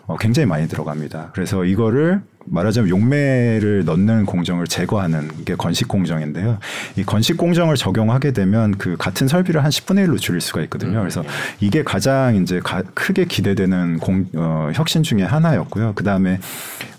어 0.07 0.17
굉장히 0.17 0.47
많이 0.47 0.67
들어갑니다. 0.69 1.33
그래서 1.35 1.65
이거를 1.65 2.23
말하자면 2.47 2.91
용매를 2.91 3.85
넣는 3.85 4.27
공정을 4.27 4.67
제거하는 4.67 5.29
게 5.45 5.55
건식 5.57 5.89
공정인데요. 5.89 6.59
이 6.97 7.03
건식 7.05 7.37
공정을 7.37 7.77
적용하게 7.77 8.33
되면 8.33 8.77
그 8.79 8.97
같은 8.97 9.27
설비를 9.27 9.65
한 9.65 9.71
10분의 9.71 10.07
1로 10.07 10.19
줄일 10.19 10.41
수가 10.41 10.63
있거든요. 10.63 11.01
그래서 11.01 11.23
음, 11.23 11.27
예. 11.27 11.67
이게 11.67 11.83
가장 11.83 12.37
이제 12.37 12.61
가, 12.61 12.83
크게 12.95 13.25
기대되는 13.25 13.99
공, 13.99 14.27
어, 14.35 14.71
혁신 14.75 15.03
중에 15.03 15.23
하나였고요. 15.23 15.93
그 15.95 16.05
다음에 16.05 16.39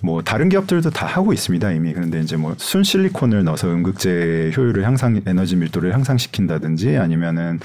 뭐 0.01 0.21
다른 0.21 0.49
기업들도 0.49 0.89
다 0.91 1.05
하고 1.05 1.31
있습니다 1.33 1.71
이미. 1.71 1.93
그런데 1.93 2.19
이제 2.19 2.35
뭐 2.35 2.55
순 2.65 2.83
실리콘을 2.83 3.43
넣어서 3.43 3.67
음극재 3.69 4.51
효율을 4.57 4.83
향상, 4.85 5.21
에너지 5.25 5.55
밀도를 5.55 5.93
향상시킨다든지 5.93 6.97
아니면은 6.97 7.59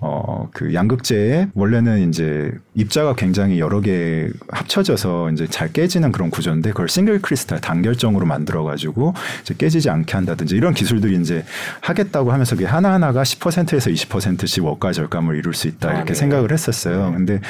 어, 0.00 0.48
그 0.52 0.72
양극재에 0.72 1.48
원래는 1.54 2.08
이제 2.08 2.52
입자가 2.74 3.14
굉장히 3.14 3.58
여러 3.58 3.80
개 3.80 4.28
합쳐져서 4.48 5.30
이제 5.32 5.46
잘 5.48 5.72
깨지는 5.72 6.12
그런 6.12 6.30
구조인데 6.30 6.70
그걸 6.70 6.88
싱글 6.88 7.20
크리스탈 7.24 7.58
단결정으로 7.58 8.26
만들어 8.26 8.64
가지고 8.64 9.14
이제 9.40 9.54
깨지지 9.56 9.88
않게 9.88 10.12
한다든지 10.12 10.54
이런 10.56 10.74
기술들이 10.74 11.18
이제 11.18 11.42
하겠다고 11.80 12.30
하면서 12.30 12.54
그게 12.54 12.66
하나하나가 12.66 13.22
10%에서 13.22 13.90
20%씩 13.90 14.62
원가 14.62 14.92
절감을 14.92 15.36
이룰 15.36 15.54
수 15.54 15.66
있다 15.66 15.88
이렇게 15.88 16.02
아, 16.02 16.04
네. 16.04 16.14
생각을 16.14 16.52
했었어요. 16.52 17.10
네. 17.10 17.16
근데 17.16 17.40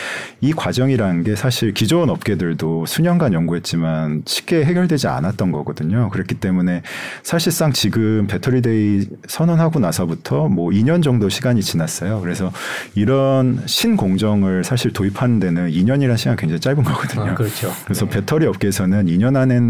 이 0.40 0.52
과정이라는 0.52 1.24
게 1.24 1.34
사실 1.34 1.74
기존 1.74 2.08
업계들도 2.08 2.86
수년간 2.86 3.32
연구했지만 3.32 4.22
쉽게 4.26 4.64
해결되지 4.64 5.08
않았던 5.08 5.50
거거든요. 5.50 6.08
그렇기 6.10 6.36
때문에 6.36 6.82
사실상 7.24 7.72
지금 7.72 8.28
배터리데이 8.28 9.08
선언하고 9.26 9.80
나서부터 9.80 10.48
뭐 10.48 10.70
2년 10.70 11.02
정도 11.02 11.28
시간이 11.28 11.62
지났어요. 11.62 12.20
그래서 12.20 12.52
이런 12.94 13.60
신공정을 13.66 14.62
사실 14.62 14.92
도입하는 14.92 15.40
데는 15.40 15.70
2년이라는 15.70 16.16
시간 16.16 16.34
이 16.34 16.36
굉장히 16.36 16.60
짧은 16.60 16.84
거거든요. 16.84 17.30
아, 17.30 17.34
그렇죠. 17.34 17.72
그래서 17.84 18.04
네. 18.04 18.12
배터리 18.12 18.46
업계에서는 18.46 19.06
2년 19.06 19.36
안에 19.36 19.54
는 19.58 19.63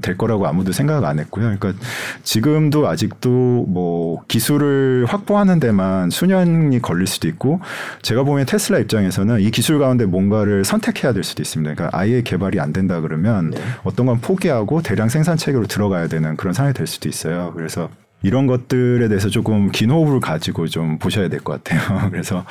될 0.00 0.16
거라고 0.16 0.46
아무도 0.46 0.72
생각 0.72 1.04
안 1.04 1.18
했고요. 1.18 1.54
그러니까 1.58 1.74
지금도 2.22 2.88
아직도 2.88 3.66
뭐 3.68 4.22
기술을 4.26 5.04
확보하는 5.06 5.60
데만 5.60 6.08
수년이 6.10 6.80
걸릴 6.80 7.06
수도 7.06 7.28
있고 7.28 7.60
제가 8.02 8.22
보면 8.22 8.46
테슬라 8.46 8.78
입장에서는 8.78 9.40
이 9.40 9.50
기술 9.50 9.78
가운데 9.78 10.06
뭔가를 10.06 10.64
선택해야 10.64 11.12
될 11.12 11.22
수도 11.22 11.42
있습니다. 11.42 11.74
그러니까 11.74 11.98
아예 11.98 12.22
개발이 12.22 12.60
안 12.60 12.72
된다 12.72 13.00
그러면 13.00 13.50
네. 13.50 13.60
어떤 13.84 14.06
건 14.06 14.20
포기하고 14.20 14.80
대량 14.82 15.10
생산 15.10 15.36
체계로 15.36 15.66
들어가야 15.66 16.08
되는 16.08 16.36
그런 16.36 16.54
상황이 16.54 16.72
될 16.72 16.86
수도 16.86 17.08
있어요. 17.08 17.52
그래서 17.54 17.90
이런 18.22 18.46
것들에 18.48 19.06
대해서 19.08 19.28
조금 19.28 19.70
긴 19.70 19.90
호흡을 19.90 20.20
가지고 20.20 20.66
좀 20.66 20.98
보셔야 20.98 21.28
될 21.28 21.38
것 21.40 21.62
같아요. 21.62 22.08
그래서 22.10 22.44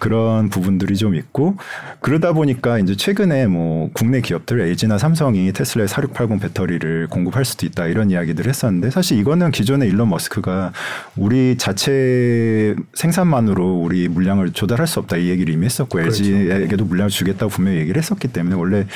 그런 0.00 0.48
부분들이 0.48 0.96
좀 0.96 1.14
있고 1.14 1.56
그러다 2.00 2.32
보니까 2.32 2.78
이제 2.80 2.96
최근에 2.96 3.46
뭐 3.46 3.88
국내 3.92 4.20
기업들 4.20 4.60
LG나 4.60 4.98
삼성이 4.98 5.52
테슬라의 5.52 5.86
4680 5.88 6.40
배터리를 6.40 7.06
공급할 7.08 7.44
수도 7.44 7.66
있다 7.66 7.86
이런 7.86 8.10
이야기들을 8.10 8.48
했었는데 8.48 8.90
사실 8.90 9.16
이거는 9.18 9.52
기존에 9.52 9.86
일론 9.86 10.08
머스크가 10.08 10.72
우리 11.16 11.56
자체 11.56 12.74
생산만으로 12.94 13.74
우리 13.76 14.08
물량을 14.08 14.52
조달할 14.52 14.86
수 14.88 14.98
없다 14.98 15.18
이 15.18 15.28
얘기를 15.28 15.54
이미 15.54 15.66
했었고 15.66 15.98
그렇죠. 15.98 16.24
LG에게도 16.24 16.84
물량을 16.84 17.10
주겠다고 17.10 17.48
분명히 17.50 17.78
얘기를 17.78 17.96
했었기 18.02 18.28
때문에 18.28 18.56
원래 18.56 18.86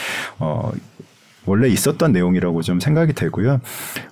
어 0.41 0.73
원래 1.47 1.69
있었던 1.69 2.13
내용이라고 2.13 2.63
좀 2.63 2.79
생각이 2.81 3.15
되고요. 3.15 3.61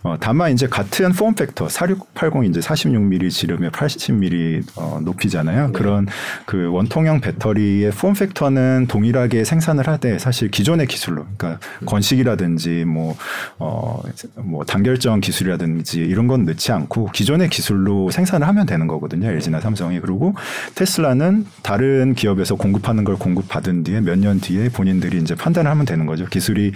어, 0.02 0.16
다만 0.18 0.52
이제 0.52 0.66
같은 0.66 1.12
폼 1.12 1.34
팩터 1.34 1.68
4680 1.68 2.44
이제 2.50 2.60
46mm 2.60 3.30
지름에 3.30 3.68
80mm 3.70 4.64
어, 4.76 5.00
높이잖아요. 5.02 5.66
네. 5.66 5.72
그런 5.72 6.06
그 6.46 6.70
원통형 6.70 7.20
배터리의 7.20 7.90
폼 7.92 8.14
팩터는 8.14 8.86
동일하게 8.88 9.44
생산을 9.44 9.86
하되 9.86 10.18
사실 10.18 10.50
기존의 10.50 10.86
기술로 10.86 11.26
그러니까 11.36 11.60
음. 11.82 11.86
건식이라든지 11.86 12.84
뭐 12.86 13.16
어, 13.58 14.02
뭐 14.36 14.64
단결정 14.64 15.20
기술이라든지 15.20 16.00
이런 16.00 16.26
건 16.26 16.44
넣지 16.44 16.72
않고 16.72 17.10
기존의 17.12 17.50
기술로 17.50 18.10
생산을 18.10 18.48
하면 18.48 18.66
되는 18.66 18.86
거거든요. 18.86 19.28
LG나 19.28 19.60
삼성이 19.60 20.00
그리고 20.00 20.34
테슬라는 20.74 21.46
다른 21.62 22.14
기업에서 22.14 22.54
공급하는 22.56 23.04
걸 23.04 23.16
공급받은 23.16 23.84
뒤에 23.84 24.00
몇 24.00 24.14
년 24.24 24.40
뒤에 24.40 24.68
본인들이 24.68 25.18
이제 25.18 25.34
판단을 25.34 25.70
하면 25.70 25.84
되는 25.84 26.06
거죠. 26.06 26.24
기술이 26.26 26.72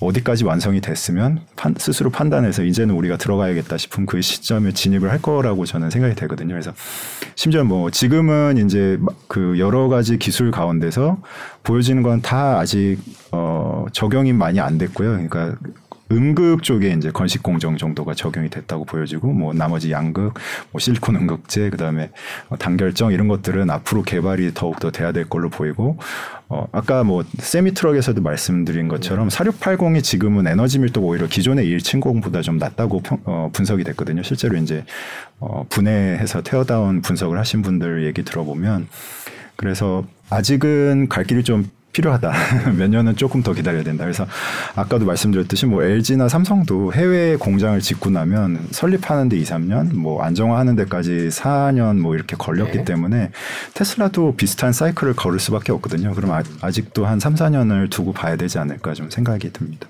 어디까지 0.00 0.44
완성이 0.44 0.80
됐으면 0.80 1.40
판, 1.56 1.74
스스로 1.76 2.10
판단해서 2.10 2.62
이제는 2.64 2.94
우리가 2.94 3.16
들어가야겠다 3.18 3.76
싶은 3.76 4.06
그 4.06 4.20
시점에 4.22 4.72
진입을 4.72 5.10
할 5.10 5.20
거라고 5.20 5.66
저는 5.66 5.90
생각이 5.90 6.14
되거든요. 6.14 6.54
그래서 6.54 6.72
심지어 7.34 7.64
뭐 7.64 7.90
지금은 7.90 8.64
이제 8.64 8.98
그 9.28 9.58
여러 9.58 9.88
가지 9.88 10.18
기술 10.18 10.50
가운데서 10.50 11.18
보여지는 11.62 12.02
건 12.02 12.20
다 12.22 12.58
아직 12.58 12.98
어 13.32 13.86
적용이 13.92 14.32
많이 14.32 14.60
안 14.60 14.76
됐고요. 14.78 15.10
그러니까 15.12 15.54
음극 16.12 16.62
쪽에 16.64 16.90
이제 16.90 17.10
건식 17.10 17.42
공정 17.42 17.76
정도가 17.76 18.14
적용이 18.14 18.50
됐다고 18.50 18.84
보여지고 18.84 19.32
뭐 19.32 19.52
나머지 19.54 19.92
양극, 19.92 20.34
뭐 20.72 20.80
실리콘 20.80 21.14
음극재, 21.16 21.70
그다음에 21.70 22.10
뭐 22.48 22.58
단결정 22.58 23.12
이런 23.12 23.28
것들은 23.28 23.70
앞으로 23.70 24.02
개발이 24.02 24.52
더욱 24.54 24.80
더 24.80 24.90
돼야 24.90 25.12
될 25.12 25.28
걸로 25.28 25.48
보이고 25.50 25.98
어 26.52 26.66
아까 26.72 27.04
뭐 27.04 27.24
세미 27.38 27.74
트럭에서도 27.74 28.20
말씀드린 28.20 28.88
것처럼 28.88 29.28
4680이 29.28 30.02
지금은 30.02 30.48
에너지 30.48 30.80
밀도가 30.80 31.06
오히려 31.06 31.28
기존의 31.28 31.64
170보다 31.66 32.42
좀 32.42 32.58
낮다고 32.58 33.00
평, 33.02 33.20
어, 33.24 33.50
분석이 33.52 33.84
됐거든요. 33.84 34.24
실제로 34.24 34.56
이제 34.56 34.84
어 35.38 35.64
분해해서 35.68 36.42
테어다운 36.42 37.02
분석을 37.02 37.38
하신 37.38 37.62
분들 37.62 38.04
얘기 38.04 38.24
들어보면 38.24 38.88
그래서 39.54 40.04
아직은 40.28 41.08
갈 41.08 41.22
길이 41.22 41.44
좀 41.44 41.70
필요하다. 41.92 42.32
몇 42.78 42.88
년은 42.88 43.16
조금 43.16 43.42
더 43.42 43.52
기다려야 43.52 43.82
된다. 43.82 44.04
그래서 44.04 44.26
아까도 44.76 45.04
말씀드렸듯이 45.06 45.66
뭐 45.66 45.82
LG나 45.82 46.28
삼성도 46.28 46.92
해외 46.92 47.36
공장을 47.36 47.78
짓고 47.80 48.10
나면 48.10 48.68
설립하는데 48.70 49.36
2, 49.36 49.42
3년, 49.42 49.94
뭐 49.94 50.22
안정화하는 50.22 50.76
데까지 50.76 51.28
4년 51.30 51.98
뭐 51.98 52.14
이렇게 52.14 52.36
걸렸기 52.36 52.78
네. 52.78 52.84
때문에 52.84 53.30
테슬라도 53.74 54.34
비슷한 54.36 54.72
사이클을 54.72 55.14
걸을 55.14 55.40
수밖에 55.40 55.72
없거든요. 55.72 56.14
그럼 56.14 56.30
아, 56.32 56.42
아직도 56.60 57.06
한 57.06 57.18
3, 57.18 57.34
4년을 57.34 57.90
두고 57.90 58.12
봐야 58.12 58.36
되지 58.36 58.58
않을까 58.58 58.94
좀 58.94 59.10
생각이 59.10 59.52
듭니다. 59.52 59.88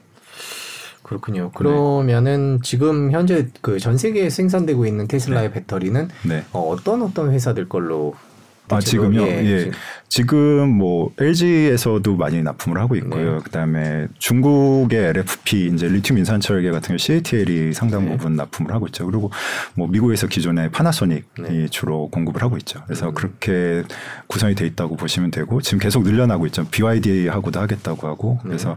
그렇군요. 1.03 1.51
그러면은 1.51 2.61
지금 2.63 3.11
현재 3.11 3.49
그 3.63 3.81
전 3.81 3.99
세계에 3.99 4.31
생산되고 4.31 4.87
있는 4.87 5.09
테슬라의 5.09 5.51
배터리는 5.53 6.09
네. 6.23 6.45
어, 6.53 6.61
어떤 6.61 7.03
어떤 7.03 7.33
회사들 7.33 7.69
걸로 7.69 8.15
아, 8.15 8.30
대체로, 8.79 9.11
지금요? 9.11 9.27
예, 9.27 9.45
예. 9.45 9.59
지금 9.59 9.73
지금 10.11 10.69
뭐 10.77 11.13
LG에서도 11.19 12.17
많이 12.17 12.43
납품을 12.43 12.81
하고 12.81 12.97
있고요. 12.97 13.37
네. 13.37 13.39
그다음에 13.45 14.09
중국의 14.19 14.99
LFP 14.99 15.71
이제 15.73 15.87
리튬 15.87 16.19
인산철계 16.19 16.73
같은 16.73 16.89
경우 16.89 16.99
CATL이 16.99 17.73
상당 17.73 18.07
네. 18.07 18.11
부분 18.11 18.35
납품을 18.35 18.73
하고 18.73 18.89
있죠. 18.89 19.07
그리고 19.07 19.31
뭐 19.75 19.87
미국에서 19.87 20.27
기존의 20.27 20.73
파나소닉이 20.73 21.43
네. 21.43 21.69
주로 21.69 22.09
공급을 22.11 22.43
하고 22.43 22.57
있죠. 22.57 22.83
그래서 22.87 23.11
음. 23.11 23.15
그렇게 23.15 23.85
구성이 24.27 24.57
돼 24.57 24.67
있다고 24.67 24.97
보시면 24.97 25.31
되고 25.31 25.61
지금 25.61 25.79
계속 25.79 26.03
늘려나고 26.03 26.45
있죠. 26.47 26.67
BYD하고도 26.69 27.61
하겠다고 27.61 28.09
하고 28.09 28.41
네. 28.43 28.49
그래서 28.49 28.77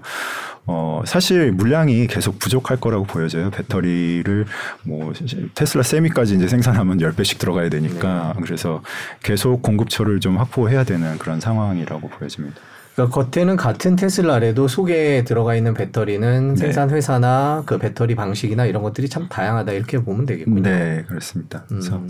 어 0.65 1.01
사실 1.05 1.51
물량이 1.51 2.07
계속 2.07 2.39
부족할 2.39 2.77
거라고 2.77 3.03
보여져요. 3.03 3.51
배터리를 3.51 4.45
뭐 4.83 5.11
테슬라 5.55 5.83
세미까지 5.83 6.35
이제 6.35 6.47
생산하면 6.47 6.99
10배씩 6.99 7.37
들어가야 7.37 7.69
되니까 7.69 8.33
그래서 8.43 8.81
계속 9.21 9.61
공급처를 9.61 10.19
좀 10.21 10.37
확보해야 10.37 10.83
되는 10.85 11.17
그런 11.17 11.39
상황이라고 11.41 12.07
보여집니다. 12.09 12.61
그러니까 12.95 13.23
겉에는 13.23 13.55
같은 13.55 13.95
테슬라래도 13.95 14.67
속에 14.67 15.23
들어가 15.23 15.55
있는 15.55 15.73
배터리는 15.73 16.53
네. 16.53 16.59
생산 16.59 16.89
회사나 16.91 17.63
그 17.65 17.77
배터리 17.79 18.13
방식이나 18.15 18.65
이런 18.65 18.83
것들이 18.83 19.09
참 19.09 19.27
다양하다 19.29 19.71
이렇게 19.71 19.99
보면 19.99 20.25
되겠군요. 20.25 20.61
네, 20.61 21.03
그렇습니다. 21.07 21.63
그래서 21.67 21.95
음. 21.97 22.07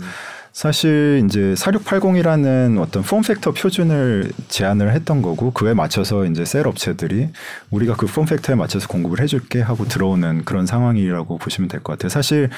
사실 0.52 1.22
이제 1.24 1.54
4680이라는 1.54 2.78
어떤 2.80 3.02
폼 3.02 3.22
팩터 3.22 3.52
표준을 3.52 4.30
제안을 4.48 4.92
했던 4.92 5.20
거고 5.22 5.50
그에 5.52 5.74
맞춰서 5.74 6.24
이제 6.26 6.44
셀 6.44 6.66
업체들이 6.68 7.30
우리가 7.70 7.96
그 7.96 8.06
폼 8.06 8.26
팩터에 8.26 8.54
맞춰서 8.54 8.86
공급을 8.86 9.20
해줄게 9.20 9.60
하고 9.60 9.86
들어오는 9.86 10.44
그런 10.44 10.66
상황이라고 10.66 11.38
보시면 11.38 11.68
될 11.68 11.80
것 11.82 11.94
같아요. 11.94 12.08
사실 12.10 12.50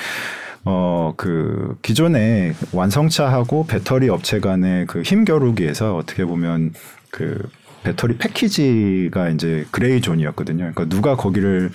어, 0.64 1.14
그, 1.16 1.76
기존에 1.80 2.52
완성차하고 2.72 3.66
배터리 3.66 4.08
업체 4.08 4.40
간의 4.40 4.86
그 4.86 5.00
힘겨루기에서 5.02 5.96
어떻게 5.96 6.24
보면 6.24 6.72
그 7.10 7.40
배터리 7.86 8.16
패키지가 8.16 9.28
이제 9.28 9.64
gray 9.70 10.00
zone이었거든요. 10.00 10.58
그러니까 10.58 10.86
누가 10.86 11.14
거기를 11.14 11.70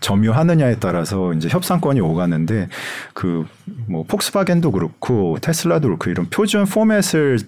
점유하느냐에 0.00 0.76
따라서 0.78 1.32
이제 1.32 1.48
협상권이 1.48 2.00
오가는데 2.00 2.68
그 3.14 3.46
뭐 3.88 4.04
폭스바겐도 4.04 4.70
그렇고 4.72 5.38
테슬라도 5.40 5.88
그렇고 5.88 6.10
이런 6.10 6.26
표준 6.26 6.64
포맷을 6.64 7.38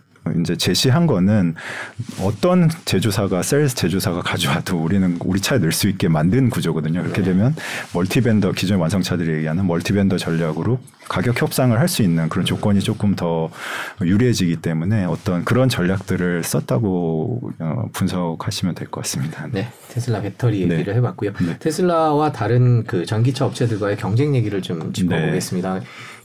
이제 0.40 0.56
제시한 0.56 1.06
거는 1.06 1.54
어떤 2.22 2.68
제조사가 2.84 3.42
셀 3.42 3.74
제조사가 3.76 4.22
가져와도 4.22 4.78
우리는 4.82 5.16
우리 5.24 5.40
차에 5.40 5.58
넣을 5.58 5.72
수 5.72 5.88
있게 5.88 6.08
만든 6.08 6.50
구조거든요. 6.50 7.02
그렇게 7.02 7.22
되면 7.22 7.54
멀티벤더 7.94 8.52
기존 8.52 8.78
완성차들이 8.78 9.32
얘기하는 9.38 9.66
멀티벤더 9.66 10.18
전략으로 10.18 10.78
가격 11.08 11.40
협상을 11.42 11.76
할 11.78 11.88
수 11.88 12.02
있는 12.02 12.28
그런 12.28 12.44
조건이 12.44 12.78
조금 12.80 13.16
더 13.16 13.50
유리해지기 14.00 14.56
때문에 14.56 15.04
어떤 15.06 15.44
그런 15.44 15.68
전략들을 15.68 16.44
썼다고 16.44 17.50
어, 17.58 17.84
분석하시면 17.92 18.76
될 18.76 18.88
것 18.88 19.00
같습니다. 19.02 19.48
네, 19.50 19.68
테슬라 19.88 20.20
배터리 20.20 20.66
네. 20.66 20.74
얘기를 20.74 20.94
해봤고요. 20.94 21.32
네. 21.40 21.56
테슬라와 21.58 22.30
다른 22.30 22.84
그 22.84 23.04
전기차 23.06 23.44
업체들과의 23.46 23.96
경쟁 23.96 24.36
얘기를 24.36 24.62
좀 24.62 24.92
짚어보겠습니다. 24.92 25.80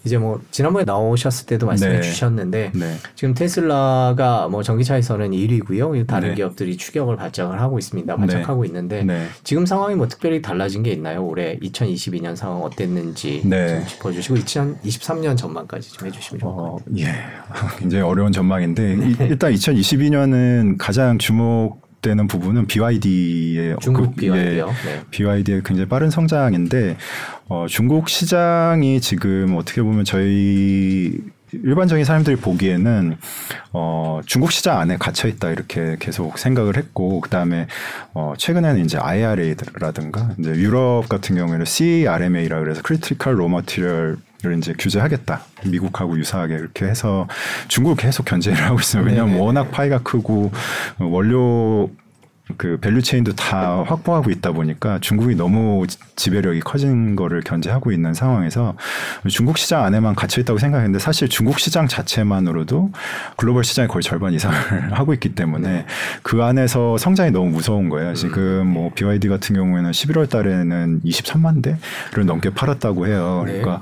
이제 0.05 0.17
뭐 0.17 0.39
지난번에 0.51 0.85
나오셨을 0.85 1.47
때도 1.47 1.65
말씀해 1.65 1.95
네. 1.95 2.01
주셨는데 2.01 2.71
네. 2.75 2.95
지금 3.15 3.33
테슬라가 3.33 4.47
뭐 4.47 4.61
전기차에서는 4.63 5.31
1위고요. 5.31 6.05
다른 6.07 6.29
네. 6.29 6.35
기업들이 6.35 6.77
추격을 6.77 7.15
발작을 7.17 7.59
하고 7.59 7.79
있습니다. 7.79 8.15
발작하고 8.15 8.65
있는데 8.65 9.03
네. 9.03 9.25
지금 9.43 9.65
상황이 9.65 9.95
뭐 9.95 10.07
특별히 10.07 10.41
달라진 10.41 10.83
게 10.83 10.91
있나요? 10.91 11.25
올해 11.25 11.57
2022년 11.59 12.35
상황 12.35 12.61
어땠는지 12.61 13.41
네. 13.45 13.67
좀 13.79 13.87
짚어주시고 13.87 14.35
2023년 14.35 15.35
전망까지 15.37 15.91
좀 15.93 16.07
해주시면 16.07 16.39
좋을 16.39 16.53
것 16.53 16.61
같아요. 16.61 16.75
어, 16.75 16.97
예. 16.99 17.15
굉장히 17.79 18.03
어려운 18.03 18.31
전망인데 18.31 18.93
이- 18.93 19.15
일단 19.21 19.51
2022년은 19.53 20.75
가장 20.77 21.17
주목 21.17 21.83
되는 22.01 22.27
부분은 22.27 22.67
BYD의 22.67 23.77
중국 23.81 24.15
BYD요. 24.15 24.67
네. 24.67 25.01
BYD의 25.09 25.63
굉장히 25.63 25.89
빠른 25.89 26.11
성장인데 26.11 26.97
어, 27.47 27.65
중국 27.69 28.09
시장이 28.09 29.01
지금 29.01 29.55
어떻게 29.55 29.81
보면 29.81 30.03
저희 30.03 31.19
일반적인 31.51 32.03
사람들이 32.03 32.35
보기에는 32.37 33.17
어, 33.71 34.19
중국 34.25 34.51
시장 34.51 34.79
안에 34.79 34.97
갇혀 34.97 35.27
있다 35.27 35.51
이렇게 35.51 35.95
계속 35.99 36.37
생각을 36.37 36.75
했고 36.75 37.21
그다음에 37.21 37.67
어, 38.13 38.33
최근에는 38.37 38.83
이제 38.83 38.97
IRA라든가 38.97 40.31
이제 40.39 40.51
유럽 40.51 41.07
같은 41.07 41.35
경우에는 41.35 41.65
CRMA라 41.65 42.59
그래서 42.59 42.81
Critical 42.83 43.37
Raw 43.37 43.49
Material 43.49 44.17
을 44.45 44.57
이제 44.57 44.73
규제하겠다. 44.77 45.41
미국하고 45.65 46.19
유사하게 46.19 46.55
이렇게 46.55 46.85
해서 46.85 47.27
중국 47.67 47.97
계속 47.97 48.25
견제를 48.25 48.63
하고 48.63 48.79
있어요. 48.79 49.03
왜냐하면 49.03 49.33
네네네. 49.33 49.45
워낙 49.45 49.71
파이가 49.71 49.99
크고 49.99 50.51
원료 50.99 51.89
그 52.57 52.77
value 52.79 53.01
chain도 53.01 53.33
다 53.33 53.83
확보하고 53.87 54.29
있다 54.29 54.51
보니까 54.51 54.99
중국이 54.99 55.33
너무 55.35 55.85
지- 55.87 55.97
지배력이 56.15 56.59
커진 56.59 57.15
거를 57.15 57.41
견제하고 57.41 57.91
있는 57.91 58.13
상황에서 58.13 58.75
중국 59.27 59.57
시장 59.57 59.83
안에만 59.83 60.13
갇혀 60.13 60.41
있다고 60.41 60.59
생각했는데 60.59 60.99
사실 60.99 61.27
중국 61.27 61.59
시장 61.59 61.87
자체만으로도 61.87 62.91
글로벌 63.37 63.63
시장의 63.63 63.87
거의 63.89 64.03
절반 64.03 64.33
이상을 64.33 64.55
하고 64.93 65.13
있기 65.15 65.33
때문에 65.33 65.85
그 66.21 66.43
안에서 66.43 66.97
성장이 66.99 67.31
너무 67.31 67.49
무서운 67.49 67.89
거예요. 67.89 68.13
지금 68.13 68.67
뭐 68.67 68.91
BYD 68.93 69.27
같은 69.27 69.55
경우에는 69.55 69.89
11월 69.89 70.29
달에는 70.29 71.01
23만 71.03 71.63
대를 71.63 72.25
넘게 72.27 72.51
팔았다고 72.51 73.07
해요. 73.07 73.43
네. 73.47 73.53
그러니까 73.59 73.81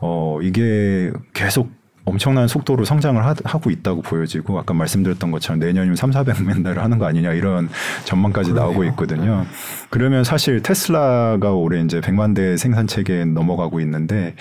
어 0.00 0.38
이게 0.42 1.12
계속 1.34 1.70
엄청난 2.08 2.48
속도로 2.48 2.84
성장을 2.84 3.24
하, 3.24 3.34
고 3.34 3.70
있다고 3.70 4.02
보여지고 4.02 4.58
아까 4.58 4.72
말씀드렸던 4.72 5.30
것처럼 5.30 5.58
내년이면 5.58 5.96
3, 5.96 6.10
400만 6.10 6.64
대를 6.64 6.82
하는 6.82 6.98
거 6.98 7.06
아니냐 7.06 7.32
이런 7.32 7.68
전망까지 8.04 8.52
나오고 8.52 8.74
그러네요. 8.74 8.90
있거든요. 8.92 9.46
그러면 9.90 10.24
사실 10.24 10.62
테슬라가 10.62 11.52
올해 11.52 11.82
이제 11.82 12.00
100만 12.00 12.34
대 12.34 12.56
생산 12.56 12.86
체계에 12.86 13.24
넘어가고 13.24 13.80
있는데 13.80 14.34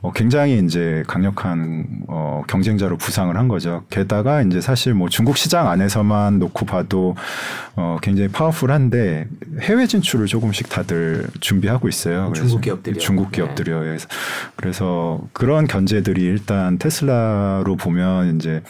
어, 0.00 0.10
굉장히 0.12 0.58
이제 0.64 1.04
강력한 1.06 1.86
어, 2.08 2.42
경쟁자로 2.48 2.96
부상을 2.96 3.36
한 3.36 3.46
거죠. 3.48 3.84
게다가 3.90 4.42
이제 4.42 4.60
사실 4.60 4.94
뭐 4.94 5.08
중국 5.08 5.36
시장 5.36 5.68
안에서만 5.68 6.38
놓고 6.38 6.66
봐도 6.66 7.14
어, 7.76 7.98
굉장히 8.02 8.28
powerful한데 8.28 9.28
해외 9.60 9.86
진출을 9.86 10.26
조금씩 10.26 10.68
다들 10.68 11.26
준비하고 11.40 11.88
있어요. 11.88 12.32
중국 12.34 12.62
기업들이요. 12.62 12.98
중국 12.98 13.30
네. 13.30 13.36
기업들이요. 13.36 13.80
그래서, 13.80 14.08
그래서 14.56 15.20
그런 15.32 15.66
견제들이 15.66 16.22
일단 16.22 16.78
테슬라 16.78 17.11
로 17.64 17.76
보면 17.76 18.36
이제 18.36 18.62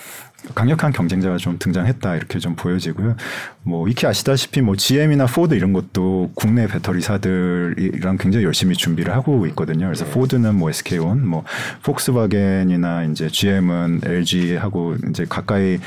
강력한 0.55 0.93
경쟁자가 0.93 1.36
좀 1.36 1.57
등장했다 1.59 2.16
이렇게 2.16 2.38
좀 2.38 2.57
보여지고요. 2.57 3.16
뭐 3.62 3.88
익히 3.88 4.07
아시다시피 4.07 4.61
뭐 4.61 4.74
GM이나 4.74 5.26
포드 5.26 5.55
이런 5.55 5.72
것도 5.72 6.32
국내 6.34 6.66
배터리사들이랑 6.66 8.16
굉장히 8.18 8.45
열심히 8.45 8.74
준비를 8.74 9.14
하고 9.14 9.47
있거든요. 9.49 9.86
그래서 9.86 10.05
네. 10.05 10.11
포드는 10.11 10.57
뭐 10.57 10.70
SK온, 10.70 11.26
뭐 11.26 11.45
폭스바겐이나 11.84 13.05
이제 13.05 13.28
GM은 13.28 14.01
LG하고 14.05 14.97
이제 15.11 15.24
가까이 15.28 15.78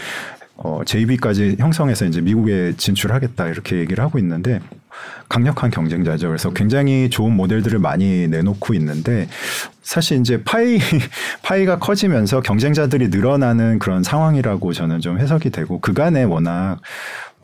어, 0.57 0.81
JV까지 0.85 1.57
형성해서 1.59 2.05
이제 2.05 2.21
미국에 2.21 2.73
진출하겠다 2.77 3.47
이렇게 3.47 3.77
얘기를 3.77 4.03
하고 4.03 4.19
있는데 4.19 4.61
강력한 5.27 5.69
경쟁자죠. 5.69 6.27
그래서 6.27 6.51
굉장히 6.53 7.09
좋은 7.09 7.35
모델들을 7.35 7.79
많이 7.79 8.27
내놓고 8.27 8.73
있는데 8.75 9.27
사실 9.81 10.19
이제 10.19 10.41
파이 10.43 10.79
파이가 11.43 11.79
커지면서 11.79 12.41
경쟁자들이 12.41 13.09
늘어나는 13.09 13.79
그런 13.79 14.03
상황이라고 14.03 14.71
저는 14.73 15.01
좀 15.01 15.19
해석이 15.19 15.49
되고 15.49 15.79
그간에 15.79 16.23
워낙 16.23 16.79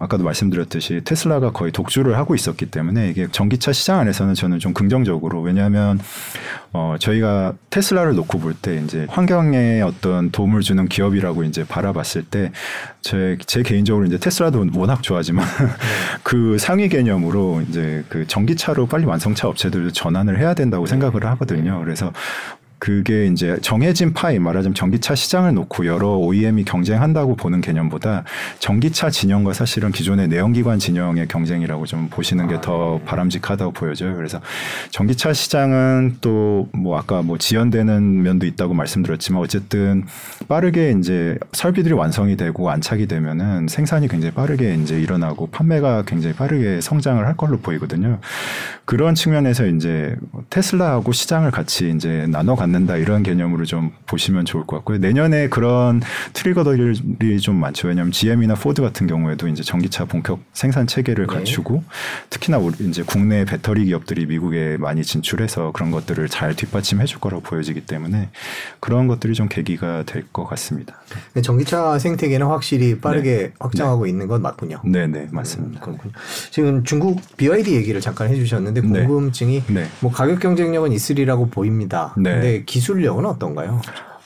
아까도 0.01 0.23
말씀드렸듯이 0.23 1.01
테슬라가 1.05 1.51
거의 1.51 1.71
독주를 1.71 2.17
하고 2.17 2.35
있었기 2.35 2.67
때문에 2.67 3.09
이게 3.09 3.27
전기차 3.31 3.71
시장 3.71 3.99
안에서는 3.99 4.33
저는 4.33 4.59
좀 4.59 4.73
긍정적으로 4.73 5.41
왜냐하면 5.41 5.99
어 6.73 6.95
저희가 6.99 7.53
테슬라를 7.69 8.15
놓고 8.15 8.39
볼 8.39 8.51
때 8.61 8.81
이제 8.83 9.05
환경에 9.09 9.81
어떤 9.81 10.31
도움을 10.31 10.61
주는 10.61 10.87
기업이라고 10.87 11.43
이제 11.43 11.63
바라봤을 11.65 12.23
때 12.23 12.51
제 13.01 13.37
제 13.47 13.63
개인적으로 13.63 14.05
이제 14.05 14.17
테슬라도 14.17 14.65
워낙 14.75 15.01
좋아하지만 15.01 15.45
그 16.23 16.57
상위 16.59 16.87
개념으로 16.89 17.61
이제 17.67 18.03
그 18.09 18.27
전기차로 18.27 18.85
빨리 18.87 19.05
완성차 19.05 19.47
업체들도 19.47 19.91
전환을 19.91 20.39
해야 20.39 20.53
된다고 20.53 20.85
생각을 20.85 21.25
하거든요. 21.25 21.79
그래서 21.83 22.13
그게 22.81 23.27
이제 23.27 23.57
정해진 23.61 24.11
파이 24.13 24.39
말하자면 24.39 24.73
전기차 24.73 25.13
시장을 25.13 25.53
놓고 25.53 25.85
여러 25.85 26.17
OEM이 26.17 26.65
경쟁한다고 26.65 27.35
보는 27.35 27.61
개념보다 27.61 28.23
전기차 28.57 29.11
진영과 29.11 29.53
사실은 29.53 29.91
기존의 29.91 30.29
내연기관 30.29 30.79
진영의 30.79 31.27
경쟁이라고 31.27 31.85
좀 31.85 32.07
보시는 32.09 32.47
게더 32.47 32.95
아, 32.95 32.97
네. 32.97 33.05
바람직하다고 33.05 33.73
보여져요. 33.73 34.15
그래서 34.15 34.41
전기차 34.89 35.31
시장은 35.31 36.17
또 36.21 36.71
뭐 36.73 36.97
아까 36.97 37.21
뭐 37.21 37.37
지연되는 37.37 38.23
면도 38.23 38.45
있다고 38.45 38.73
말씀드렸지만 38.73 39.41
어쨌든 39.41 40.05
빠르게 40.47 40.95
이제 40.97 41.37
설비들이 41.51 41.93
완성이 41.93 42.37
되고 42.37 42.69
안착이 42.69 43.07
되면은 43.07 43.67
생산이 43.67 44.07
굉장히 44.07 44.33
빠르게 44.33 44.75
이제 44.75 44.99
일어나고 44.99 45.47
판매가 45.47 46.03
굉장히 46.05 46.35
빠르게 46.35 46.81
성장을 46.81 47.25
할 47.25 47.35
걸로 47.35 47.59
보이거든요. 47.59 48.19
그런 48.85 49.15
측면에서 49.15 49.67
이제 49.67 50.15
테슬라하고 50.49 51.11
시장을 51.11 51.51
같이 51.51 51.91
이제 51.95 52.25
나눠 52.29 52.55
갖는 52.55 52.70
다 52.87 52.97
이런 52.97 53.21
개념으로 53.21 53.65
좀 53.65 53.91
보시면 54.07 54.45
좋을 54.45 54.65
것 54.65 54.77
같고요. 54.77 54.97
내년에 54.97 55.49
그런 55.49 56.01
trigger들이 56.33 57.39
좀 57.39 57.57
많죠. 57.57 57.89
왜냐하면 57.89 58.11
GM이나 58.11 58.55
포드 58.55 58.81
같은 58.81 59.05
경우에도 59.05 59.47
이제 59.47 59.61
전기차 59.61 60.05
본격 60.05 60.39
생산 60.53 60.87
체계를 60.87 61.27
네. 61.27 61.33
갖추고 61.35 61.83
특히나 62.31 62.57
우리 62.57 62.75
이제 62.87 63.03
국내 63.05 63.45
배터리 63.45 63.85
기업들이 63.85 64.25
미국에 64.25 64.77
많이 64.79 65.03
진출해서 65.03 65.71
그런 65.73 65.91
것들을 65.91 66.27
잘 66.29 66.55
뒷받침해 66.55 67.05
줄 67.05 67.19
거라고 67.19 67.43
보여지기 67.43 67.81
때문에 67.81 68.29
그런 68.79 69.07
것들이 69.07 69.33
좀 69.33 69.47
계기가 69.47 70.03
될 70.03 70.21
것 70.31 70.45
같습니다. 70.45 70.95
전기차 71.43 71.99
생태계는 71.99 72.47
확실히 72.47 72.99
빠르게 72.99 73.37
네. 73.37 73.53
확장하고 73.59 74.03
네. 74.05 74.09
있는 74.11 74.27
건 74.27 74.41
맞군요. 74.41 74.81
네, 74.85 75.07
네, 75.07 75.27
맞습니다. 75.31 75.85
음. 75.87 75.97
지금 76.51 76.83
중국 76.83 77.19
BYD 77.37 77.75
얘기를 77.75 77.99
잠깐 78.01 78.29
해주셨는데 78.29 78.81
네. 78.81 79.05
궁금증이 79.05 79.63
네. 79.67 79.87
뭐 79.99 80.11
가격 80.11 80.39
경쟁력은 80.39 80.91
있으리라고 80.91 81.49
보입니다. 81.49 82.13
네. 82.17 82.31
근데 82.31 82.60
기술력은 82.65 83.25
어떤가요? 83.25 83.81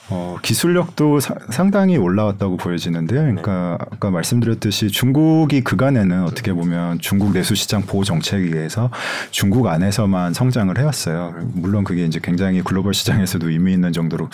어, 0.08 0.36
기술력도 0.40 1.18
사, 1.18 1.34
상당히 1.50 1.96
올라왔다고 1.96 2.56
보여지는데요. 2.58 3.22
그러니까 3.22 3.76
네. 3.80 3.86
아까 3.90 4.10
말씀드렸듯이 4.10 4.88
중국이 4.88 5.62
그간에는 5.62 6.22
어떻게 6.24 6.52
보면 6.52 7.00
중국 7.00 7.32
내수 7.32 7.56
시장 7.56 7.82
보호 7.82 8.04
정책에 8.04 8.44
의해서 8.44 8.90
중국 9.32 9.66
안에서만 9.66 10.32
성장을 10.32 10.78
해왔어요. 10.78 11.34
물론 11.54 11.82
그게 11.82 12.04
이제 12.04 12.20
굉장히 12.22 12.62
글로벌 12.62 12.94
시장에서도 12.94 13.50
의미 13.50 13.72
있는 13.72 13.92
정도로 13.92 14.30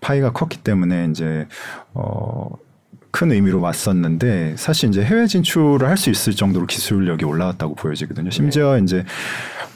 파이가 0.00 0.32
컸기 0.32 0.58
때문에 0.58 1.08
이제 1.10 1.48
어, 1.94 2.48
큰 3.10 3.32
의미로 3.32 3.60
왔었는데 3.60 4.54
사실 4.56 4.90
이제 4.90 5.02
해외 5.02 5.26
진출을 5.26 5.88
할 5.88 5.96
수 5.96 6.10
있을 6.10 6.34
정도로 6.34 6.66
기술력이 6.66 7.24
올라왔다고 7.24 7.74
보여지거든요. 7.74 8.30
심지어 8.30 8.76
네. 8.76 8.82
이제 8.84 9.04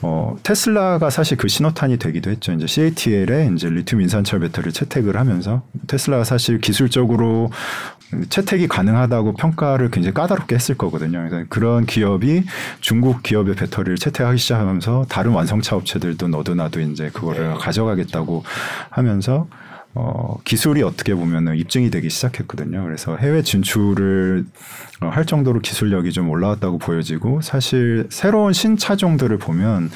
어, 0.02 0.36
테슬라가 0.42 1.10
사실 1.10 1.36
그 1.36 1.48
신호탄이 1.48 1.98
되기도 1.98 2.30
했죠. 2.30 2.52
이제 2.52 2.66
CATL에 2.66 3.50
이제 3.54 3.68
리튬 3.68 4.00
인산철 4.00 4.40
배터리를 4.40 4.72
채택을 4.72 5.16
하면서 5.16 5.62
테슬라가 5.86 6.24
사실 6.24 6.60
기술적으로 6.60 7.50
채택이 8.28 8.68
가능하다고 8.68 9.34
평가를 9.34 9.90
굉장히 9.90 10.12
까다롭게 10.12 10.54
했을 10.54 10.76
거거든요. 10.76 11.26
그래서 11.28 11.46
그런 11.48 11.86
기업이 11.86 12.44
중국 12.80 13.22
기업의 13.22 13.54
배터리를 13.54 13.96
채택하기 13.96 14.38
시작하면서 14.38 15.06
다른 15.08 15.32
완성차 15.32 15.76
업체들도 15.76 16.28
너도 16.28 16.54
나도 16.54 16.80
이제 16.80 17.10
그거를 17.10 17.48
네. 17.48 17.54
가져가겠다고 17.58 18.44
하면서 18.90 19.46
어, 19.94 20.38
기술이 20.44 20.82
어떻게 20.82 21.14
보면은 21.14 21.56
입증이 21.56 21.90
되기 21.90 22.08
시작했거든요. 22.08 22.82
그래서 22.84 23.16
해외 23.16 23.42
진출을 23.42 24.46
어, 25.02 25.08
할 25.08 25.26
정도로 25.26 25.60
기술력이 25.60 26.12
좀 26.12 26.30
올라왔다고 26.30 26.78
보여지고 26.78 27.42
사실 27.42 28.06
새로운 28.08 28.54
신차종들을 28.54 29.36
보면 29.38 29.90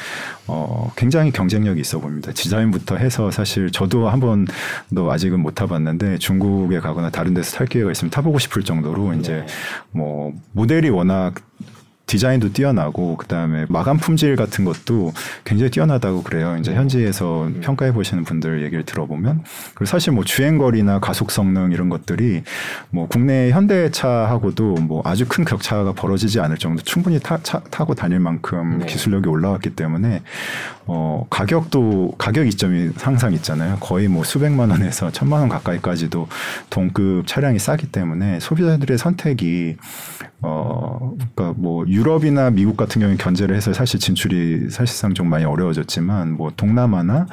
어, 0.49 0.93
굉장히 0.97 1.31
경쟁력이 1.31 1.81
있어 1.81 1.99
보입니다. 1.99 2.33
디자인부터 2.33 2.97
해서 2.97 3.31
사실 3.31 3.71
저도 3.71 4.09
한 4.09 4.21
번도 4.21 5.11
아직은 5.11 5.41
못 5.41 5.55
타봤는데 5.55 6.19
중국에 6.19 6.81
가거나 6.81 7.11
다른 7.11 7.33
데서 7.33 7.57
탈 7.57 7.67
기회가 7.67 7.91
있으면 7.91 8.11
타보고 8.11 8.39
싶을 8.39 8.65
정도로 8.65 9.15
이제 9.15 9.45
네. 9.47 9.47
뭐 9.93 10.33
모델이 10.53 10.91
워낙 10.91 11.35
디자인도 12.07 12.53
뛰어나고 12.53 13.17
그다음에 13.17 13.67
마감 13.69 13.97
품질 13.97 14.37
같은 14.37 14.65
것도 14.65 15.13
굉장히 15.45 15.71
뛰어나다고 15.71 16.23
그래요. 16.23 16.57
이제 16.61 16.71
음. 16.71 16.77
현지에서 16.77 17.45
음. 17.49 17.61
평가해 17.61 17.93
보시는 17.93 18.23
분들 18.23 18.63
얘기를 18.63 18.85
들어보면 18.85 19.43
그리고 19.75 19.87
사실 19.87 20.13
뭐 20.13 20.23
주행 20.23 20.57
거리나 20.57 21.01
가속 21.01 21.33
성능 21.33 21.73
이런 21.73 21.89
것들이 21.89 22.45
뭐 22.91 23.09
국내 23.09 23.51
현대차하고도 23.51 24.75
뭐 24.83 25.03
아주 25.05 25.27
큰 25.27 25.45
격차가 25.45 25.93
벌어지지 25.95 26.39
않을 26.39 26.59
정도 26.59 26.81
충분히 26.83 27.19
타, 27.19 27.39
차, 27.43 27.59
타고 27.71 27.97
다닐 27.97 28.21
만큼 28.21 28.79
네. 28.79 28.87
기술력이 28.87 29.29
올라왔기 29.29 29.71
때문에 29.71 30.23
어 30.87 31.27
가격도 31.29 32.15
가격 32.19 32.47
이점이 32.47 32.91
항상 32.99 33.33
있잖아요. 33.33 33.79
거의 33.81 34.07
뭐 34.07 34.23
수백만 34.23 34.71
원에서 34.71 35.11
천만 35.11 35.41
원 35.41 35.49
가까이까지도 35.49 36.29
동급 36.71 37.27
차량이 37.27 37.59
싸기 37.59 37.91
때문에 37.91 38.39
소비자들의 38.39 38.97
선택이 38.97 39.77
어 40.43 41.15
그러니까 41.35 41.61
뭐 41.61 41.85
유럽이나 41.97 42.51
미국 42.51 42.77
같은 42.77 43.01
경우에 43.01 43.17
견제를 43.17 43.57
해서 43.57 43.73
사실 43.73 43.99
진출이 43.99 44.69
사실상 44.71 45.15
좀 45.15 45.29
많이 45.29 45.45
어려워졌지만 45.45 46.33
뭐 46.33 46.53
동남아나 46.57 47.27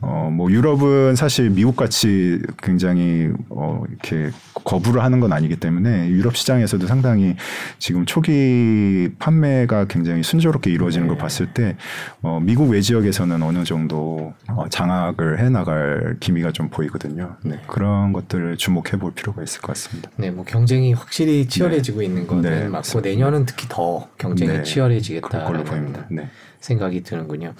어 0.00 0.26
뭐 0.36 0.50
유럽은 0.50 1.14
사실 1.16 1.50
미국 1.50 1.76
같이 1.76 2.40
굉장히 2.62 3.30
어 3.48 3.82
이렇게 3.88 4.30
거부를 4.64 5.02
하는 5.02 5.20
건 5.20 5.32
아니기 5.32 5.56
때문에 5.56 6.08
유럽 6.08 6.36
시장에서도 6.36 6.86
상당히 6.86 7.36
지금 7.78 8.04
초기 8.04 9.08
판매가 9.18 9.86
굉장히 9.86 10.22
순조롭게 10.22 10.70
이루어지는 10.70 11.06
네. 11.06 11.08
걸 11.14 11.18
봤을 11.18 11.46
때 11.52 11.76
어 12.22 12.40
미국 12.40 12.70
외 12.70 12.80
지역에서는 12.80 13.42
어느 13.42 13.64
정도 13.64 14.34
어 14.48 14.66
장악을 14.68 15.38
해 15.40 15.48
나갈 15.48 16.16
기미가 16.20 16.52
좀 16.52 16.68
보이거든요. 16.70 17.36
네. 17.44 17.60
그런 17.66 18.12
것들을 18.12 18.56
주목해 18.56 18.92
볼 18.98 19.12
필요가 19.12 19.42
있을 19.42 19.60
것 19.60 19.68
같습니다. 19.68 20.10
네, 20.16 20.30
뭐 20.30 20.44
경쟁이 20.44 20.92
확실히 20.92 21.46
치열해지고 21.46 22.00
네. 22.00 22.06
있는 22.06 22.26
거는 22.26 22.42
네, 22.42 22.68
맞고. 22.68 23.00
내년은 23.00 23.46
특히 23.46 23.66
더 23.68 24.05
경쟁이 24.18 24.52
네, 24.52 24.62
치열해지겠다는 24.62 25.64
보입니다. 25.64 26.06
네. 26.10 26.28
생각이 26.60 27.02
드는군요. 27.02 27.54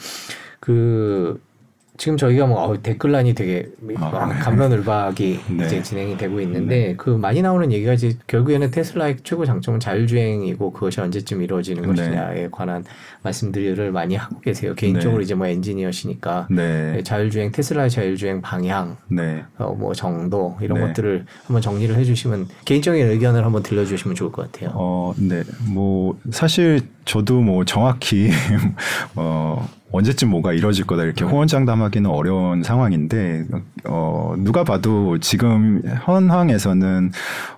그 0.60 1.40
지금 1.98 2.16
저희가 2.16 2.46
뭐 2.46 2.62
어, 2.62 2.82
댓글란이 2.82 3.34
되게 3.34 3.68
아, 3.96 4.26
네. 4.26 4.38
감론을박이 4.40 5.40
네. 5.56 5.66
이제 5.66 5.82
진행이 5.82 6.16
되고 6.16 6.40
있는데 6.40 6.88
네. 6.88 6.94
그 6.96 7.10
많이 7.10 7.42
나오는 7.42 7.70
얘기가 7.72 7.92
이제 7.94 8.16
결국에는 8.26 8.70
테슬라의 8.70 9.18
최고 9.22 9.44
장점은 9.44 9.80
자율주행이고 9.80 10.72
그것이 10.72 11.00
언제쯤 11.00 11.42
이루어지는 11.42 11.82
네. 11.82 11.88
것이냐에 11.88 12.48
관한 12.50 12.84
말씀들을 13.22 13.92
많이 13.92 14.14
하고 14.16 14.40
계세요. 14.40 14.74
개인적으로 14.74 15.18
네. 15.18 15.24
이제 15.24 15.34
뭐 15.34 15.46
엔지니어시니까 15.46 16.48
네. 16.50 17.02
자율주행 17.02 17.52
테슬라의 17.52 17.90
자율주행 17.90 18.42
방향, 18.42 18.96
어, 19.58 19.74
뭐 19.78 19.94
정도 19.94 20.56
이런 20.60 20.80
것들을 20.80 21.24
한번 21.46 21.62
정리를 21.62 21.94
해주시면 21.96 22.48
개인적인 22.64 23.06
의견을 23.06 23.44
한번 23.44 23.62
들려주시면 23.62 24.14
좋을 24.14 24.32
것 24.32 24.50
같아요. 24.50 24.72
어, 24.74 25.14
네, 25.16 25.42
뭐 25.72 26.18
사실 26.30 26.80
저도 27.04 27.40
뭐 27.40 27.64
정확히 27.64 28.30
어. 29.14 29.68
언제쯤 29.92 30.30
뭐가 30.30 30.52
이뤄질 30.52 30.84
거다 30.84 31.04
이렇게 31.04 31.24
음. 31.24 31.30
호언장담하기는 31.30 32.10
어려운 32.10 32.62
상황인데 32.62 33.44
어 33.84 34.34
누가 34.38 34.64
봐도 34.64 35.18
지금 35.18 35.80
현황에서는 36.04 37.12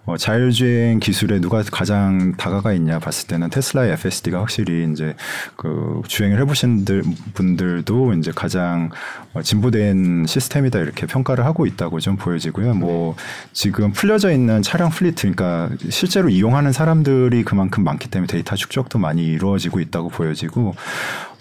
어 0.04 0.16
자율주행 0.16 1.00
기술에 1.00 1.40
누가 1.40 1.62
가장 1.70 2.34
다가가 2.36 2.74
있냐 2.74 2.98
봤을 2.98 3.28
때는 3.28 3.48
테슬라의 3.48 3.92
FSD가 3.92 4.40
확실히 4.40 4.90
이제 4.92 5.14
그 5.56 6.02
주행을 6.06 6.38
해보신 6.40 6.84
분들도 7.32 8.12
이제 8.14 8.30
가장 8.34 8.90
어 9.32 9.40
진보된 9.40 10.26
시스템이다 10.26 10.80
이렇게 10.80 11.06
평가를 11.06 11.46
하고 11.46 11.64
있다고 11.64 11.98
좀 11.98 12.16
보여지고요. 12.16 12.74
뭐 12.74 13.16
지금 13.52 13.92
풀려져 13.92 14.32
있는 14.32 14.60
차량 14.60 14.90
fleet 14.90 15.32
그러니까 15.32 15.70
실제로 15.88 16.28
이용하는 16.28 16.72
사람들이 16.72 17.42
그만큼 17.42 17.84
많기 17.84 18.10
때문에 18.10 18.26
데이터 18.26 18.54
축적도 18.54 18.98
많이 18.98 19.24
이루어지고 19.24 19.80
있다고 19.80 20.10
보여지고 20.10 20.74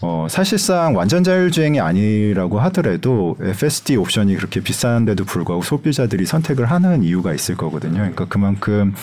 어, 0.02 0.28
사실상 0.30 0.96
완전 0.96 1.24
자율주행이 1.24 1.80
아니라고 1.80 2.60
하더라도 2.62 3.36
FSD 3.42 3.98
옵션이 3.98 4.36
그렇게 4.36 4.62
비, 4.62 4.78
비싼데도 4.78 5.26
불구하고 5.26 5.64
소비자들이 5.64 6.26
선택을 6.26 6.70
하는 6.70 7.04
이유가 7.04 7.34
있을 7.34 7.58
거거든요. 7.58 7.96
그러니까 7.96 8.26
그만큼 8.26 8.94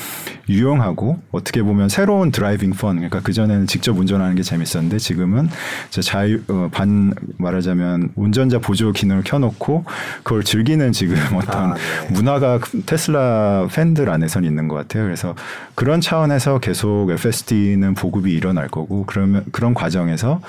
유용하고 0.48 1.18
어떻게 1.32 1.62
보면 1.62 1.88
새로운 1.88 2.30
driving 2.30 2.72
fun 2.72 2.96
그러니까 2.96 3.20
그 3.20 3.32
전에는 3.32 3.66
직접 3.66 3.98
운전하는 3.98 4.36
게 4.36 4.42
재밌었는데 4.42 4.98
지금은 4.98 5.48
자유 5.90 6.40
어, 6.48 6.68
반 6.70 7.12
말하자면 7.38 8.10
운전자 8.14 8.58
보조 8.58 8.92
기능을 8.92 9.22
켜놓고 9.24 9.84
그걸 10.22 10.44
즐기는 10.44 10.92
지금 10.92 11.16
어떤 11.34 11.72
아, 11.72 11.74
네. 11.74 12.12
문화가 12.12 12.60
테슬라 12.86 13.66
팬들 13.72 14.08
안에선 14.08 14.44
있는 14.44 14.68
것 14.68 14.76
같아요. 14.76 15.04
그래서 15.04 15.34
그런 15.74 16.00
차원에서 16.00 16.60
계속 16.60 17.10
FSD는 17.10 17.94
보급이 17.94 18.32
일어날 18.32 18.68
거고 18.68 19.04
그러면 19.06 19.44
그런 19.50 19.74
과정에서 19.74 20.40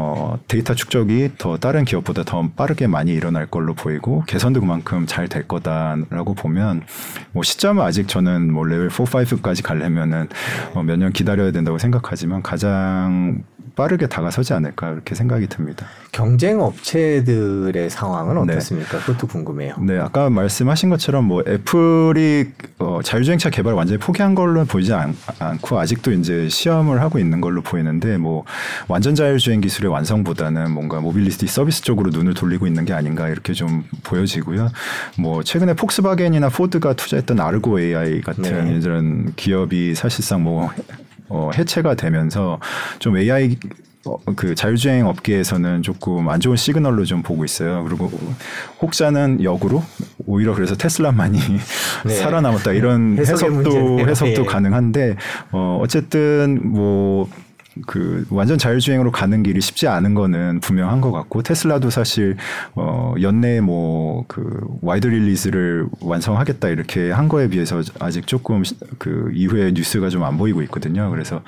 어, 0.00 0.38
데이터 0.46 0.74
축적이 0.74 1.32
더 1.38 1.56
다른 1.56 1.84
기업보다 1.84 2.22
더 2.22 2.48
빠르게 2.54 2.86
많이 2.86 3.12
일어날 3.12 3.46
걸로 3.46 3.74
보이고 3.74 4.22
개선도 4.28 4.60
그만큼 4.60 5.06
잘 5.06 5.28
될 5.28 5.46
거다라고 5.48 6.34
보면 6.34 6.82
뭐 7.32 7.42
시점은 7.42 7.82
아직 7.84 8.06
저는 8.08 8.52
뭐 8.52 8.64
레벨 8.64 8.90
4, 8.90 9.02
5까지 9.04 9.64
가려면은 9.64 10.28
어, 10.74 10.82
몇 10.84 10.96
년 10.98 11.12
기다려야 11.12 11.50
된다고 11.50 11.78
생각하지만 11.78 12.42
가장 12.42 13.42
빠르게 13.78 14.08
다가서지 14.08 14.54
않을까 14.54 14.90
이렇게 14.90 15.14
생각이 15.14 15.46
듭니다. 15.46 15.86
경쟁 16.10 16.60
업체들의 16.60 17.88
상황은 17.88 18.44
네. 18.44 18.54
어떻습니까? 18.54 18.98
네. 18.98 19.04
그것도 19.04 19.28
궁금해요. 19.28 19.76
네, 19.80 20.00
아까 20.00 20.28
말씀하신 20.30 20.90
것처럼 20.90 21.26
뭐 21.26 21.44
애플이 21.46 22.50
어, 22.80 22.98
자율주행차 23.04 23.50
개발 23.50 23.74
완전히 23.74 24.00
포기한 24.00 24.34
걸로 24.34 24.64
보이지 24.64 24.92
않, 24.92 25.14
고 25.60 25.78
아직도 25.78 26.10
이제 26.10 26.48
시험을 26.48 27.00
하고 27.00 27.20
있는 27.20 27.40
걸로 27.40 27.62
보이는데 27.62 28.16
뭐 28.16 28.44
완전 28.88 29.14
자율주행 29.14 29.60
기술의 29.60 29.92
완성보다는 29.92 30.72
뭔가 30.72 30.98
모빌리티 30.98 31.46
서비스 31.46 31.82
쪽으로 31.82 32.10
눈을 32.10 32.34
돌리고 32.34 32.66
있는 32.66 32.84
게 32.84 32.92
아닌가 32.92 33.28
이렇게 33.28 33.52
좀 33.52 33.84
보여지고요. 34.02 34.70
뭐 35.18 35.44
최근에 35.44 35.74
폭스바겐이나 35.74 36.48
포드가 36.48 36.94
투자했던 36.94 37.38
아르고 37.38 37.78
AI 37.78 38.22
같은 38.22 38.42
네. 38.42 38.80
이런 38.82 39.34
기업이 39.36 39.94
사실상 39.94 40.42
뭐 40.42 40.72
어, 41.28 41.50
해체가 41.56 41.94
되면서 41.94 42.58
좀 42.98 43.16
AI 43.16 43.56
어, 44.06 44.16
그 44.36 44.54
자율주행 44.54 45.06
업계에서는 45.06 45.82
조금 45.82 46.28
안 46.28 46.40
좋은 46.40 46.56
시그널로 46.56 47.04
좀 47.04 47.22
보고 47.22 47.44
있어요. 47.44 47.84
그리고 47.84 48.10
혹자는 48.80 49.42
역으로 49.42 49.82
오히려 50.26 50.54
그래서 50.54 50.76
테슬라만이 50.76 51.38
네. 52.06 52.14
살아남았다 52.14 52.72
이런 52.72 53.18
해석도 53.18 54.00
해석도 54.00 54.42
네. 54.42 54.44
가능한데 54.44 55.16
어 55.52 55.78
어쨌든 55.82 56.60
뭐 56.62 57.28
그 57.86 58.26
완전 58.30 58.58
자율주행으로 58.58 59.10
가는 59.12 59.42
길이 59.42 59.60
쉽지 59.60 59.88
않은 59.88 60.14
거는 60.14 60.60
분명한 60.60 61.00
것 61.00 61.12
같고 61.12 61.42
테슬라도 61.42 61.90
사실 61.90 62.36
어 62.74 63.14
연내 63.20 63.60
뭐 63.60 64.08
그 64.26 64.60
wide 64.82 65.06
release를 65.06 65.86
완성하겠다 66.00 66.68
이렇게 66.68 67.10
한 67.10 67.28
거에 67.28 67.48
비해서 67.48 67.82
아직 68.00 68.26
조금 68.26 68.62
그 68.98 69.30
이후에 69.34 69.72
뉴스가 69.72 70.08
좀 70.10 70.18
안 70.18 70.36
보이고 70.36 70.62
있거든요. 70.62 71.10
그래서 71.10 71.42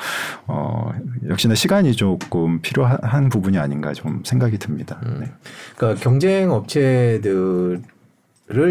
어 0.46 0.92
역시나 1.28 1.56
시간이 1.56 1.92
조금 1.94 2.60
필요한 2.62 3.28
부분이 3.28 3.58
아닌가 3.58 3.92
좀 3.92 4.22
생각이 4.24 4.58
듭니다. 4.58 5.00
음. 5.04 5.18
네. 5.20 5.32
그러니까 5.76 6.00
경쟁 6.02 6.52
업체들을 6.52 7.82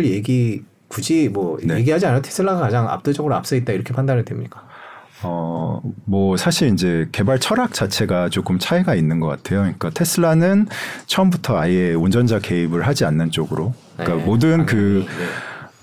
얘기 0.06 0.64
굳이 0.88 1.30
뭐 1.30 1.60
네. 1.64 1.76
얘기하지 1.80 2.06
않아도 2.08 2.22
테슬라가 2.24 2.62
가장 2.62 2.90
압도적으로 2.90 3.36
앞서 3.36 3.56
있다 3.56 3.74
이렇게 3.74 3.94
판단을 3.94 4.24
됩니까? 4.26 4.64
어, 5.22 5.82
뭐, 6.06 6.38
사실 6.38 6.70
이제 6.74 7.08
개발 7.12 7.40
철학 7.40 7.74
자체가 7.74 8.30
조금 8.30 8.58
차이가 8.58 8.96
있는 8.96 9.20
것 9.20 9.28
같아요. 9.28 9.62
그러니까 9.62 9.90
테슬라는 9.90 10.68
처음부터 11.08 11.58
아예 11.58 11.94
운전자 11.94 12.40
개입을 12.40 12.88
하지 12.88 13.06
않는 13.06 13.32
쪽으로. 13.32 13.74
그러니까 13.98 14.18
네, 14.18 14.26
모든 14.26 14.66
그, 14.66 15.06
네. 15.08 15.26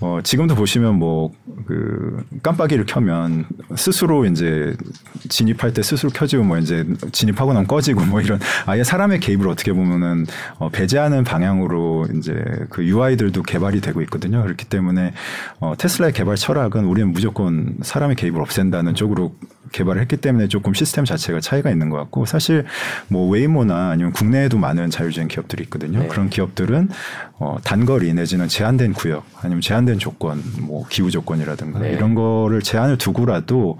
어, 0.00 0.20
지금도 0.22 0.54
보시면 0.54 0.98
뭐, 0.98 1.32
그, 1.66 2.22
깜빡이를 2.42 2.84
켜면 2.84 3.46
스스로 3.76 4.26
이제 4.26 4.76
진입할 5.28 5.72
때 5.72 5.82
스스로 5.82 6.10
켜지고 6.10 6.44
뭐 6.44 6.58
이제 6.58 6.84
진입하고 7.12 7.54
나면 7.54 7.66
꺼지고 7.66 8.04
뭐 8.04 8.20
이런 8.20 8.38
아예 8.66 8.84
사람의 8.84 9.20
개입을 9.20 9.48
어떻게 9.48 9.72
보면은 9.72 10.26
어, 10.58 10.68
배제하는 10.68 11.24
방향으로 11.24 12.08
이제 12.16 12.34
그 12.68 12.84
UI들도 12.84 13.42
개발이 13.42 13.80
되고 13.80 14.02
있거든요. 14.02 14.42
그렇기 14.42 14.66
때문에 14.66 15.14
어, 15.60 15.74
테슬라의 15.78 16.12
개발 16.12 16.36
철학은 16.36 16.84
우리는 16.84 17.10
무조건 17.10 17.76
사람의 17.80 18.16
개입을 18.16 18.42
없앤다는 18.42 18.94
쪽으로 18.94 19.34
개발을 19.72 20.00
했기 20.00 20.16
때문에 20.16 20.48
조금 20.48 20.74
시스템 20.74 21.04
자체가 21.04 21.40
차이가 21.40 21.70
있는 21.70 21.90
것 21.90 21.96
같고 21.98 22.26
사실 22.26 22.64
뭐 23.08 23.28
웨이모나 23.28 23.90
아니면 23.90 24.12
국내에도 24.12 24.58
많은 24.58 24.90
자율주행 24.90 25.28
기업들이 25.28 25.62
있거든요. 25.64 26.00
네. 26.00 26.08
그런 26.08 26.30
기업들은 26.30 26.88
어, 27.38 27.56
단거리 27.62 28.12
내지는 28.14 28.48
제한된 28.48 28.94
구역 28.94 29.24
아니면 29.40 29.60
제한된 29.60 29.98
조건, 29.98 30.42
뭐 30.60 30.86
기후 30.88 31.10
조건이라든가 31.10 31.80
네. 31.80 31.92
이런 31.92 32.14
거를 32.14 32.62
제한을 32.62 32.98
두고라도 32.98 33.78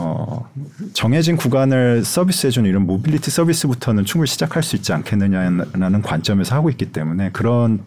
어, 0.00 0.48
정해진 0.94 1.36
구간을 1.36 2.04
서비스해주는 2.04 2.68
이런 2.68 2.86
모빌리티 2.86 3.30
서비스부터는 3.30 4.04
충분히 4.06 4.28
시작할 4.28 4.62
수 4.62 4.74
있지 4.76 4.92
않겠느냐라는 4.92 6.02
관점에서 6.02 6.54
하고 6.54 6.70
있기 6.70 6.92
때문에 6.92 7.30
그런 7.32 7.80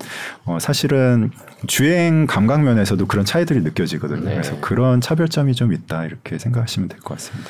어, 0.45 0.59
사실은 0.59 1.32
주행 1.68 2.28
감각 2.28 2.61
면에서도 2.64 3.05
그런 3.07 3.26
차이들이 3.26 3.61
느껴지거든요. 3.61 4.26
네. 4.26 4.32
그래서 4.32 4.59
그런 4.61 5.01
차별점이 5.01 5.55
좀 5.55 5.74
있다 5.74 6.05
이렇게 6.05 6.38
생각하시면 6.38 6.89
될 6.89 6.99
것 6.99 7.16
같습니다. 7.16 7.49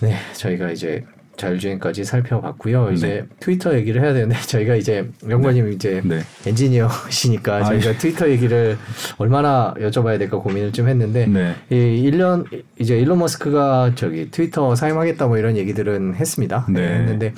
네, 0.00 0.16
저희가 0.34 0.70
이제 0.72 1.04
자율주행까지 1.36 2.04
살펴봤고요. 2.04 2.88
네. 2.88 2.94
이제 2.94 3.26
트위터 3.40 3.74
얘기를 3.74 4.02
해야 4.02 4.12
되는데 4.12 4.36
저희가 4.46 4.76
이제 4.76 5.08
명관님 5.24 5.66
네. 5.66 5.72
이제 5.72 6.02
네. 6.04 6.20
엔지니어시니까 6.46 7.56
아, 7.56 7.64
저희가 7.64 7.90
예. 7.90 7.98
트위터 7.98 8.28
얘기를 8.28 8.78
얼마나 9.18 9.74
여쭤봐야 9.78 10.18
될까 10.18 10.38
고민을 10.38 10.72
좀 10.72 10.88
했는데 10.88 11.26
네. 11.26 11.54
이 11.70 12.10
1년 12.10 12.46
이제 12.78 12.98
일론 12.98 13.18
머스크가 13.18 13.92
저기 13.94 14.30
트위터 14.30 14.74
사용하겠다 14.74 15.26
뭐 15.26 15.38
이런 15.38 15.56
얘기들은 15.56 16.16
했습니다. 16.16 16.66
네. 16.68 16.80
네 16.80 16.94
했는데 16.98 17.34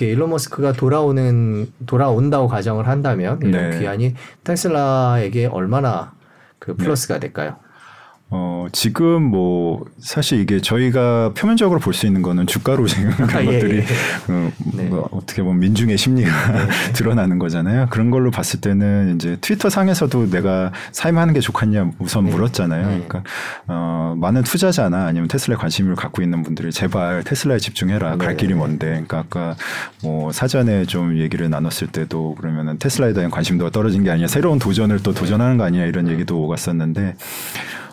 일론 0.00 0.30
머스크가 0.30 0.72
돌아오는 0.72 1.72
돌아온다고 1.86 2.48
가정을 2.48 2.86
한다면 2.86 3.40
이런 3.42 3.70
네. 3.70 3.78
귀환이 3.78 4.14
테슬라에게 4.44 5.46
얼마나 5.46 6.12
그 6.58 6.74
플러스가 6.74 7.18
될까요? 7.18 7.56
어, 8.28 8.66
지금 8.72 9.22
뭐, 9.22 9.84
사실 10.00 10.40
이게 10.40 10.60
저희가 10.60 11.32
표면적으로 11.36 11.78
볼 11.78 11.94
수 11.94 12.06
있는 12.06 12.22
거는 12.22 12.46
주가로 12.48 12.86
지금 12.88 13.10
그런 13.12 13.30
아, 13.30 13.40
예, 13.42 13.44
것들이, 13.46 13.78
예. 13.78 13.82
어, 14.32 14.50
네. 14.74 14.84
뭐 14.88 15.08
어떻게 15.12 15.42
보면 15.42 15.60
민중의 15.60 15.96
심리가 15.96 16.28
네. 16.52 16.68
드러나는 16.92 17.38
거잖아요. 17.38 17.86
그런 17.90 18.10
걸로 18.10 18.32
봤을 18.32 18.60
때는 18.60 19.14
이제 19.14 19.36
트위터 19.40 19.70
상에서도 19.70 20.30
내가 20.30 20.72
사임하는 20.90 21.34
게 21.34 21.40
좋겠냐 21.40 21.92
우선 22.00 22.24
네. 22.24 22.32
물었잖아요. 22.32 22.82
네. 22.88 23.04
그러니까, 23.06 23.22
어, 23.68 24.14
많은 24.18 24.42
투자자나 24.42 25.06
아니면 25.06 25.28
테슬라에 25.28 25.56
관심을 25.56 25.94
갖고 25.94 26.20
있는 26.20 26.42
분들이 26.42 26.72
제발 26.72 27.22
테슬라에 27.22 27.58
집중해라. 27.58 28.16
갈 28.16 28.30
네. 28.30 28.36
길이 28.36 28.54
먼데. 28.54 28.86
그러니까 28.88 29.18
아까 29.18 29.56
뭐 30.02 30.32
사전에 30.32 30.84
좀 30.84 31.16
얘기를 31.18 31.48
나눴을 31.48 31.88
때도 31.92 32.34
그러면은 32.34 32.78
테슬라에 32.78 33.12
대한 33.12 33.30
관심도가 33.30 33.70
떨어진 33.70 34.02
게 34.02 34.10
아니냐. 34.10 34.26
새로운 34.26 34.58
도전을 34.58 35.02
또 35.04 35.14
도전하는 35.14 35.56
거 35.58 35.64
아니냐 35.64 35.84
이런 35.84 36.08
얘기도 36.08 36.42
오갔었는데 36.42 37.14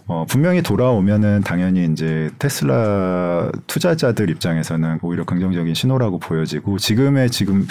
어, 0.06 0.26
분명히 0.28 0.62
돌아오면은 0.62 1.41
당연히 1.41 1.86
이제 1.86 2.30
테슬라 2.38 3.51
투자자들 3.68 4.30
입장에서는 4.30 4.99
오히려 5.01 5.24
긍정적인 5.24 5.74
신호라고 5.74 6.20
보여지고 6.20 6.78
지금의 6.78 7.30
지금 7.30 7.66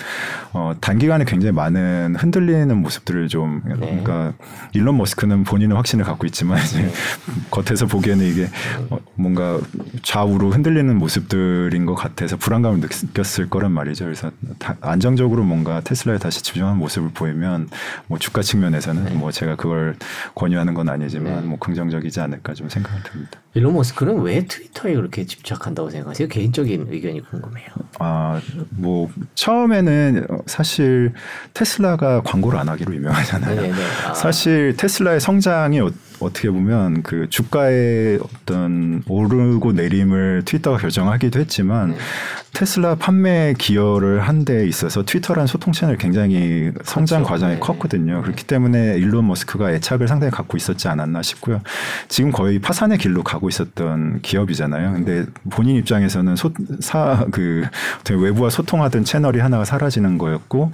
어, 0.55 0.73
단기간에 0.81 1.27
굉장히 1.27 1.53
많은 1.53 2.17
흔들리는 2.17 2.75
모습들을 2.75 3.29
좀 3.29 3.61
네. 3.67 3.75
그러니까 3.75 4.33
일론 4.73 4.97
머스크는 4.97 5.45
본인은 5.45 5.77
확신을 5.77 6.07
갖고 6.07 6.27
있지만 6.27 6.59
이제 6.63 6.83
네. 6.83 6.93
겉에서 7.51 7.87
보기에는 7.87 8.25
이게 8.25 8.49
어, 8.89 8.99
뭔가 9.15 9.61
좌우로 10.03 10.53
흔들리는 10.53 10.97
모습들인 10.97 11.85
것 11.85 11.95
같아서 11.95 12.39
불안감을 12.39 12.81
느꼈을 12.81 13.51
거란 13.51 13.73
말이죠. 13.73 14.07
그래서 14.07 14.31
다, 14.59 14.77
안정적으로 14.81 15.45
뭔가 15.45 15.81
테슬라에 15.81 16.17
다시 16.19 16.43
집중하는 16.43 16.79
모습을 16.79 17.11
보이면 17.13 17.69
뭐 18.07 18.19
주가 18.19 18.41
측면에서는 18.41 19.05
네. 19.05 19.11
뭐 19.11 19.31
제가 19.31 19.57
그걸 19.57 19.97
권유하는 20.35 20.73
건 20.73 20.89
아니지만 20.89 21.43
네. 21.43 21.47
뭐 21.47 21.59
긍정적이지 21.59 22.22
않을까 22.23 22.55
좀 22.55 22.69
생각이 22.69 23.03
듭니다. 23.03 23.41
일론 23.55 23.75
머스크는 23.75 24.21
왜 24.23 24.47
트위터에 24.47 24.95
그렇게 24.95 25.27
집착한다고 25.27 25.91
생각하세요? 25.91 26.29
개인적인 26.29 26.87
의견이 26.91 27.21
궁금해요. 27.21 27.69
아, 27.99 28.41
뭐 28.71 29.11
처음에는 29.35 30.27
사실 30.47 31.13
테슬라가 31.53 32.23
광고를 32.23 32.59
안 32.59 32.69
하기로 32.69 32.95
유명하잖아요. 32.95 33.61
네네. 33.61 33.75
아. 34.09 34.15
사실 34.15 34.75
테슬라의 34.77 35.21
성장이 35.21 35.81
어떻게 36.23 36.51
보면 36.51 37.03
그 37.03 37.29
주가의 37.31 38.19
어떤 38.23 39.03
오르고 39.09 39.73
내림을 39.73 40.43
트위터가 40.45 40.79
결정하기도 40.79 41.41
했지만 41.41 41.91
네. 41.93 41.97
테슬라 42.53 42.97
판매 42.97 43.55
기여를 43.57 44.21
한 44.21 44.43
데 44.43 44.67
있어서 44.67 45.05
트위터라는 45.05 45.47
소통 45.47 45.73
채널 45.73 45.97
굉장히 45.97 46.73
성장 46.83 47.19
그렇죠. 47.21 47.33
과정이 47.33 47.55
네. 47.55 47.61
컸거든요. 47.61 48.23
그렇기 48.23 48.45
때문에 48.45 48.97
일론 48.97 49.29
머스크가 49.29 49.71
애착을 49.73 50.09
상당히 50.09 50.33
갖고 50.33 50.57
있었지 50.57 50.89
않았나 50.89 51.23
싶고요. 51.23 51.61
지금 52.09 52.33
거의 52.33 52.59
파산의 52.59 52.99
길로 52.99 53.23
가고 53.23 53.49
있었던 53.49 54.21
기업이잖아요. 54.23 54.95
근데 54.95 55.27
본인 55.51 55.77
입장에서는 55.77 56.35
소, 56.35 56.51
사, 56.81 57.27
그, 57.31 57.63
외부와 58.11 58.51
소통하던 58.51 59.05
채널이 59.05 59.39
하나가 59.39 59.65
사라지는 59.65 60.19
거였고, 60.19 60.73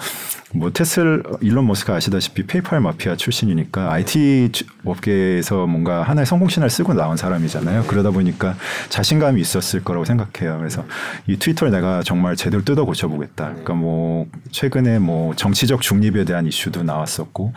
뭐 0.55 0.71
테슬 0.73 1.23
일론 1.43 1.67
머스크 1.67 1.93
아시다시피 1.93 2.45
페이팔 2.45 2.81
마피아 2.81 3.17
출신이니까 3.17 3.93
IT 3.93 4.51
업계에서 4.85 5.67
뭔가 5.67 6.03
하나의 6.03 6.25
성공 6.25 6.49
신화를 6.49 6.71
쓰고 6.71 6.95
나온 6.95 7.19
사람이잖아요. 7.19 7.85
그러다 7.87 8.11
보니까 8.11 8.57
자신감이 8.89 9.41
있었을 9.43 9.85
거라고 9.85 10.07
생각해요. 10.07 10.57
그래서 10.59 10.85
이 11.27 11.37
트위터를 11.37 11.71
내가 11.71 12.03
정말 12.03 12.35
제대로 12.35 12.65
뜯어 12.65 12.87
고쳐 12.87 13.09
보겠다. 13.09 13.49
그러니까 13.49 13.75
뭐 13.75 14.27
최근에 14.51 14.99
뭐 15.01 15.35
정치적 15.35 15.83
중립에 15.83 16.25
대한 16.25 16.47
이슈도 16.47 16.83
나왔었고 16.83 17.53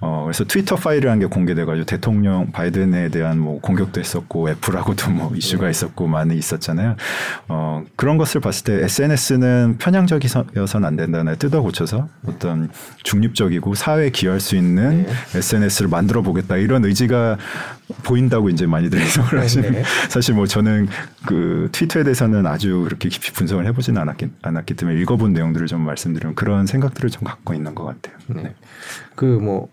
어 0.00 0.22
그래서 0.24 0.44
트위터 0.44 0.76
파일이라는 0.76 1.20
게 1.20 1.26
공개돼 1.26 1.66
가지고 1.66 1.84
대통령 1.84 2.50
바이든에 2.52 3.10
대한 3.10 3.38
뭐 3.38 3.60
공격도 3.60 4.00
했었고 4.00 4.48
애플하고도 4.48 5.10
뭐 5.10 5.32
이슈가 5.36 5.68
있었고 5.68 6.06
많이 6.06 6.36
있었잖아요. 6.38 6.96
어 7.48 7.84
그런 7.96 8.16
것을 8.16 8.40
봤을 8.40 8.64
때 8.64 8.84
SNS는 8.84 9.76
편향적이어서는 9.78 10.86
안 10.86 10.96
된다는 10.96 11.36
뜯어 11.36 11.60
고쳐서 11.60 12.08
어떤 12.30 12.70
중립적이고 13.02 13.74
사회에 13.74 14.10
기여할 14.10 14.40
수 14.40 14.56
있는 14.56 15.06
네. 15.06 15.12
SNS를 15.34 15.88
만들어 15.88 16.22
보겠다 16.22 16.56
이런 16.56 16.84
의지가 16.84 17.38
보인다고 18.04 18.48
이제 18.48 18.66
많이들 18.66 19.00
해석을 19.00 19.38
네, 19.38 19.42
하시는 19.42 19.72
네. 19.72 19.82
사실 20.08 20.34
뭐 20.34 20.46
저는 20.46 20.88
그 21.26 21.68
트위터에 21.72 22.04
대해서는 22.04 22.46
아주 22.46 22.82
그렇게 22.84 23.08
깊이 23.08 23.32
분석을 23.32 23.66
해보지는 23.66 24.00
않았기, 24.00 24.28
않았기 24.42 24.74
때문에 24.74 25.00
읽어본 25.00 25.32
내용들을 25.32 25.66
좀 25.66 25.82
말씀드리면 25.82 26.34
그런 26.34 26.66
생각들을 26.66 27.10
좀 27.10 27.24
갖고 27.24 27.54
있는 27.54 27.74
것 27.74 27.84
같아요. 27.84 28.16
네. 28.28 28.54
그뭐 29.14 29.68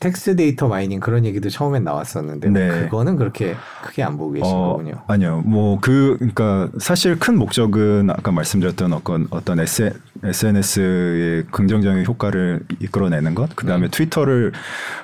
text 0.00 0.34
data 0.34 0.66
mining 0.66 0.98
그런 0.98 1.26
얘기도 1.26 1.50
처음엔 1.50 1.84
나왔었는데 1.84 2.48
네. 2.48 2.68
그거는 2.68 3.16
그렇게 3.16 3.54
크게 3.84 4.02
안 4.02 4.16
보고 4.16 4.32
계신 4.32 4.46
어, 4.46 4.70
거군요. 4.72 4.94
아니요. 5.06 5.42
뭐 5.44 5.78
그 5.80 6.16
그러니까 6.18 6.68
사실 6.78 7.18
큰 7.18 7.36
목적은 7.38 8.10
아까 8.10 8.32
말씀드렸던 8.32 8.92
어떤 8.94 9.26
어떤 9.30 9.58
SNS의 9.60 11.44
긍정적인 11.50 12.04
효과를 12.06 12.60
이끌어내는 12.80 13.34
것, 13.34 13.54
그 13.56 13.66
다음에 13.66 13.86
네. 13.86 13.90
트위터를 13.90 14.52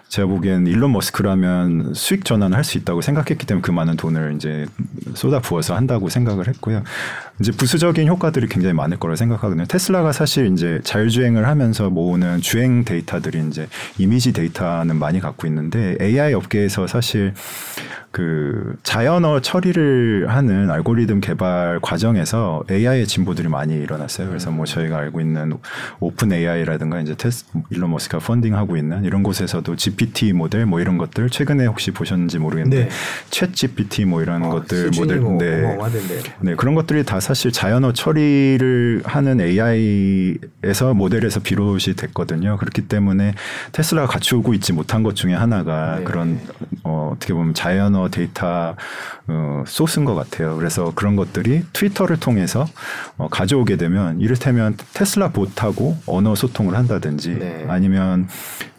제가 0.08 0.28
보기엔 0.28 0.66
일론 0.66 0.92
머스크라면 0.92 1.92
수익 1.94 2.24
전환을 2.24 2.56
할 2.56 2.64
수 2.66 2.78
있다고 2.78 3.00
생각했기 3.00 3.46
때문에 3.46 3.62
그 3.62 3.70
많은 3.70 3.96
돈을 3.96 4.34
이제 4.34 4.66
쏟아 5.14 5.40
부어서 5.40 5.76
한다고 5.76 6.08
생각을 6.08 6.48
했고요. 6.48 6.82
이제 7.40 7.52
부수적인 7.52 8.08
효과들이 8.08 8.48
굉장히 8.48 8.72
많을 8.74 8.98
거라 8.98 9.14
생각하거든요. 9.16 9.66
테슬라가 9.66 10.12
사실 10.12 10.52
이제 10.52 10.80
자율주행을 10.84 11.46
하면서 11.46 11.90
모으는 11.90 12.40
주행 12.40 12.84
데이터들이 12.84 13.46
이제 13.48 13.68
이미지 13.98 14.32
데이터는 14.32 14.96
많이 14.96 15.20
갖고 15.20 15.46
있는데 15.46 15.96
AI 16.00 16.32
업계에서 16.34 16.86
사실 16.86 17.34
그 18.16 18.76
자연어 18.82 19.40
처리를 19.42 20.28
하는 20.30 20.70
알고리즘 20.70 21.20
개발 21.20 21.80
과정에서 21.82 22.64
AI의 22.70 23.06
진보들이 23.06 23.48
많이 23.48 23.74
일어났어요. 23.74 24.28
그래서 24.28 24.50
뭐 24.50 24.64
저희가 24.64 24.96
알고 24.96 25.20
있는 25.20 25.52
OpenAI라든가 26.00 27.02
이제 27.02 27.14
테스 27.14 27.44
일론 27.68 27.90
머스크가 27.90 28.24
funding하고 28.24 28.78
있는 28.78 29.04
이런 29.04 29.22
곳에서도 29.22 29.76
GPT 29.76 30.32
모델 30.32 30.64
뭐 30.64 30.80
이런 30.80 30.96
것들 30.96 31.28
최근에 31.28 31.66
혹시 31.66 31.90
보셨는지 31.90 32.38
모르겠는데 32.38 32.84
네. 32.84 32.90
ChatGPT 33.28 34.06
뭐 34.06 34.22
이런 34.22 34.44
어, 34.44 34.48
것들 34.48 34.92
모델 34.96 35.20
뭐 35.20 35.36
네. 35.36 35.78
네 36.40 36.54
그런 36.54 36.74
것들이 36.74 37.04
다 37.04 37.20
사실 37.20 37.52
자연어 37.52 37.92
처리를 37.92 39.02
하는 39.04 39.42
AI에서 39.42 40.94
모델에서 40.94 41.40
비롯이 41.40 41.96
됐거든요. 41.98 42.56
그렇기 42.56 42.88
때문에 42.88 43.34
테슬라가 43.72 44.08
갖추고 44.08 44.54
있지 44.54 44.72
못한 44.72 45.02
것 45.02 45.16
중에 45.16 45.34
하나가 45.34 45.96
네. 45.98 46.04
그런 46.04 46.40
어, 47.16 47.18
어떻게 47.18 47.32
보면 47.32 47.54
자연어 47.54 48.08
데이터 48.10 48.76
어, 49.28 49.64
소스인 49.66 50.04
것 50.04 50.14
같아요. 50.14 50.56
그래서 50.56 50.92
그런 50.94 51.16
것들이 51.16 51.64
트위터를 51.72 52.18
통해서 52.18 52.66
어, 53.16 53.28
가져오게 53.28 53.76
되면 53.76 54.20
이를테면 54.20 54.76
테슬라 54.94 55.30
봇하고 55.30 55.96
언어 56.06 56.34
소통을 56.34 56.76
한다든지 56.76 57.36
네. 57.38 57.66
아니면 57.68 58.28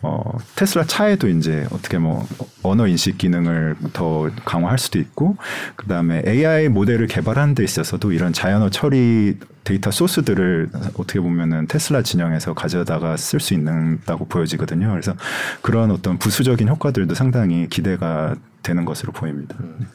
어, 0.02 0.38
테슬라 0.56 0.86
차에도 0.86 1.28
이제 1.28 1.68
어떻게 1.72 1.98
뭐 1.98 2.26
언어 2.64 2.88
인식 2.88 3.18
기능을 3.18 3.76
더 3.91 4.30
강화할 4.45 4.78
수도 4.78 5.00
있고 5.00 5.36
그 5.76 5.88
다음에 5.88 6.24
AI 6.26 6.70
모델을 6.70 7.08
개발하는 7.08 7.54
데 7.54 7.64
있어서도 7.64 8.14
이런 8.14 8.32
자연어 8.32 8.70
처리 8.70 9.38
데이터 9.66 9.91
소스들을 9.91 10.70
어떻게 10.98 11.20
보면은 11.20 11.68
테슬라 11.68 12.02
진영에서 12.02 12.54
가져다가 12.54 13.18
쓸 13.18 13.41
수 13.41 13.54
있는다고 13.54 14.26
보여지거든요. 14.28 14.89
그래서 14.91 15.14
그런 15.62 15.91
어떤 15.91 16.18
부수적인 16.18 16.70
효과들도 16.70 17.16
상당히 17.16 17.68
기대가 17.68 18.36
되는 18.64 18.86
것으로 18.86 19.12
보입니다. 19.12 19.55
음. 19.60 19.88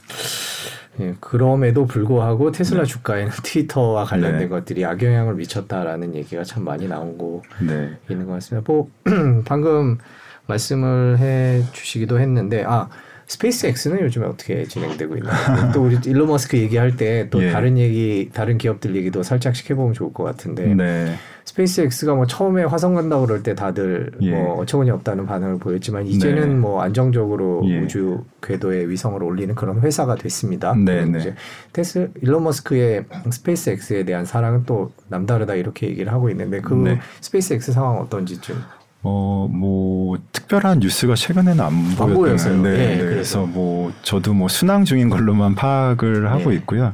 예, 1.01 1.15
그럼에도 1.21 1.87
불구하고 1.87 2.53
테슬라 2.53 2.83
네. 2.83 2.87
주가에는 2.87 3.33
트위터와 3.43 4.05
관련된 4.05 4.41
네. 4.41 4.49
것들이 4.49 4.85
악영향을 4.85 5.35
미쳤다라는 5.35 6.15
얘기가 6.15 6.45
참 6.45 6.65
많이 6.65 6.87
나오고 6.87 7.43
네. 7.67 7.97
있는 8.11 8.27
것 8.27 8.35
같습니다. 8.35 8.71
뭐 8.71 8.91
방금 9.45 9.99
말씀을 10.47 11.19
해 11.19 11.63
주시기도 11.73 12.21
했는데 12.21 12.65
아 12.67 12.89
스페이스X는 13.33 14.01
요즘에 14.01 14.27
어떻게 14.27 14.65
진행되고 14.65 15.17
있나요? 15.17 15.73
또 15.73 15.85
우리 15.85 15.99
일론 16.05 16.29
머스크 16.29 16.59
얘기할 16.59 16.97
때또 16.99 17.43
예. 17.43 17.51
다른 17.51 17.79
얘기, 17.79 18.29
다른 18.33 18.59
기업들 18.59 18.95
얘기도 18.95 19.23
살짝씩 19.23 19.71
해보면 19.71 19.95
좋을 19.95 20.13
것 20.13 20.23
같은데 20.25 20.75
네. 20.75 21.15
스페이스X가 21.47 22.15
뭐 22.15 22.27
처음에 22.27 22.63
화성 22.65 22.95
간다고 22.95 23.27
그럴 23.27 23.43
때 23.43 23.55
다들 23.55 24.13
예. 24.21 24.31
뭐 24.33 24.61
어처구니 24.61 24.91
없다는 24.91 25.25
반응을 25.25 25.59
보였지만 25.59 26.07
이제는 26.07 26.49
네. 26.49 26.55
뭐 26.55 26.83
안정적으로 26.83 27.63
예. 27.67 27.81
우주 27.81 28.23
궤도에 28.43 28.87
위성을 28.89 29.23
올리는 29.23 29.55
그런 29.55 29.81
회사가 29.81 30.17
됐습니다. 30.17 30.75
네, 30.75 31.07
네. 31.07 31.19
이제 31.19 31.35
테스 31.73 32.11
일론 32.21 32.45
머스크의 32.45 33.07
스페이스X에 33.31 34.05
대한 34.05 34.27
사랑은 34.27 34.65
또 34.67 34.93
남다르다 35.09 35.55
이렇게 35.55 35.89
얘기를 35.89 36.13
하고 36.13 36.29
있는데 36.29 36.61
그 36.61 36.75
네. 36.75 37.01
스페이스X 37.23 37.73
상황 37.73 37.97
어떤지 37.99 38.39
좀 38.43 38.59
어, 39.05 39.49
뭐, 39.51 40.17
특별한 40.33 40.79
뉴스가 40.79 41.15
최근에는 41.17 41.61
안, 41.61 41.73
안 41.99 42.15
보였어요. 42.15 42.63
네, 42.63 42.71
네, 42.71 42.97
네. 42.97 42.99
그래서 42.99 43.47
뭐, 43.47 43.93
저도 44.03 44.33
뭐, 44.33 44.49
순항 44.49 44.85
중인 44.85 45.09
걸로만 45.11 45.55
파악을 45.57 46.31
하고 46.31 46.51
네. 46.51 46.57
있고요. 46.57 46.93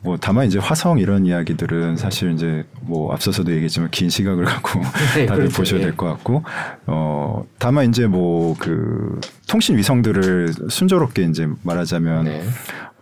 뭐, 0.00 0.16
다만 0.18 0.46
이제 0.46 0.58
화성 0.58 0.98
이런 0.98 1.24
이야기들은 1.26 1.96
사실 1.96 2.32
이제 2.32 2.64
뭐, 2.80 3.12
앞서서도 3.12 3.50
얘기했지만 3.52 3.90
긴 3.90 4.08
시각을 4.08 4.44
갖고 4.46 4.80
네, 5.16 5.26
다들 5.26 5.44
그렇죠. 5.44 5.56
보셔야 5.58 5.80
될 5.80 5.96
것 5.96 6.06
같고, 6.06 6.42
어, 6.86 7.44
다만 7.58 7.90
이제 7.90 8.06
뭐, 8.06 8.56
그, 8.58 9.20
통신 9.46 9.76
위성들을 9.76 10.48
순조롭게 10.70 11.24
이제 11.24 11.46
말하자면, 11.62 12.24
네. 12.24 12.42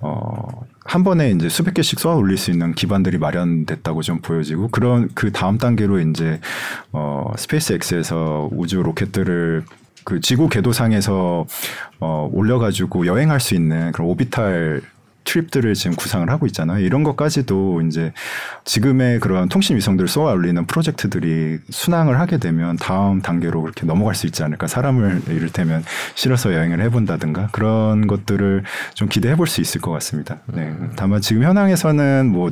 어, 0.01 0.49
한 0.85 1.05
번에 1.05 1.31
이제 1.31 1.49
수백 1.49 1.75
개씩 1.75 2.01
쏘아 2.01 2.17
올릴 2.17 2.37
수 2.37 2.51
있는 2.51 2.75
기반들이 2.75 3.19
마련됐다고 3.19 4.03
좀 4.03 4.21
보여지고 4.21 4.69
그런 4.69 5.09
그 5.15 5.31
다음 5.33 5.59
단계로 5.59 6.01
이제 6.01 6.41
어 6.93 7.33
스페이스X에서 7.37 8.51
우주 8.53 8.83
로켓들을 8.83 9.65
그 10.05 10.21
지구 10.21 10.49
궤도상에서 10.49 11.47
어 12.01 12.31
올려가지고 12.33 13.07
여행할 13.07 13.39
수 13.39 13.55
있는 13.55 13.93
그런 13.93 14.09
오비탈 14.09 14.83
트립들을 15.33 15.73
지금 15.75 15.97
구상을 15.97 16.29
하고 16.29 16.47
있잖아요. 16.47 16.85
이런 16.85 17.03
것까지도 17.05 17.81
이제 17.83 18.13
지금의 18.65 19.21
그런 19.21 19.49
통신 19.49 19.77
위성들을 19.77 20.07
쏘아 20.09 20.33
올리는 20.33 20.67
프로젝트들이 20.67 21.59
순항을 21.71 22.21
하게 22.21 22.37
되면 22.37 22.77
다음 22.77 23.23
단계로 23.23 23.63
그렇게 23.63 23.87
넘어갈 23.87 24.15
수 24.15 24.27
있지 24.27 24.43
않을까. 24.43 24.67
사람을 24.67 25.23
이를테면 25.29 25.85
실어서 26.15 26.53
여행을 26.53 26.83
해본다든가 26.83 27.49
그런 27.53 28.07
것들을 28.07 28.65
좀 28.95 29.09
기대해 29.09 29.37
볼 29.37 29.47
수 29.53 29.61
있을 29.61 29.83
것 29.83 29.91
같습니다. 29.91 30.39
네. 30.47 30.73
다만 30.97 31.21
지금 31.21 31.43
현황에서는 31.43 32.29
뭐 32.29 32.51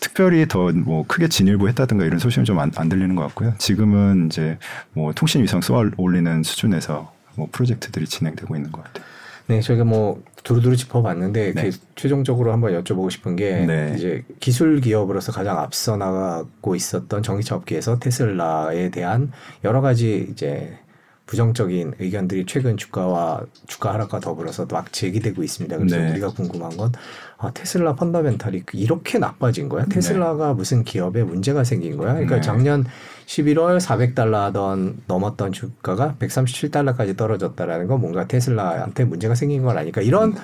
특별히 0.00 0.46
더 0.48 0.70
뭐 0.72 1.04
크게 1.06 1.28
진일보했다든가 1.28 2.04
이런 2.04 2.18
소식은 2.18 2.44
좀안 2.44 2.70
들리는 2.70 3.14
것 3.14 3.22
같고요. 3.28 3.54
지금은 3.58 4.26
이제 4.26 4.58
뭐 4.92 5.12
통신 5.12 5.42
위성 5.42 5.60
쏘아 5.60 5.90
올리는 5.96 6.42
수준에서 6.42 7.12
뭐 7.36 7.48
프로젝트들이 7.52 8.06
진행되고 8.06 8.56
있는 8.56 8.72
것 8.72 8.84
같아요. 8.84 9.04
네, 9.46 9.60
저희가 9.60 9.84
뭐 9.84 10.22
두루두루 10.42 10.76
짚어봤는데 10.76 11.54
네. 11.54 11.62
그 11.62 11.76
최종적으로 11.94 12.52
한번 12.52 12.72
여쭤보고 12.82 13.10
싶은 13.10 13.36
게 13.36 13.64
네. 13.64 13.94
이제 13.96 14.24
기술 14.40 14.80
기업으로서 14.80 15.32
가장 15.32 15.58
앞서 15.58 15.96
나가고 15.96 16.74
있었던 16.74 17.22
전기차 17.22 17.56
업계에서 17.56 17.98
테슬라에 17.98 18.90
대한 18.90 19.32
여러 19.64 19.80
가지 19.80 20.28
이제 20.30 20.78
부정적인 21.26 21.94
의견들이 21.98 22.44
최근 22.46 22.76
주가와 22.76 23.46
주가 23.66 23.94
하락과 23.94 24.20
더불어서 24.20 24.66
막 24.70 24.92
제기되고 24.92 25.42
있습니다. 25.42 25.78
그래서 25.78 25.96
네. 25.96 26.10
우리가 26.10 26.30
궁금한 26.30 26.76
건 26.76 26.92
아, 27.38 27.50
테슬라 27.52 27.94
펀더멘탈이 27.94 28.64
이렇게 28.74 29.18
나빠진 29.18 29.68
거야? 29.68 29.86
테슬라가 29.86 30.48
네. 30.48 30.54
무슨 30.54 30.84
기업에 30.84 31.22
문제가 31.22 31.64
생긴 31.64 31.96
거야? 31.96 32.12
그러니까 32.14 32.36
네. 32.36 32.40
작년 32.42 32.84
11월 33.32 33.80
400달러 33.80 34.32
하던 34.48 35.02
넘었던 35.06 35.52
주가가 35.52 36.16
137달러까지 36.18 37.16
떨어졌다라는 37.16 37.86
건 37.86 38.00
뭔가 38.00 38.26
테슬라한테 38.26 39.04
문제가 39.04 39.34
생긴 39.34 39.62
건 39.62 39.78
아닐까? 39.78 40.02
이런 40.02 40.34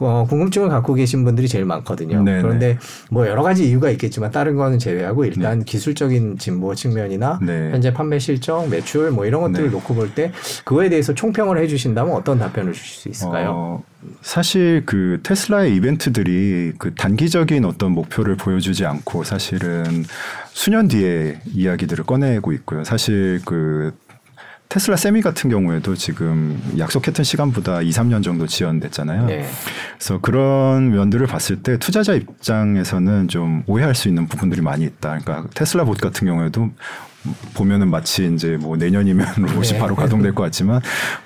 어, 0.00 0.26
궁금증을 0.28 0.68
갖고 0.68 0.94
계신 0.94 1.24
분들이 1.24 1.48
제일 1.48 1.64
많거든요. 1.64 2.22
네네. 2.22 2.42
그런데 2.42 2.78
뭐 3.10 3.26
여러 3.26 3.42
가지 3.42 3.68
이유가 3.68 3.90
있겠지만 3.90 4.30
다른 4.30 4.56
거는 4.56 4.78
제외하고 4.78 5.24
일단 5.24 5.64
기술적인 5.64 6.38
진보 6.38 6.74
측면이나 6.74 7.38
네. 7.42 7.70
현재 7.70 7.92
판매 7.92 8.18
실적, 8.18 8.68
매출 8.68 9.10
뭐 9.10 9.26
이런 9.26 9.40
것들을 9.42 9.66
네. 9.66 9.70
놓고 9.70 9.94
볼 9.94 10.08
때 10.14 10.32
그거에 10.64 10.88
대해서 10.88 11.12
총평을 11.12 11.58
해주신다면 11.58 12.14
어떤 12.14 12.38
답변을 12.38 12.72
주실 12.72 12.96
수 12.96 13.08
있을까요? 13.08 13.50
어, 13.54 13.84
사실 14.22 14.82
그 14.86 15.20
테슬라의 15.22 15.74
이벤트들이 15.76 16.72
그 16.78 16.94
단기적인 16.94 17.64
어떤 17.64 17.92
목표를 17.92 18.36
보여주지 18.36 18.86
않고 18.86 19.24
사실은 19.24 20.04
수년 20.52 20.88
뒤에 20.88 21.40
이야기들을 21.52 22.04
꺼내고 22.04 22.52
있고요. 22.52 22.84
사실 22.84 23.40
그 23.44 23.92
테슬라 24.68 24.96
세미 24.96 25.22
같은 25.22 25.48
경우에도 25.48 25.94
지금 25.94 26.60
약속했던 26.76 27.24
시간보다 27.24 27.80
2, 27.80 27.90
3년 27.90 28.22
정도 28.22 28.46
지연됐잖아요. 28.46 29.26
네. 29.26 29.46
그래서 29.96 30.20
그런 30.20 30.90
면들을 30.90 31.26
봤을 31.26 31.62
때 31.62 31.78
투자자 31.78 32.12
입장에서는 32.12 33.28
좀 33.28 33.62
오해할 33.66 33.94
수 33.94 34.08
있는 34.08 34.26
부분들이 34.28 34.60
많이 34.60 34.84
있다. 34.84 35.18
그러니까 35.20 35.48
테슬라 35.54 35.84
봇 35.84 35.98
같은 35.98 36.26
경우에도 36.26 36.70
보면은 37.54 37.88
마치 37.88 38.30
이제 38.34 38.56
뭐 38.60 38.76
내년이면 38.76 39.26
로봇이 39.38 39.68
네. 39.72 39.78
바로 39.78 39.94
가동될 39.94 40.34
것 40.34 40.42
같지만 40.44 40.80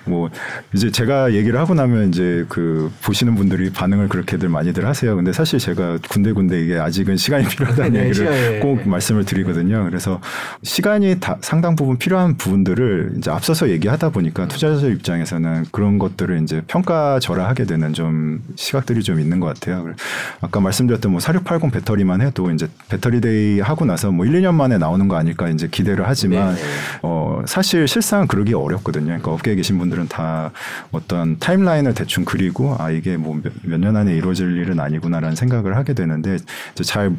뭐 0.05 0.29
이제 0.73 0.91
제가 0.91 1.33
얘기를 1.33 1.59
하고 1.59 1.73
나면 1.73 2.09
이제 2.09 2.45
그 2.49 2.91
보시는 3.03 3.35
분들이 3.35 3.71
반응을 3.71 4.07
그렇게들 4.09 4.49
많이들 4.49 4.85
하세요. 4.85 5.15
근데 5.15 5.31
사실 5.33 5.59
제가 5.59 5.97
군데군데 6.09 6.61
이게 6.63 6.77
아직은 6.79 7.17
시간이 7.17 7.47
필요하다는 7.47 7.91
네, 7.93 8.05
얘기를 8.09 8.27
시간이- 8.27 8.61
꼭 8.61 8.77
네. 8.77 8.85
말씀을 8.85 9.25
드리거든요. 9.25 9.83
그래서 9.85 10.19
시간이 10.63 11.19
다 11.19 11.37
상당 11.41 11.75
부분 11.75 11.97
필요한 11.97 12.37
부분들을 12.37 13.13
이제 13.17 13.31
앞서서 13.31 13.69
얘기하다 13.69 14.09
보니까 14.09 14.47
투자자 14.47 14.87
입장에서는 14.87 15.65
그런 15.71 15.99
것들을 15.99 16.41
이제 16.43 16.61
평가절하하게 16.67 17.65
되는 17.65 17.93
좀 17.93 18.41
시각들이 18.55 19.01
좀 19.03 19.19
있는 19.19 19.39
것 19.39 19.47
같아요. 19.47 19.85
아까 20.41 20.59
말씀드렸던 20.59 21.11
뭐 21.11 21.19
4680 21.19 21.71
배터리만 21.71 22.21
해도 22.21 22.51
이제 22.51 22.67
Battery 22.89 23.21
Day 23.21 23.59
하고 23.59 23.85
나서 23.85 24.11
뭐 24.11 24.25
1, 24.25 24.33
2년 24.41 24.53
만에 24.53 24.77
나오는 24.77 25.07
거 25.07 25.15
아닐까 25.15 25.49
이제 25.49 25.67
기대 25.71 25.92
를 25.95 26.05
하지만 26.07 26.55
네. 26.55 26.61
어 27.03 27.41
사실 27.45 27.87
실상은 27.87 28.27
그러기 28.27 28.53
어렵거든요. 28.53 29.05
그러니까 29.05 29.31
업계에 29.31 29.55
계신 29.55 29.77
분들은 29.77 30.07
다 30.07 30.51
어떤 30.91 31.37
timeline을 31.39 31.93
대충 31.93 32.25
그리고 32.25 32.75
아 32.79 32.89
이게 32.89 33.17
뭐 33.17 33.35
몇 33.63 33.79
년 33.79 33.95
안에 33.97 34.15
이루어질 34.15 34.57
일은 34.57 34.79
아니구나라는 34.79 35.35
생각을 35.35 35.75
하게 35.77 35.93
되는데 35.93 36.37
잘 36.83 37.11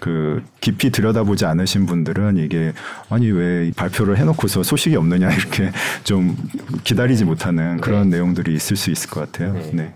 그 0.00 0.42
깊이 0.60 0.90
들여다보지 0.90 1.44
않으신 1.46 1.86
분들은 1.86 2.36
이게 2.36 2.72
아니 3.08 3.30
왜 3.30 3.70
발표를 3.76 4.18
해놓고서 4.18 4.64
소식이 4.64 4.96
없느냐 4.96 5.30
이렇게 5.32 5.70
좀 6.02 6.36
기다리지 6.82 7.24
못하는 7.24 7.80
그런 7.80 8.10
내용들이 8.10 8.52
있을 8.52 8.74
수 8.76 8.90
있을 8.90 9.08
것 9.10 9.20
같아요. 9.20 9.52
네. 9.52 9.70
네. 9.72 9.94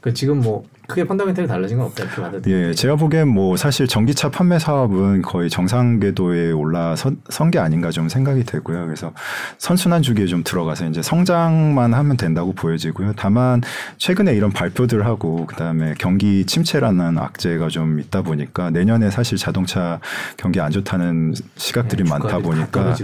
그 0.00 0.14
지금 0.14 0.40
뭐 0.40 0.64
크게 0.90 1.04
펀더멘털이 1.04 1.46
달라진 1.46 1.78
건 1.78 1.86
없다 1.86 2.04
이렇게 2.04 2.22
받아들이죠. 2.22 2.50
예, 2.50 2.74
제가 2.74 2.96
보기엔 2.96 3.28
뭐 3.28 3.56
사실 3.56 3.86
전기차 3.86 4.30
판매 4.30 4.58
사업은 4.58 5.22
거의 5.22 5.48
정상 5.48 6.00
궤도에 6.00 6.52
올라선 6.52 7.50
게 7.52 7.58
아닌가 7.58 7.90
좀 7.90 8.08
생각이 8.08 8.44
되고요. 8.44 8.86
그래서 8.86 9.12
선순환 9.58 10.02
주기에 10.02 10.26
좀 10.26 10.42
들어가서 10.42 10.86
이제 10.86 11.00
성장만 11.02 11.94
하면 11.94 12.16
된다고 12.16 12.52
보여지고요. 12.52 13.12
다만 13.16 13.62
최근에 13.98 14.34
이런 14.34 14.50
발표들 14.50 15.06
하고 15.06 15.46
그다음에 15.46 15.94
경기 15.98 16.44
침체라는 16.44 17.18
악재가 17.18 17.68
좀 17.68 18.00
있다 18.00 18.22
보니까 18.22 18.70
내년에 18.70 19.10
사실 19.10 19.38
자동차 19.38 20.00
경기 20.36 20.60
안 20.60 20.70
좋다는 20.72 21.34
시각들이 21.56 22.04
네, 22.04 22.10
많다 22.10 22.38
보니까. 22.38 22.96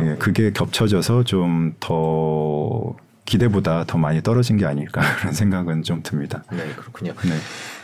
예, 0.00 0.16
그게 0.18 0.50
겹쳐져서 0.52 1.24
좀더 1.24 2.96
기대보다 3.32 3.84
더 3.86 3.96
많이 3.96 4.22
떨어진 4.22 4.58
게 4.58 4.66
아닐까 4.66 5.00
그런 5.18 5.32
생각은 5.32 5.82
좀 5.82 6.02
듭니다. 6.02 6.44
네 6.50 6.58
그렇군요. 6.76 7.14
네. 7.24 7.34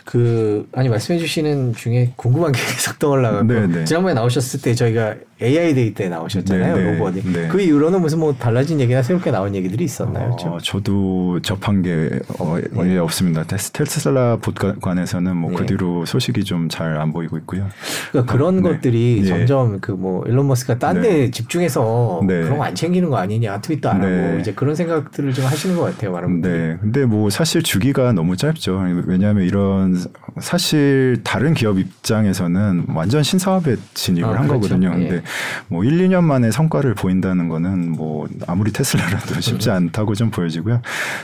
그 0.05 0.69
아니 0.73 0.89
말씀해 0.89 1.19
주시는 1.19 1.75
중에 1.75 2.13
궁금한 2.17 2.53
게 2.53 2.61
계속 2.75 2.99
떠올라가고 2.99 3.45
네, 3.45 3.67
네. 3.67 3.85
지난번에 3.85 4.15
나오셨을 4.15 4.61
때 4.61 4.75
저희가 4.75 5.15
AI 5.41 5.75
Day 5.75 5.95
때 5.95 6.09
나오셨잖아요 6.09 6.77
네, 6.77 6.83
네, 6.83 6.93
로봇이 6.99 7.23
네. 7.33 7.49
그 7.49 7.61
이후로는 7.61 8.01
무슨 8.01 8.19
뭐 8.19 8.35
달라진 8.35 8.81
얘기나 8.81 9.03
새롭게 9.03 9.31
나온 9.31 9.55
얘기들이 9.55 9.85
있었나요? 9.85 10.37
좀? 10.39 10.53
어, 10.53 10.59
저도 10.59 11.41
접한 11.43 11.83
게 11.83 12.19
어, 12.41 12.57
예, 12.85 12.99
없습니다. 12.99 13.45
테스- 13.45 13.71
테슬라 13.73 14.39
봇관에서는 14.39 15.37
뭐그 15.37 15.61
네. 15.63 15.67
뒤로 15.67 16.05
소식이 16.07 16.45
좀 16.45 16.69
잘 16.69 16.99
안 16.99 17.13
보이고 17.13 17.37
있고요. 17.39 17.69
그러니까 18.11 18.33
그런 18.33 18.57
네. 18.57 18.63
것들이 18.63 19.21
예. 19.23 19.29
점점 19.29 19.79
그 19.81 19.93
뭐 19.93 20.25
일론 20.27 20.47
머스크가 20.49 20.79
딴데 20.79 21.09
네. 21.09 21.31
집중해서 21.31 22.21
네. 22.27 22.43
그런 22.43 22.59
거 22.59 22.65
안 22.65 22.75
챙기는 22.75 23.09
거 23.11 23.17
아니냐 23.17 23.61
트윗도 23.61 23.89
안 23.89 23.97
하고 23.97 24.07
네. 24.07 24.39
이제 24.41 24.53
그런 24.53 24.75
생각들을 24.75 25.33
좀 25.33 25.45
하시는 25.45 25.77
것 25.77 25.83
같아요 25.85 26.13
많은 26.13 26.29
분들이. 26.41 26.53
네. 26.59 26.77
근데 26.81 27.05
뭐 27.07 27.31
사실 27.31 27.63
주기가 27.63 28.13
너무 28.13 28.37
짧죠. 28.37 28.83
왜냐하면 29.07 29.45
이런 29.45 29.97
사실 30.41 31.19
다른 31.25 31.55
기업 31.55 31.79
입장에서는 31.79 32.85
완전 32.95 33.23
신사업에 33.23 33.77
진입을 33.95 34.29
아, 34.29 34.41
한 34.41 34.49
그렇죠. 34.49 34.69
거거든요. 34.69 34.89
예. 34.95 35.09
근데 35.09 35.23
뭐 35.69 35.85
1, 35.85 35.99
2년 36.09 36.25
만에 36.25 36.51
성과를 36.51 36.95
보인다는 36.95 37.49
거는 37.49 37.93
뭐 37.93 38.29
아무리 38.47 38.73
테슬라라도 38.73 39.41
쉽지 39.41 39.71
않다고 39.71 40.15
좀 40.15 40.31
보여지고요. 40.31 40.81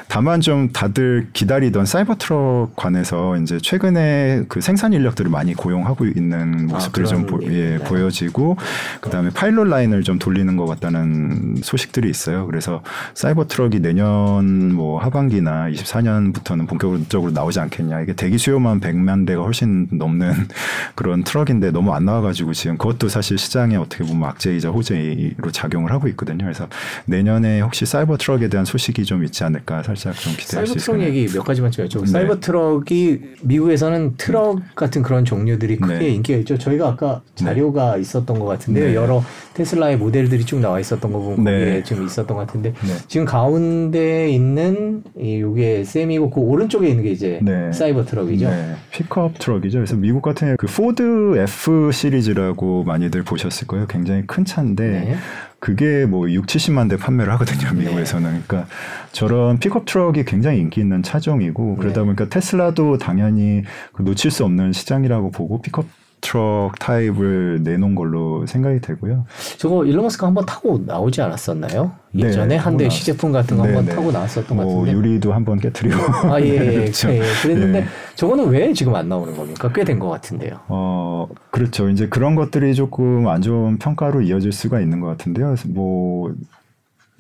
다만 0.09 0.41
좀 0.41 0.71
다들 0.73 1.29
기다리던 1.33 1.87
사이버 1.87 2.17
트럭 2.17 2.75
관해서 2.77 3.37
이제 3.37 3.59
최근에 3.63 4.45
그 4.49 4.61
생산 4.61 4.93
인력들을 4.93 5.31
많이 5.31 5.55
고용하고 5.55 6.07
있는 6.07 6.67
모습들이 6.67 7.07
좀 7.07 7.23
아, 7.23 7.27
그런 7.27 7.41
보, 7.41 7.47
예, 7.53 7.73
얘기구나. 7.73 7.89
보여지고 7.89 8.57
그다음에 9.01 9.31
pilot 9.31 9.69
line을 9.69 10.03
좀 10.03 10.19
돌리는 10.19 10.57
것 10.57 10.67
같다는 10.67 11.57
소식들이 11.63 12.11
있어요. 12.11 12.47
그래서 12.47 12.83
사이버 13.15 13.47
트럭이 13.47 13.81
내년 13.81 14.73
뭐 14.75 14.99
하반기나 15.01 15.69
24년부터는 15.71 16.67
본격적으로 16.67 17.31
나오지 17.31 17.61
않겠냐. 17.61 18.01
이게 18.01 18.13
대기 18.15 18.39
수요만 18.39 18.81
100만 18.81 19.27
대가 19.27 19.43
훨씬 19.43 19.87
넘는 19.93 20.33
그런 20.95 21.23
트럭인데 21.23 21.71
너무 21.71 21.93
안 21.93 22.05
나와가지고 22.05 22.53
지금 22.53 22.77
그것도 22.77 23.09
사실 23.09 23.39
시장에 23.39 23.77
어떻게 23.77 23.94
보면 24.03 24.29
악재이자 24.31 24.71
호재로 24.71 25.51
작용을 25.53 25.93
하고 25.93 26.09
있거든요. 26.09 26.45
그래서 26.45 26.69
내년에 27.07 27.61
혹시 27.61 27.87
사이버 27.87 28.17
트럭에 28.17 28.49
대한 28.49 28.65
소식이 28.65 29.05
좀 29.05 29.25
있지 29.25 29.45
않을까 29.45 29.83
살짝 29.83 30.15
좀 30.15 30.33
기대할 30.33 30.67
수 30.67 30.75
사이버 30.75 30.81
트럭 30.81 31.01
있습니다. 31.01 31.07
얘기 31.07 31.33
몇 31.35 31.45
가지만 31.45 31.71
좀 31.71 31.87
여쭤볼게요. 31.87 32.01
네. 32.01 32.07
사이버 32.07 32.41
트럭이 32.41 33.21
미국에서는 33.43 34.15
트럭 34.17 34.61
같은 34.75 35.03
그런 35.03 35.25
종류들이 35.25 35.77
크게 35.77 35.99
네. 35.99 36.09
인기가 36.09 36.39
있죠. 36.41 36.59
저희가 36.59 36.89
아까 36.89 37.23
자료가 37.35 37.97
있었던 37.99 38.39
것 38.39 38.45
같은데요. 38.47 38.87
네. 38.87 38.95
여러 38.95 39.23
테슬라의 39.55 39.97
모델들이 39.99 40.45
쭉 40.45 40.61
나와 40.61 40.81
있었던 40.81 41.13
거 41.13 41.19
보면 41.19 41.37
거기에 41.45 41.65
네. 41.65 41.83
좀 41.83 42.05
있었던 42.05 42.37
것 42.37 42.47
같은데 42.47 42.73
네. 42.73 42.95
지금 43.07 43.25
가운데 43.25 44.29
있는 44.31 45.03
이 45.19 45.41
요게 45.41 45.85
Semi고 45.85 46.31
그 46.31 46.41
오른쪽에 46.41 46.89
있는 46.89 47.05
게 47.05 47.11
이제 47.11 47.39
네. 47.43 47.73
사이버 47.73 48.05
트럭이죠. 48.05 48.49
네, 48.49 48.75
픽업 48.91 49.39
트럭이죠. 49.39 49.79
그래서 49.79 49.97
미국 49.97 50.23
같은 50.23 50.57
그 50.57 50.67
포드 50.67 51.37
F 51.39 51.91
시리즈라고 51.93 52.85
많이들 52.85 53.23
보셨을 53.23 53.67
거예요. 53.67 53.84
굉장히 53.87 54.27
큰 54.27 54.45
차인데 54.45 54.85
네. 54.85 55.17
그게 55.59 56.05
뭐 56.05 56.31
6, 56.31 56.47
70만 56.47 56.91
대 56.91 56.97
판매를 56.97 57.33
하거든요. 57.35 57.73
미국에서는. 57.73 58.43
그러니까 58.47 58.67
저런 59.13 59.59
픽업 59.59 59.87
트럭이 59.87 60.25
굉장히 60.25 60.59
인기 60.59 60.81
있는 60.81 61.03
차종이고 61.03 61.77
그러다 61.77 62.01
네. 62.01 62.05
보니까 62.05 62.29
테슬라도 62.29 62.99
당연히 62.99 63.63
그 63.93 64.03
놓칠 64.03 64.31
수 64.31 64.45
없는 64.45 64.73
시장이라고 64.73 65.31
보고 65.31 65.63
픽업 65.63 65.87
트럭 66.25 66.79
타입을 66.79 67.61
내놓은 67.63 67.95
걸로 67.95 68.47
생각이 68.47 68.81
되고요. 68.81 69.27
저거 69.59 69.85
일론 69.85 70.05
머스크 70.05 70.25
한번 70.25 70.47
타고 70.47 70.83
나오지 70.85 71.21
않았었나요? 71.21 71.93
네, 72.13 72.25
예전에 72.29 72.57
한대 72.57 72.85
타고 72.85 72.91
시제품 72.95 73.31
같은 73.33 73.57
거 73.59 73.65
네, 73.65 73.75
한번 73.75 73.85
네. 73.87 73.95
타고 73.95 74.11
나왔었던 74.11 74.57
것뭐 74.57 74.81
같은데. 74.81 74.93
유리도 74.99 75.33
한번 75.35 75.61
깨뜨리고. 75.61 75.97
아, 76.33 76.41
예, 76.41 76.47
예, 76.49 76.75
그렇죠. 76.81 77.11
예, 77.11 77.19
예. 77.19 77.23
그랬는데 77.43 77.79
예. 77.81 77.87
저거는 78.15 78.49
왜 78.49 78.73
지금 78.73 78.95
안 78.95 79.09
나오는 79.09 79.37
겁니까? 79.37 79.71
꽤 79.73 79.85
된 79.85 79.99
것 79.99 80.09
같은데요. 80.09 80.61
어, 80.69 81.29
그렇죠. 81.51 81.91
이제 81.91 82.09
그런 82.09 82.35
것들이 82.35 82.75
조금 82.75 83.29
안 83.29 83.43
좋은 83.43 83.79
평가로 83.79 84.23
이어질 84.23 84.51
수가 84.51 84.81
있는 84.81 85.01
것 85.01 85.09
같은데요. 85.09 85.55
뭐, 85.69 86.33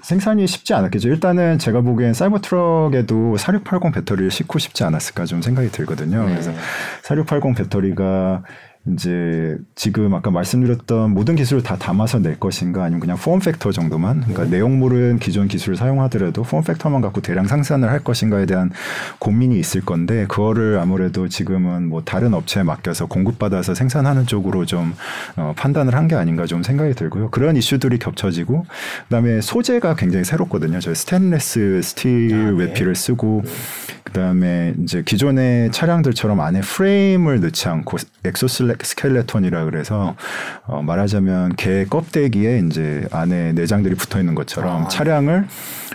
생산이 0.03 0.47
쉽지 0.47 0.75
않았겠죠. 0.75 1.09
일단은 1.09 1.59
제가 1.59 1.81
보기엔 1.81 2.13
사이버 2.15 2.41
트럭에도 2.41 3.37
4680 3.39 3.93
배터리를 3.95 4.31
싣고 4.31 4.59
싶지 4.59 4.85
않았을까 4.85 5.25
좀 5.25 5.41
생각이 5.41 5.71
들거든요. 5.71 6.25
네. 6.25 6.31
그래서 6.33 6.53
4680 7.05 7.55
배터리가 7.57 8.43
이제 8.87 9.57
지금 9.75 10.15
아까 10.15 10.31
말씀드렸던 10.31 11.11
모든 11.13 11.35
기술을 11.35 11.63
다 11.63 11.77
담아서 11.77 12.21
낼 12.21 12.39
것인가 12.39 12.85
아니면 12.85 13.01
그냥 13.01 13.17
폼 13.17 13.41
팩터 13.41 13.73
정도만 13.73 14.21
그러니까 14.21 14.45
내용물은 14.45 15.19
기존 15.19 15.49
기술을 15.49 15.77
사용하더라도 15.77 16.43
폼 16.43 16.63
팩터만 16.63 17.01
갖고 17.01 17.21
대량 17.21 17.47
생산을 17.47 17.91
할 17.91 18.01
것인가에 18.01 18.47
대한 18.47 18.71
고민이 19.19 19.59
있을 19.59 19.81
건데 19.81 20.27
그거를 20.29 20.79
아무래도 20.79 21.29
지금은 21.29 21.89
뭐 21.89 22.03
다른 22.05 22.35
업체에 22.35 22.63
맡겨서 22.63 23.07
공급받아서 23.07 23.75
생산하는 23.75 24.27
쪽으로 24.27 24.65
좀 24.65 24.95
어, 25.37 25.55
판단을 25.57 25.95
한 25.95 26.05
게 26.05 26.15
아닌가 26.17 26.45
좀 26.45 26.63
생각이 26.63 26.93
들고요. 26.93 27.31
그런 27.31 27.57
이슈들이 27.57 27.99
겹쳐지고 27.99 28.67
그다음에 29.05 29.41
소재가 29.41 29.95
굉장히 29.97 30.27
새롭거든요. 30.27 30.81
저희 30.81 30.95
스테인레스 30.95 31.81
스틸 31.83 32.35
아, 32.35 32.51
네. 32.51 32.59
외피를 32.59 32.95
쓰고 32.95 33.43
그다음에 34.05 34.75
이제 34.83 35.03
기존의 35.03 35.73
차량들처럼 35.73 36.41
안에 36.41 36.61
프레임을 36.61 37.41
넣지 37.41 37.69
않고 37.69 37.97
exoske 38.25 38.74
skeleton이라 38.83 39.65
그래서 39.65 40.15
어, 40.67 40.83
말하자면 40.83 41.57
게 41.57 41.85
껍데기에 41.85 42.63
이제 42.67 43.07
안에 43.11 43.53
내장들이 43.53 43.95
붙어 43.95 44.19
있는 44.19 44.35
것처럼 44.35 44.85
아. 44.85 44.89
차량을 44.89 45.47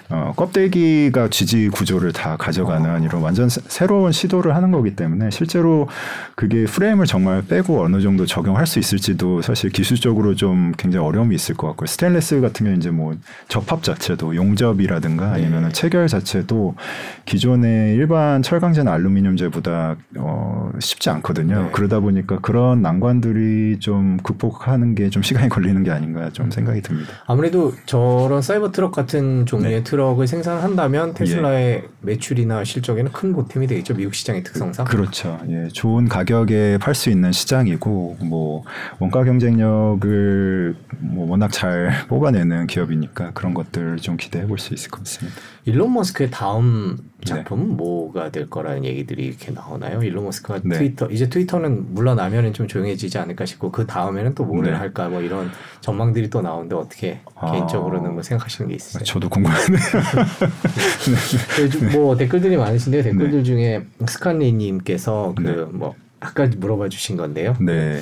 어, 0.10 0.34
껍데기가 0.36 1.28
지지 1.30 1.70
구조를 1.70 2.14
다 2.14 2.38
가져가는 2.38 2.90
어. 2.90 2.98
이런 2.98 3.22
완전 3.22 3.50
새, 3.50 3.86
로운 3.86 4.12
시도를 4.12 4.56
하는 4.56 4.72
거기 4.72 4.96
때문에 4.96 5.30
실제로 5.30 5.88
그게 6.36 6.64
프레임을 6.66 7.06
정말 7.06 7.44
빼고 7.44 7.84
어느 7.84 8.02
정도 8.02 8.26
적용할 8.26 8.66
수 8.66 8.80
있을지도 8.80 9.42
사실 9.42 9.70
기술적으로 9.70 10.36
좀 10.36 10.72
굉장히 10.78 11.06
어려움이 11.06 11.36
있을 11.36 11.56
것 11.56 11.68
같고요. 11.68 11.88
스테인레스 11.88 12.40
같은 12.42 12.66
경우 12.66 12.78
이제 12.78 12.90
뭐 12.90 13.16
접합 13.50 13.84
자체도 13.84 14.36
용접이라든가 14.36 15.34
아니면 15.34 15.64
네. 15.64 15.70
체결 15.70 16.08
자체도 16.08 16.76
기존의 17.26 17.96
일반 17.96 18.42
철강제나 18.42 18.92
알루미늄제보다 18.94 19.96
어, 20.18 20.72
쉽지 20.80 21.10
않거든요. 21.10 21.64
네. 21.64 21.70
그러다 21.72 22.00
보니까 22.00 22.40
그런 22.40 22.82
난관들이 22.82 23.80
좀 23.80 24.18
극복하는 24.24 24.96
게 24.96 25.10
좀 25.10 25.24
시간이 25.24 25.50
걸리는 25.50 25.84
게 25.84 25.92
아닌가 25.92 26.30
좀 26.32 26.52
생각이 26.52 26.82
듭니다. 26.82 27.12
아무래도 27.26 27.74
저런 27.86 28.42
사이버 28.42 28.72
트럭 28.72 28.92
같은 28.92 29.46
종류의 29.46 29.78
네. 29.78 29.84
트럭 29.84 29.99
을 30.00 30.28
생산한다면 30.28 31.14
테슬라의 31.14 31.66
예. 31.76 31.84
매출이나 32.02 32.64
실적에는 32.64 33.12
큰 33.12 33.34
보탬이 33.34 33.68
되겠죠. 33.68 33.96
미국 33.96 34.14
시장의 34.16 34.44
특성상. 34.44 34.86
그렇죠. 34.86 35.40
예, 35.50 35.68
좋은 35.68 36.08
가격에 36.08 36.78
팔 36.80 36.96
수 36.96 37.10
있는 37.10 37.32
시장이고 37.32 38.18
뭐 38.22 38.64
원가 39.00 39.24
경쟁력을 39.24 40.76
뭐 41.00 41.30
워낙 41.30 41.52
잘 41.52 41.92
뽑아내는 42.08 42.68
기업이니까 42.68 43.32
그런 43.34 43.54
것들 43.54 43.98
좀 43.98 44.16
기대해 44.18 44.46
볼 44.48 44.60
수 44.60 44.74
있을 44.74 44.92
것 44.92 45.00
같습니다. 45.00 45.40
일론 45.66 45.94
머스크의 45.94 46.32
다음 46.32 46.98
작품은 47.26 47.70
네. 47.70 47.74
뭐가 47.76 48.32
될 48.32 48.50
거라는 48.50 48.86
얘기들이 48.86 49.26
이렇게 49.26 49.52
나오나요? 49.52 50.02
일론 50.02 50.26
머스크가 50.26 50.62
네. 50.64 50.78
트위터 50.78 51.08
이제 51.08 51.30
트위터는 51.30 51.94
물러나면은 51.94 52.54
좀 52.54 52.68
조용해지지 52.68 53.18
않을까 53.18 53.46
싶고 53.46 53.72
그 53.72 53.86
다음에는 53.86 54.36
또 54.36 54.46
뭐를 54.46 54.72
네. 54.72 54.78
할까 54.78 55.10
뭐 55.10 55.22
이런 55.22 55.52
전망들이 55.82 56.30
또 56.30 56.42
나오는데 56.42 56.76
어떻게 56.76 57.22
아... 57.36 57.52
개인적으로는 57.52 58.14
뭐 58.14 58.24
생각하시는 58.24 58.70
게 58.70 58.76
있으세요? 58.76 59.04
저도 59.04 59.30
궁금하네요. 59.30 59.80
네. 61.80 61.88
뭐 61.98 62.16
댓글들이 62.16 62.58
많으신데 62.58 63.02
댓글들 63.04 63.40
네. 63.40 63.44
중에 63.44 63.82
스칸리님께서 64.08 65.34
그 65.36 65.70
뭐 65.72 65.96
아까 66.22 66.48
물어봐 66.58 66.90
주신 66.90 67.16
건데요. 67.16 67.56
네. 67.62 68.02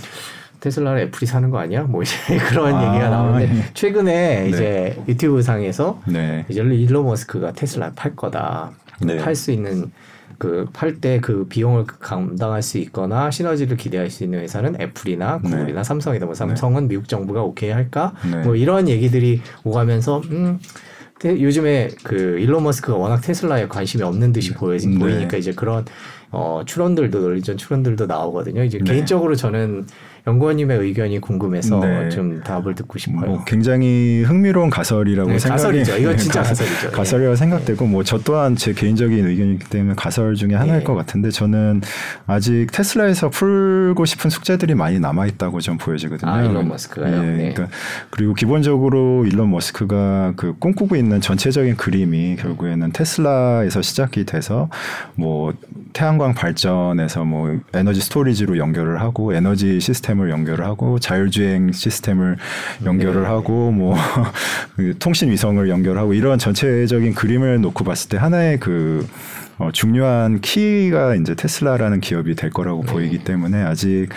테슬라를 0.60 1.02
애플이 1.02 1.28
사는 1.28 1.50
거 1.52 1.60
아니야? 1.60 1.84
뭐 1.84 2.02
이제 2.02 2.16
그런 2.50 2.74
아, 2.74 2.88
얘기가 2.96 3.10
나오는데 3.10 3.56
예. 3.58 3.64
최근에 3.76 4.42
네. 4.44 4.50
이제 4.50 4.98
유튜브 5.08 5.42
상에서 5.44 6.02
네. 6.08 6.44
이제 6.50 6.62
일론 6.62 7.06
머스크가 7.06 7.52
테슬라 7.54 7.92
팔 7.96 8.16
거다. 8.16 8.72
네. 9.02 9.18
팔수 9.18 9.52
있는 9.52 9.92
그 10.40 10.68
팔 10.74 11.00
때 11.00 11.20
그 11.20 11.46
비용을 11.48 11.86
감당할 11.86 12.62
수 12.64 12.78
있거나 12.80 13.30
시너지를 13.32 13.78
기대할 13.78 14.10
수 14.10 14.24
있는 14.24 14.40
회사는 14.40 14.82
애플이나 14.82 15.40
네. 15.44 15.50
구글이나 15.52 15.84
삼성이다. 15.84 16.26
뭐 16.26 16.34
삼성은 16.34 16.84
네. 16.84 16.88
미국 16.96 17.08
정부가 17.08 17.44
오케이 17.44 17.70
할까? 17.70 18.14
네. 18.32 18.38
뭐 18.44 18.56
이런 18.56 18.88
얘기들이 18.90 19.42
오가면서 19.64 20.22
음 20.32 20.60
요즘에 21.26 21.90
그 22.04 22.38
일론 22.40 22.64
머스크가 22.64 22.98
워낙 22.98 23.22
테슬라에 23.22 23.68
관심이 23.68 24.04
없는 24.04 24.34
듯이 24.34 24.54
보여지 24.54 24.90
보이니까 24.90 25.38
이제 25.38 25.52
그런 25.52 25.86
어 26.32 26.62
추론들도 26.66 27.20
논리전 27.20 27.58
추론들도 27.58 28.06
나오거든요. 28.06 28.64
이제 28.64 28.80
개인적으로 28.80 29.36
저는 29.36 29.88
연구원님의 30.28 30.80
의견이 30.80 31.20
궁금해서 31.20 31.80
네. 31.80 32.10
좀 32.10 32.42
답을 32.44 32.76
듣고 32.76 33.00
싶어요. 33.00 33.26
뭐 33.26 33.44
굉장히 33.46 34.24
흥미로운 34.24 34.70
가설이라고 34.70 35.30
네, 35.30 35.40
생각이 35.40 35.62
가설이죠. 35.62 35.98
이건 35.98 36.18
진짜 36.18 36.42
네, 36.44 36.50
가설이죠. 36.50 36.92
가설이라고 36.92 37.34
네. 37.36 37.40
생각되고 37.40 37.86
뭐 37.88 38.04
저 38.04 38.18
또한 38.20 38.56
제 38.56 38.74
개인적인 38.74 39.26
의견이기 39.28 39.70
때문에 39.70 39.94
가설 39.96 40.36
중에 40.36 40.54
하나일 40.54 40.80
네. 40.80 40.84
것 40.84 40.96
같은데 40.96 41.30
저는 41.30 41.82
아직 42.26 42.68
테슬라에서 42.72 43.30
풀고 43.30 44.06
싶은 44.06 44.30
숙제들이 44.30 44.76
많이 44.76 45.00
남아 45.00 45.28
있다고 45.28 45.60
좀 45.60 45.78
보여지거든요. 45.78 46.32
아, 46.32 46.42
일론 46.44 46.68
머스크가요. 46.70 47.14
예, 47.14 47.20
네. 47.20 47.54
그러니까 47.54 47.68
그리고 48.10 48.34
기본적으로 48.34 49.26
일론 49.26 49.52
머스크가 49.52 50.34
그 50.36 50.56
꿈꾸고 50.58 50.96
있는 50.96 51.20
전체적인 51.22 51.76
그림이 51.78 52.38
결국에는 52.38 52.92
테슬라에서 52.92 53.82
시작이 53.82 54.26
돼서 54.26 54.70
뭐 55.16 55.54
태양광 55.94 56.34
발전에서 56.34 57.26
뭐 57.26 57.58
에너지 57.74 58.02
storage로 58.02 58.58
연결을 58.58 59.02
하고 59.02 59.34
에너지 59.34 59.80
시스템 59.80 60.17
시스템을 60.18 60.32
연결을 60.32 60.66
하고 60.66 61.00
자율주행 61.00 61.72
시스템을 61.72 62.38
연결을 62.84 63.22
네. 63.22 63.28
하고 63.28 63.72
뭐 63.72 63.96
그 64.76 64.96
통신 65.00 65.30
위성을 65.30 65.68
연결하고 65.70 66.14
이런 66.14 66.40
전체적인 66.40 67.14
그림을 67.14 67.62
놓고 67.62 67.84
봤을 67.84 68.10
때 68.10 68.18
하나의 68.18 68.60
그 68.60 69.08
어, 69.60 69.72
중요한 69.72 70.40
key가 70.40 71.16
이제 71.16 71.34
테슬라라는 71.34 72.00
기업이 72.00 72.36
될 72.36 72.52
거라고 72.52 72.84
네. 72.86 72.92
보이기 72.92 73.18
때문에 73.24 73.64
아직 73.64 74.08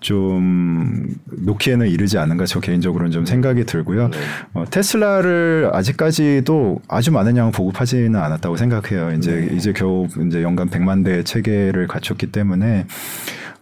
좀 0.00 1.06
놓기에는 1.26 1.88
이르지 1.88 2.18
않은가 2.18 2.44
저 2.44 2.60
개인적으로는 2.60 3.10
좀 3.10 3.24
생각이 3.24 3.64
들고요. 3.64 4.10
네. 4.10 4.18
어, 4.52 4.64
테슬라를 4.70 5.70
아직까지도 5.72 6.82
아주 6.86 7.12
많은 7.12 7.36
양을 7.36 7.52
보급하지는 7.52 8.16
않았다고 8.16 8.58
생각해요. 8.58 9.12
이제 9.16 9.48
네. 9.48 9.56
이제 9.56 9.72
겨우 9.72 10.06
이제 10.26 10.42
연간 10.42 10.68
100만 10.68 11.02
대 11.02 11.22
체계를 11.22 11.86
갖췄기 11.86 12.26
때문에 12.26 12.86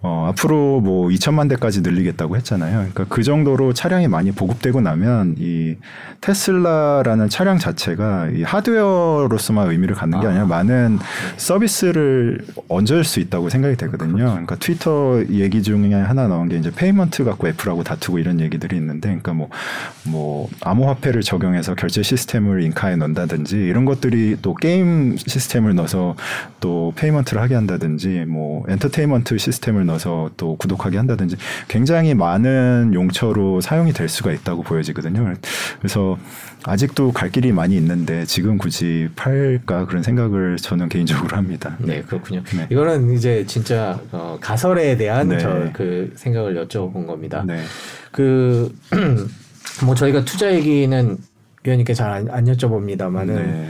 어, 0.00 0.26
앞으로 0.28 0.80
뭐 0.80 1.08
2천만 1.08 1.48
대까지 1.48 1.80
늘리겠다고 1.80 2.36
했잖아요. 2.36 2.78
그러니까 2.78 3.04
그 3.08 3.24
정도로 3.24 3.72
차량이 3.72 4.06
많이 4.06 4.30
보급되고 4.30 4.80
나면 4.80 5.34
이 5.38 5.74
테슬라라는 6.20 7.28
차량 7.28 7.58
자체가 7.58 8.28
이 8.28 8.44
하드웨어로서만 8.44 9.70
의미를 9.70 9.96
갖는 9.96 10.20
게 10.20 10.28
아. 10.28 10.30
니라 10.30 10.46
많은 10.46 11.00
서비스를 11.36 12.44
얹을 12.68 13.02
수 13.02 13.18
있다고 13.18 13.48
생각이 13.48 13.76
되거든요. 13.76 14.12
그렇죠. 14.12 14.30
그러니까 14.30 14.56
트위터 14.56 15.20
얘기 15.30 15.64
중에 15.64 15.92
하나 15.94 16.28
나온 16.28 16.48
게 16.48 16.56
이제 16.56 16.70
payment 16.70 17.24
갖고 17.24 17.48
애플하고 17.48 17.82
다투고 17.82 18.20
이런 18.20 18.40
얘기들이 18.40 18.76
있는데 18.76 19.08
그러니까 19.08 19.32
뭐, 19.32 19.48
뭐 20.04 20.48
암호화폐를 20.60 21.22
적용해서 21.22 21.74
결제 21.74 22.04
시스템을 22.04 22.62
in-car에 22.62 22.94
넣는다든지 22.94 23.56
이런 23.56 23.84
것들이 23.84 24.36
또 24.42 24.54
게임 24.54 25.16
시스템을 25.16 25.74
넣어서 25.74 26.14
또 26.60 26.92
payment를 26.94 27.42
하게 27.42 27.56
한다든지 27.56 28.24
뭐 28.28 28.64
엔터테인먼트 28.68 29.38
시스템을 29.38 29.87
넣어서 29.88 30.30
또 30.36 30.56
구독하게 30.56 30.96
한다든지 30.96 31.36
굉장히 31.66 32.14
많은 32.14 32.92
용처로 32.94 33.60
사용이 33.60 33.92
될 33.92 34.08
수가 34.08 34.32
있다고 34.32 34.62
보여지거든요. 34.62 35.34
그래서 35.78 36.16
아직도 36.64 37.12
갈 37.12 37.30
길이 37.30 37.52
많이 37.52 37.76
있는데 37.76 38.24
지금 38.24 38.58
굳이 38.58 39.08
팔까 39.16 39.86
그런 39.86 40.02
생각을 40.02 40.56
저는 40.56 40.88
개인적으로 40.88 41.36
합니다. 41.36 41.76
네, 41.78 42.02
그렇군요. 42.02 42.42
네. 42.56 42.66
이거는 42.70 43.14
이제 43.14 43.44
진짜 43.46 44.00
어, 44.12 44.38
가설에 44.40 44.96
대한 44.96 45.28
네. 45.28 45.38
저 45.38 45.75
그 45.75 46.12
생각을 46.16 46.66
여쭤본 46.66 47.06
겁니다. 47.06 47.44
네. 47.46 47.62
그뭐 48.12 49.94
저희가 49.96 50.24
투자 50.24 50.52
얘기는 50.52 51.16
위원님께 51.64 51.94
잘안 51.94 52.28
안 52.30 52.44
여쭤봅니다만은 52.44 53.26
네. 53.26 53.68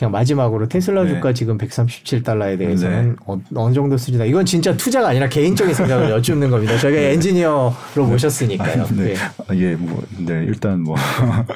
그냥 0.00 0.12
마지막으로 0.12 0.66
테슬라 0.66 1.02
네. 1.02 1.10
주가 1.10 1.28
네. 1.28 1.34
지금 1.34 1.58
137달러에 1.58 2.56
대해서는 2.58 3.10
네. 3.10 3.16
어, 3.26 3.38
어느 3.54 3.74
정도 3.74 3.98
수준이다. 3.98 4.24
이건 4.24 4.46
진짜 4.46 4.74
투자가 4.74 5.08
아니라 5.08 5.28
개인적인 5.28 5.74
생각을 5.74 6.08
여쭙는 6.16 6.48
겁니다. 6.48 6.78
저희가 6.78 6.98
네. 6.98 7.12
엔지니어로 7.12 8.06
모셨으니까요. 8.08 8.86
네. 8.96 9.04
네. 9.04 9.14
아, 9.46 9.54
예, 9.54 9.74
뭐, 9.74 10.02
네, 10.16 10.42
일단 10.48 10.80
뭐, 10.80 10.96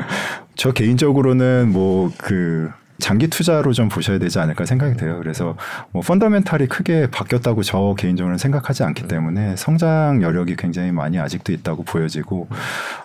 저 0.56 0.72
개인적으로는 0.72 1.70
뭐, 1.72 2.12
그, 2.18 2.68
장기 2.98 3.28
투자로 3.28 3.72
좀 3.72 3.88
보셔야 3.88 4.18
되지 4.18 4.38
않을까 4.38 4.64
생각이 4.64 4.96
돼요. 4.96 5.18
그래서 5.20 5.56
뭐 5.90 6.02
펀더멘탈이 6.02 6.68
크게 6.68 7.08
바뀌었다고 7.10 7.62
저 7.62 7.94
개인적으로는 7.98 8.38
생각하지 8.38 8.84
않기 8.84 9.08
때문에 9.08 9.56
성장 9.56 10.22
여력이 10.22 10.56
굉장히 10.56 10.92
많이 10.92 11.18
아직도 11.18 11.52
있다고 11.52 11.84
보여지고 11.84 12.48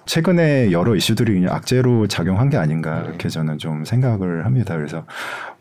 최근에 0.06 0.72
여러 0.72 0.96
이슈들이 0.96 1.46
악재로 1.50 2.08
작용한 2.08 2.50
게 2.50 2.58
아닌가 2.58 3.04
이렇게 3.08 3.30
저는 3.30 3.58
좀 3.58 3.84
생각을 3.84 4.46
합니다. 4.46 4.76
그래서 4.76 5.06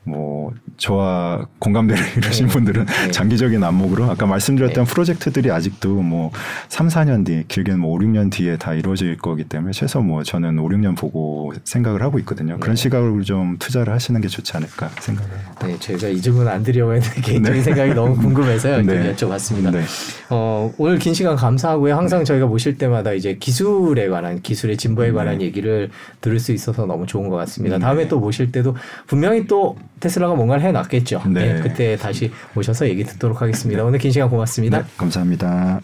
뭐 0.04 0.52
저와 0.78 1.46
공감대를 1.58 2.02
이루신 2.16 2.46
네. 2.46 2.52
분들은 2.52 2.86
네. 2.86 3.10
장기적인 3.10 3.62
안목으로 3.62 4.04
아까 4.04 4.26
말씀드렸던 4.26 4.84
네. 4.84 4.90
프로젝트들이 4.90 5.50
아직도 5.50 5.94
뭐 6.02 6.30
3, 6.68 6.88
4년 6.88 7.26
뒤, 7.26 7.44
길게는 7.48 7.80
뭐 7.80 7.92
5, 7.94 7.98
6년 7.98 8.30
뒤에 8.30 8.56
다 8.56 8.74
이루어질 8.74 9.18
거기 9.18 9.44
때문에 9.44 9.72
최소 9.72 10.00
뭐 10.00 10.22
저는 10.22 10.58
5, 10.58 10.68
6년 10.68 10.96
보고 10.96 11.52
생각을 11.64 12.02
하고 12.02 12.18
있거든요. 12.20 12.58
그런 12.58 12.76
네. 12.76 12.82
시각으로 12.82 13.22
좀 13.24 13.56
투자를 13.58 13.92
하시는 13.92 14.20
게 14.20 14.28
좋지 14.28 14.56
않을까 14.56 14.88
생각을 15.00 15.30
해요. 15.30 15.40
네, 15.62 15.76
제가 15.78 16.08
이 16.08 16.20
질문 16.20 16.48
안 16.48 16.62
드리려고 16.62 16.94
했는데 16.94 17.20
개인적인 17.20 17.58
네. 17.58 17.64
생각이 17.64 17.94
너무 17.94 18.16
궁금해서요. 18.22 18.82
네. 18.82 19.14
여쭤봤습니다. 19.14 19.72
네. 19.72 19.82
어, 20.30 20.72
오늘 20.78 20.98
긴 20.98 21.12
시간 21.12 21.36
감사하고요. 21.36 21.96
항상 21.96 22.24
저희가 22.24 22.46
모실 22.46 22.78
때마다 22.78 23.12
이제 23.12 23.34
기술에 23.34 24.08
관한 24.08 24.40
기술의 24.40 24.76
진보에 24.76 25.12
관한 25.12 25.42
얘기를 25.42 25.90
들을 26.20 26.38
수 26.38 26.52
있어서 26.52 26.86
너무 26.86 27.06
좋은 27.06 27.28
것 27.28 27.36
같습니다. 27.36 27.78
다음에 27.78 28.08
또 28.08 28.18
모실 28.20 28.52
때도 28.52 28.76
분명히 29.06 29.46
또 29.46 29.76
테슬라가 30.00 30.34
뭔가를 30.34 30.62
해놨겠죠. 30.64 31.22
네. 31.28 31.54
네. 31.54 31.60
그때 31.60 31.96
다시 31.96 32.30
모셔서 32.54 32.88
얘기 32.88 33.04
듣도록 33.04 33.42
하겠습니다. 33.42 33.82
네. 33.82 33.86
오늘 33.86 33.98
긴 33.98 34.10
시간 34.10 34.28
고맙습니다. 34.28 34.78
네, 34.78 34.84
감사합니다. 34.96 35.80